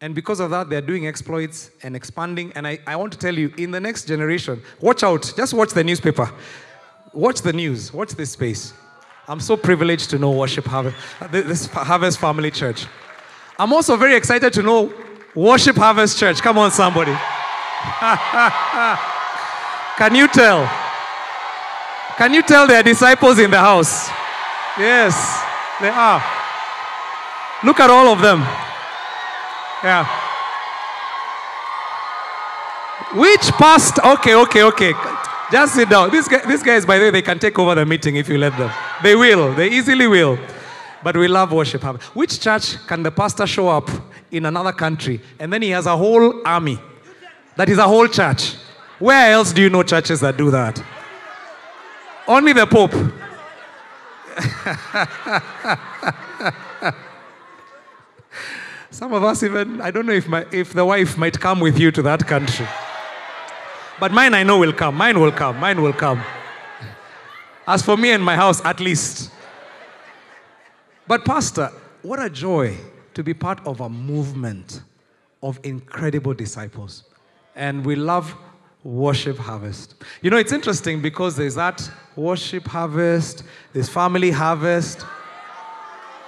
And 0.00 0.14
because 0.14 0.38
of 0.38 0.50
that, 0.50 0.70
they're 0.70 0.80
doing 0.80 1.08
exploits 1.08 1.72
and 1.82 1.96
expanding. 1.96 2.52
And 2.54 2.68
I, 2.68 2.78
I 2.86 2.94
want 2.94 3.12
to 3.14 3.18
tell 3.18 3.36
you, 3.36 3.52
in 3.58 3.72
the 3.72 3.80
next 3.80 4.06
generation, 4.06 4.62
watch 4.80 5.02
out. 5.02 5.32
Just 5.36 5.54
watch 5.54 5.70
the 5.70 5.82
newspaper. 5.82 6.30
Watch 7.12 7.42
the 7.42 7.52
news. 7.52 7.92
Watch 7.92 8.12
this 8.12 8.30
space. 8.30 8.74
I'm 9.26 9.40
so 9.40 9.56
privileged 9.56 10.08
to 10.10 10.20
know 10.20 10.30
Worship 10.30 10.66
Harvest, 10.66 10.96
this 11.32 11.66
Harvest 11.66 12.20
Family 12.20 12.52
Church. 12.52 12.86
I'm 13.58 13.72
also 13.72 13.96
very 13.96 14.14
excited 14.14 14.52
to 14.52 14.62
know 14.62 14.94
Worship 15.34 15.74
Harvest 15.74 16.16
Church. 16.16 16.40
Come 16.42 16.58
on, 16.58 16.70
somebody. 16.70 17.10
Can 19.98 20.14
you 20.14 20.28
tell? 20.28 20.87
Can 22.18 22.34
you 22.34 22.42
tell 22.42 22.66
there 22.66 22.80
are 22.80 22.82
disciples 22.82 23.38
in 23.38 23.48
the 23.48 23.58
house? 23.58 24.08
Yes, 24.76 25.14
they 25.80 25.88
are. 25.88 26.20
Look 27.62 27.78
at 27.78 27.88
all 27.90 28.08
of 28.12 28.20
them. 28.20 28.40
Yeah. 29.84 30.04
Which 33.14 33.52
past? 33.52 34.00
Okay, 34.00 34.34
okay, 34.34 34.64
okay. 34.64 34.92
Just 35.52 35.76
sit 35.76 35.88
down. 35.88 36.10
These 36.10 36.26
guys, 36.26 36.44
these 36.44 36.62
guys, 36.64 36.84
by 36.84 36.98
the 36.98 37.04
way, 37.04 37.10
they 37.10 37.22
can 37.22 37.38
take 37.38 37.56
over 37.56 37.76
the 37.76 37.86
meeting 37.86 38.16
if 38.16 38.28
you 38.28 38.36
let 38.36 38.58
them. 38.58 38.72
They 39.00 39.14
will. 39.14 39.54
They 39.54 39.70
easily 39.70 40.08
will. 40.08 40.40
But 41.04 41.16
we 41.16 41.28
love 41.28 41.52
worship. 41.52 41.84
Which 42.14 42.40
church 42.40 42.84
can 42.88 43.04
the 43.04 43.12
pastor 43.12 43.46
show 43.46 43.68
up 43.68 43.88
in 44.32 44.44
another 44.44 44.72
country 44.72 45.20
and 45.38 45.52
then 45.52 45.62
he 45.62 45.70
has 45.70 45.86
a 45.86 45.96
whole 45.96 46.44
army? 46.44 46.80
That 47.54 47.68
is 47.68 47.78
a 47.78 47.84
whole 47.84 48.08
church. 48.08 48.56
Where 48.98 49.30
else 49.30 49.52
do 49.52 49.62
you 49.62 49.70
know 49.70 49.84
churches 49.84 50.18
that 50.20 50.36
do 50.36 50.50
that? 50.50 50.82
Only 52.28 52.52
the 52.52 52.66
Pope. 52.66 52.92
Some 58.90 59.14
of 59.14 59.24
us 59.24 59.42
even, 59.42 59.80
I 59.80 59.90
don't 59.90 60.04
know 60.04 60.12
if, 60.12 60.28
my, 60.28 60.44
if 60.52 60.74
the 60.74 60.84
wife 60.84 61.16
might 61.16 61.40
come 61.40 61.60
with 61.60 61.78
you 61.78 61.90
to 61.90 62.02
that 62.02 62.26
country. 62.26 62.66
But 63.98 64.12
mine 64.12 64.34
I 64.34 64.42
know 64.42 64.58
will 64.58 64.74
come. 64.74 64.94
Mine 64.96 65.18
will 65.18 65.32
come. 65.32 65.58
Mine 65.58 65.80
will 65.80 65.94
come. 65.94 66.22
As 67.66 67.82
for 67.82 67.96
me 67.96 68.10
and 68.10 68.22
my 68.22 68.36
house, 68.36 68.62
at 68.64 68.78
least. 68.78 69.30
But, 71.06 71.24
Pastor, 71.24 71.70
what 72.02 72.22
a 72.22 72.28
joy 72.28 72.76
to 73.14 73.22
be 73.22 73.32
part 73.32 73.66
of 73.66 73.80
a 73.80 73.88
movement 73.88 74.82
of 75.42 75.58
incredible 75.62 76.34
disciples. 76.34 77.04
And 77.56 77.86
we 77.86 77.96
love 77.96 78.34
Worship 78.84 79.36
Harvest. 79.36 79.94
You 80.22 80.30
know, 80.30 80.36
it's 80.36 80.52
interesting 80.52 81.02
because 81.02 81.36
there's 81.36 81.54
that 81.56 81.90
Worship 82.16 82.66
Harvest, 82.66 83.42
there's 83.72 83.88
Family 83.88 84.30
Harvest. 84.30 85.04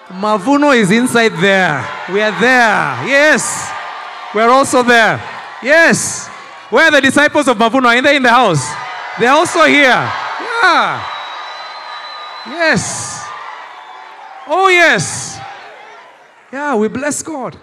Mavuno 0.08 0.76
is 0.76 0.90
inside 0.90 1.32
there. 1.40 1.86
We 2.12 2.20
are 2.20 2.32
there. 2.40 3.06
Yes. 3.06 3.72
We're 4.34 4.50
also 4.50 4.82
there. 4.82 5.22
Yes. 5.62 6.28
Where 6.68 6.86
are 6.86 6.90
the 6.90 7.00
disciples 7.00 7.48
of 7.48 7.56
Mavuno? 7.56 7.86
Are 7.86 8.02
they 8.02 8.16
in 8.16 8.22
the 8.22 8.30
house? 8.30 8.68
They're 9.18 9.32
also 9.32 9.64
here. 9.64 9.88
Yeah. 9.88 11.06
Yes. 12.46 13.24
Oh, 14.46 14.68
yes. 14.68 15.38
Yeah, 16.52 16.74
we 16.74 16.88
bless 16.88 17.22
God. 17.22 17.56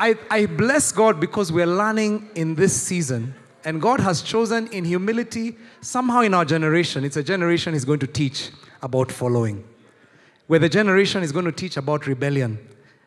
I, 0.00 0.16
I 0.30 0.46
bless 0.46 0.92
God 0.92 1.20
because 1.20 1.52
we're 1.52 1.66
learning 1.66 2.30
in 2.34 2.54
this 2.54 2.80
season, 2.80 3.34
and 3.64 3.80
God 3.80 4.00
has 4.00 4.22
chosen 4.22 4.68
in 4.68 4.84
humility, 4.84 5.56
somehow 5.80 6.20
in 6.20 6.34
our 6.34 6.44
generation, 6.44 7.04
it's 7.04 7.16
a 7.16 7.22
generation 7.22 7.72
He's 7.72 7.84
going 7.84 7.98
to 8.00 8.06
teach 8.06 8.50
about 8.82 9.10
following. 9.10 9.64
Where 10.46 10.58
the 10.58 10.68
generation 10.68 11.22
is 11.22 11.32
going 11.32 11.44
to 11.44 11.52
teach 11.52 11.76
about 11.76 12.06
rebellion 12.06 12.58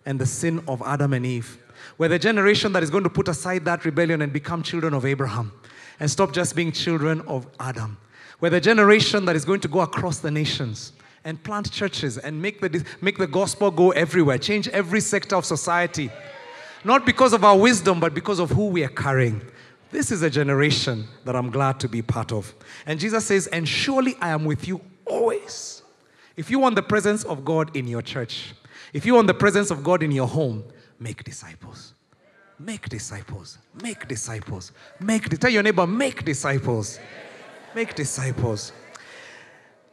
and 0.05 0.19
the 0.19 0.25
sin 0.25 0.63
of 0.67 0.81
Adam 0.85 1.13
and 1.13 1.25
Eve. 1.25 1.57
Where 1.97 2.09
the 2.09 2.19
generation 2.19 2.73
that 2.73 2.83
is 2.83 2.89
going 2.89 3.03
to 3.03 3.09
put 3.09 3.27
aside 3.27 3.65
that 3.65 3.85
rebellion 3.85 4.21
and 4.21 4.31
become 4.31 4.61
children 4.61 4.93
of 4.93 5.05
Abraham 5.05 5.51
and 5.99 6.09
stop 6.09 6.33
just 6.33 6.55
being 6.55 6.71
children 6.71 7.21
of 7.21 7.47
Adam. 7.59 7.97
Where 8.39 8.51
the 8.51 8.61
generation 8.61 9.25
that 9.25 9.35
is 9.35 9.45
going 9.45 9.61
to 9.61 9.67
go 9.67 9.81
across 9.81 10.19
the 10.19 10.31
nations 10.31 10.93
and 11.23 11.41
plant 11.43 11.71
churches 11.71 12.17
and 12.17 12.41
make 12.41 12.59
the, 12.59 12.83
make 13.01 13.17
the 13.17 13.27
gospel 13.27 13.71
go 13.71 13.91
everywhere, 13.91 14.37
change 14.37 14.67
every 14.69 14.99
sector 15.01 15.35
of 15.35 15.45
society. 15.45 16.11
Not 16.83 17.05
because 17.05 17.33
of 17.33 17.43
our 17.43 17.57
wisdom, 17.57 17.99
but 17.99 18.13
because 18.13 18.39
of 18.39 18.49
who 18.49 18.67
we 18.67 18.83
are 18.83 18.89
carrying. 18.89 19.41
This 19.91 20.09
is 20.09 20.21
a 20.21 20.29
generation 20.29 21.05
that 21.25 21.35
I'm 21.35 21.49
glad 21.49 21.79
to 21.81 21.89
be 21.89 22.01
part 22.01 22.31
of. 22.31 22.53
And 22.85 22.99
Jesus 22.99 23.25
says, 23.25 23.47
And 23.47 23.67
surely 23.67 24.15
I 24.21 24.29
am 24.29 24.45
with 24.45 24.67
you 24.67 24.79
always. 25.05 25.83
If 26.37 26.49
you 26.49 26.59
want 26.59 26.75
the 26.75 26.81
presence 26.81 27.25
of 27.25 27.43
God 27.43 27.75
in 27.75 27.87
your 27.87 28.01
church, 28.01 28.53
if 28.93 29.05
you 29.05 29.15
want 29.15 29.27
the 29.27 29.33
presence 29.33 29.69
of 29.69 29.83
God 29.83 30.01
in 30.01 30.11
your 30.11 30.27
home, 30.27 30.63
make 30.97 31.23
disciples. 31.23 31.93
Make 32.57 32.87
disciples. 32.89 33.57
Make 33.83 34.07
disciples. 34.07 34.71
Make 34.99 35.27
tell 35.39 35.49
your 35.49 35.63
neighbor, 35.63 35.85
make 35.85 36.23
disciples. 36.23 36.99
Make 37.75 37.95
disciples. 37.95 38.71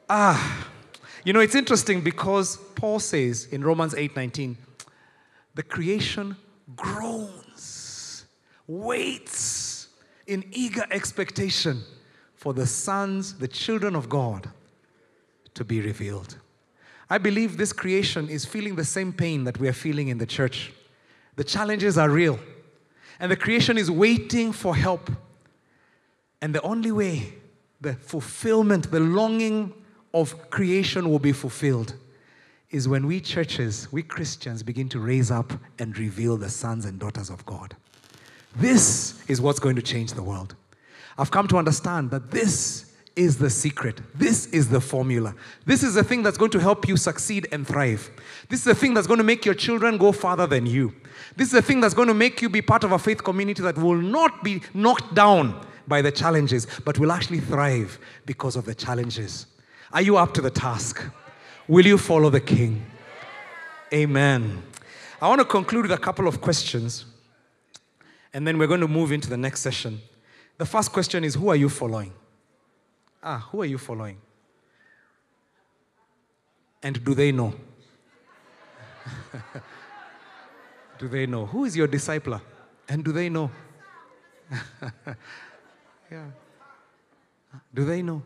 Ah, 0.09 0.69
you 1.25 1.33
know, 1.33 1.41
it's 1.41 1.55
interesting 1.55 2.03
because 2.03 2.57
Paul 2.75 3.01
says 3.01 3.47
in 3.47 3.65
Romans 3.65 3.95
8:19, 3.95 4.57
the 5.55 5.63
creation 5.63 6.37
groans, 6.77 8.27
waits 8.67 9.58
in 10.29 10.45
eager 10.53 10.85
expectation 10.91 11.83
for 12.37 12.55
the 12.55 12.67
sons, 12.67 13.39
the 13.39 13.49
children 13.49 13.97
of 13.97 14.09
God 14.09 14.49
to 15.55 15.65
be 15.65 15.81
revealed. 15.81 16.37
I 17.11 17.19
believe 17.19 17.57
this 17.57 17.73
creation 17.73 18.29
is 18.29 18.45
feeling 18.45 18.77
the 18.77 18.85
same 18.85 19.13
pain 19.13 19.45
that 19.45 19.59
we 19.59 19.67
are 19.67 19.73
feeling 19.73 20.09
in 20.09 20.19
the 20.19 20.27
church. 20.27 20.73
The 21.37 21.45
challenges 21.45 21.97
are 21.97 22.11
real, 22.11 22.39
and 23.19 23.33
the 23.33 23.37
creation 23.37 23.79
is 23.79 23.91
waiting 23.91 24.53
for 24.53 24.77
help. 24.77 25.11
And 26.41 26.55
the 26.55 26.63
only 26.63 26.93
way 26.93 27.35
the 27.81 27.95
fulfillment, 27.95 28.91
the 28.91 29.01
longing 29.01 29.73
of 30.13 30.51
creation 30.51 31.09
will 31.09 31.19
be 31.19 31.33
fulfilled 31.33 31.95
is 32.71 32.87
when 32.87 33.07
we 33.07 33.21
churches, 33.21 33.91
we 33.91 34.03
Christians, 34.03 34.63
begin 34.63 34.89
to 34.91 35.01
raise 35.01 35.31
up 35.31 35.53
and 35.79 35.97
reveal 35.97 36.37
the 36.37 36.51
sons 36.51 36.85
and 36.85 36.99
daughters 36.99 37.31
of 37.31 37.45
God. 37.47 37.75
This 38.57 39.23
is 39.29 39.41
what's 39.41 39.59
going 39.59 39.77
to 39.77 39.83
change 39.83 40.13
the 40.13 40.23
world. 40.23 40.55
I've 41.17 41.31
come 41.31 41.49
to 41.49 41.57
understand 41.57 42.11
that 42.11 42.31
this 42.31 42.95
is 43.17 43.37
the 43.39 43.51
secret. 43.51 44.01
This 44.15 44.47
is 44.47 44.69
the 44.69 44.81
formula. 44.81 45.35
This 45.67 45.83
is 45.83 45.95
the 45.95 46.05
thing 46.05 46.23
that's 46.23 46.39
going 46.39 46.53
to 46.53 46.61
help 46.61 46.87
you 46.87 46.97
succeed 46.97 47.49
and 47.51 47.67
thrive. 47.67 48.11
This 48.49 48.61
is 48.61 48.65
the 48.65 48.75
thing 48.75 48.95
that's 48.95 49.09
going 49.09 49.19
to 49.19 49.25
make 49.25 49.45
your 49.45 49.55
children 49.55 49.99
go 49.99 50.13
farther 50.13 50.47
than 50.47 50.67
you. 50.67 50.95
This 51.37 51.49
is 51.49 51.53
the 51.53 51.63
thing 51.63 51.81
that's 51.81 51.95
going 51.95 52.09
to 52.09 52.15
make 52.15 52.41
you 52.41 52.49
be 52.49 52.63
part 52.63 52.85
of 52.85 52.93
a 52.93 52.99
faith 52.99 53.25
community 53.25 53.63
that 53.63 53.77
will 53.77 53.97
not 53.97 54.45
be 54.45 54.63
knocked 54.73 55.15
down 55.15 55.67
by 55.89 56.01
the 56.01 56.13
challenges, 56.13 56.67
but 56.85 56.99
will 56.99 57.11
actually 57.11 57.41
thrive 57.41 57.99
because 58.25 58.55
of 58.55 58.67
the 58.67 58.75
challenges. 58.75 59.47
Are 59.93 60.03
you 60.03 60.17
up 60.17 60.35
to 60.35 60.41
the 60.41 60.51
task? 60.51 61.03
Will 61.67 61.87
you 61.87 61.99
follow 61.99 62.31
the 62.31 62.41
King? 62.41 62.85
Amen. 63.93 64.63
I 65.21 65.29
want 65.29 65.41
to 65.41 65.45
conclude 65.45 65.83
with 65.83 65.93
a 65.93 65.99
couple 65.99 66.29
of 66.29 66.41
questions, 66.41 67.05
and 68.33 68.47
then 68.47 68.59
we're 68.59 68.67
going 68.67 68.81
to 68.81 68.89
move 68.89 69.13
into 69.13 69.29
the 69.29 69.37
next 69.37 69.61
session. 69.61 70.01
The 70.59 70.67
first 70.67 70.93
question 70.93 71.25
is 71.25 71.35
Who 71.35 71.49
are 71.49 71.57
you 71.57 71.69
following? 71.69 72.13
Ah, 73.23 73.49
who 73.51 73.63
are 73.63 73.67
you 73.67 73.79
following? 73.79 74.19
And 76.83 77.05
do 77.05 77.15
they 77.15 77.33
know? 77.33 77.55
do 80.99 81.09
they 81.09 81.27
know? 81.27 81.47
Who 81.47 81.65
is 81.65 81.77
your 81.77 81.89
discipler? 81.89 82.41
And 82.89 83.05
do 83.05 83.13
they 83.13 83.29
know? 83.29 83.51
yeah. 86.11 86.27
Do 87.75 87.85
they 87.85 88.03
know? 88.03 88.23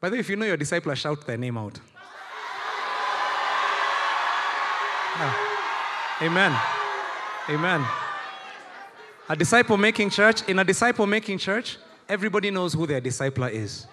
By 0.00 0.10
the 0.10 0.16
way, 0.16 0.20
if 0.20 0.30
you 0.30 0.36
know 0.36 0.46
your 0.46 0.56
discipler, 0.56 0.94
shout 0.94 1.26
their 1.26 1.36
name 1.36 1.58
out. 1.58 1.80
Yeah. 5.18 5.34
Amen. 6.22 6.56
Amen. 7.50 8.07
A 9.28 9.36
disciple 9.36 9.76
making 9.76 10.10
church, 10.10 10.42
in 10.48 10.58
a 10.58 10.64
disciple 10.64 11.06
making 11.06 11.38
church, 11.38 11.76
everybody 12.08 12.50
knows 12.50 12.72
who 12.72 12.86
their 12.86 13.00
discipler 13.00 13.50
is. 13.50 13.86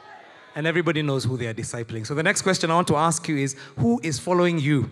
And 0.56 0.66
everybody 0.66 1.02
knows 1.02 1.26
who 1.26 1.36
they 1.36 1.48
are 1.48 1.54
discipling. 1.54 2.08
So 2.08 2.16
the 2.16 2.24
next 2.24 2.42
question 2.42 2.72
I 2.72 2.76
want 2.76 2.88
to 2.88 2.96
ask 2.96 3.28
you 3.28 3.36
is 3.36 3.58
who 3.78 4.00
is 4.02 4.18
following 4.20 4.58
you? 4.58 4.90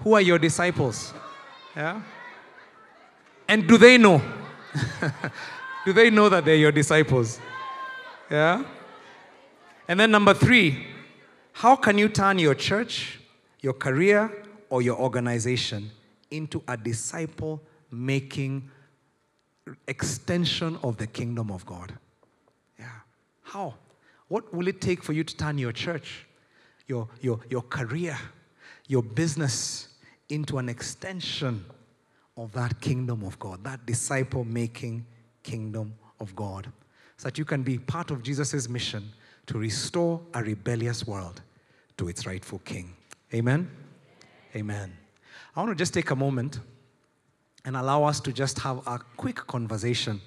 Who 0.00 0.14
are 0.14 0.22
your 0.22 0.38
disciples? 0.38 1.12
Yeah? 1.76 2.00
And 3.46 3.68
do 3.68 3.76
they 3.76 3.98
know? 3.98 4.22
do 5.84 5.92
they 5.92 6.08
know 6.08 6.30
that 6.30 6.46
they're 6.46 6.56
your 6.56 6.72
disciples? 6.72 7.38
Yeah? 8.30 8.64
And 9.86 10.00
then 10.00 10.10
number 10.10 10.32
three, 10.32 10.86
how 11.52 11.76
can 11.76 11.98
you 11.98 12.08
turn 12.08 12.38
your 12.38 12.54
church, 12.54 13.20
your 13.60 13.74
career, 13.74 14.32
or 14.70 14.80
your 14.80 14.96
organization 14.96 15.90
into 16.30 16.62
a 16.66 16.76
disciple 16.78 17.62
making 17.90 18.70
extension 19.88 20.78
of 20.82 20.96
the 20.96 21.06
kingdom 21.06 21.50
of 21.50 21.64
God? 21.66 21.96
Yeah. 22.78 22.86
How? 23.42 23.74
What 24.28 24.52
will 24.54 24.68
it 24.68 24.80
take 24.80 25.02
for 25.02 25.12
you 25.12 25.24
to 25.24 25.36
turn 25.36 25.58
your 25.58 25.72
church, 25.72 26.26
your, 26.86 27.08
your, 27.20 27.40
your 27.48 27.62
career, 27.62 28.18
your 28.88 29.02
business 29.02 29.88
into 30.28 30.58
an 30.58 30.68
extension 30.68 31.64
of 32.36 32.52
that 32.52 32.80
kingdom 32.80 33.22
of 33.22 33.38
God, 33.38 33.62
that 33.64 33.86
disciple 33.86 34.44
making 34.44 35.06
kingdom 35.42 35.94
of 36.20 36.34
God, 36.34 36.70
so 37.16 37.28
that 37.28 37.38
you 37.38 37.44
can 37.44 37.62
be 37.62 37.78
part 37.78 38.10
of 38.10 38.22
Jesus' 38.22 38.68
mission 38.68 39.12
to 39.46 39.58
restore 39.58 40.20
a 40.32 40.42
rebellious 40.42 41.06
world 41.06 41.42
to 41.96 42.08
its 42.08 42.26
rightful 42.26 42.60
king. 42.60 42.94
Amen? 43.32 43.70
Amen. 44.56 44.92
I 45.54 45.60
want 45.60 45.70
to 45.70 45.76
just 45.76 45.94
take 45.94 46.10
a 46.10 46.16
moment 46.16 46.58
and 47.64 47.76
allow 47.76 48.04
us 48.04 48.20
to 48.20 48.32
just 48.32 48.58
have 48.60 48.86
a 48.86 48.98
quick 49.16 49.36
conversation 49.36 50.20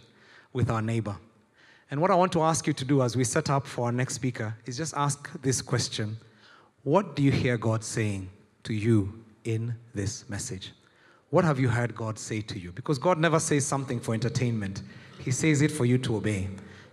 with 0.54 0.70
our 0.70 0.82
neighbor. 0.82 1.16
And 1.90 2.02
what 2.02 2.12
I 2.12 2.16
want 2.16 2.32
to 2.34 2.42
ask 2.42 2.68
you 2.68 2.74
to 2.74 2.86
do 2.86 3.02
as 3.02 3.16
we 3.16 3.24
set 3.24 3.50
up 3.50 3.66
for 3.66 3.86
our 3.86 3.92
next 3.92 4.16
speaker 4.16 4.56
is 4.66 4.76
just 4.76 4.94
ask 4.98 5.30
this 5.42 5.62
question 5.62 6.18
What 6.84 7.16
do 7.16 7.24
you 7.24 7.32
hear 7.32 7.58
God 7.58 7.84
saying 7.84 8.30
to 8.64 8.74
you 8.74 9.24
in 9.46 9.74
this 9.94 10.30
message? 10.30 10.74
What 11.30 11.46
have 11.46 11.60
you 11.60 11.70
heard 11.70 11.96
God 11.96 12.18
say 12.18 12.42
to 12.42 12.60
you? 12.60 12.72
Because 12.72 12.98
God 12.98 13.18
never 13.20 13.40
says 13.40 13.66
something 13.66 14.00
for 14.00 14.14
entertainment, 14.14 14.82
He 15.20 15.32
says 15.32 15.62
it 15.62 15.72
for 15.72 15.86
you 15.86 15.98
to 16.00 16.18
obey. 16.18 16.50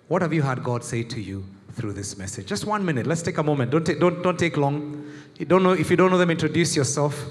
What 0.09 0.23
have 0.23 0.33
you 0.33 0.43
heard 0.43 0.63
God 0.63 0.85
say 0.85 1.03
to 1.03 1.21
you 1.21 1.45
through 1.73 1.95
this 1.95 2.19
message? 2.19 2.47
Just 2.47 2.67
one 2.67 2.85
minute. 2.85 3.07
Let's 3.07 3.23
take 3.23 3.39
a 3.39 3.43
moment. 3.43 3.71
Don't 3.71 3.87
take, 3.87 3.99
don't, 3.99 4.23
don't 4.23 4.39
take 4.39 4.57
long. 4.57 5.11
You 5.39 5.47
don't 5.47 5.63
know, 5.63 5.73
if 5.73 5.91
you 5.91 5.97
don't 5.97 6.11
know 6.11 6.19
them, 6.19 6.31
introduce 6.31 6.77
yourself. 6.77 7.25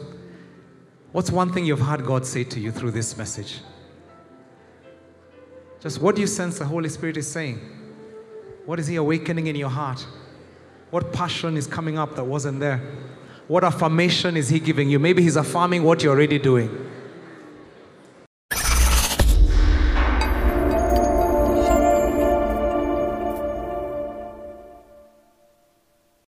What's 1.13 1.31
one 1.31 1.53
thing 1.53 1.63
you've 1.63 1.79
heard 1.79 2.05
God 2.05 2.25
say 2.25 2.43
to 2.43 2.59
you 2.59 2.71
through 2.71 2.91
this 2.91 3.15
message? 3.15 3.59
Just 5.79 6.01
what 6.01 6.15
do 6.15 6.21
you 6.21 6.27
sense 6.27 6.57
the 6.57 6.65
Holy 6.65 6.89
Spirit 6.89 7.17
is 7.17 7.31
saying? 7.31 7.59
What 8.65 8.79
is 8.79 8.87
He 8.87 8.95
awakening 8.95 9.45
in 9.45 9.55
your 9.55 9.69
heart? 9.69 10.05
What 10.89 11.13
passion 11.13 11.55
is 11.55 11.67
coming 11.67 11.99
up 11.99 12.15
that 12.15 12.23
wasn't 12.23 12.59
there? 12.59 12.81
What 13.47 13.63
affirmation 13.63 14.35
is 14.35 14.49
He 14.49 14.59
giving 14.59 14.89
you? 14.89 14.97
Maybe 14.97 15.21
He's 15.21 15.35
affirming 15.35 15.83
what 15.83 16.01
you're 16.01 16.13
already 16.13 16.39
doing. 16.39 16.89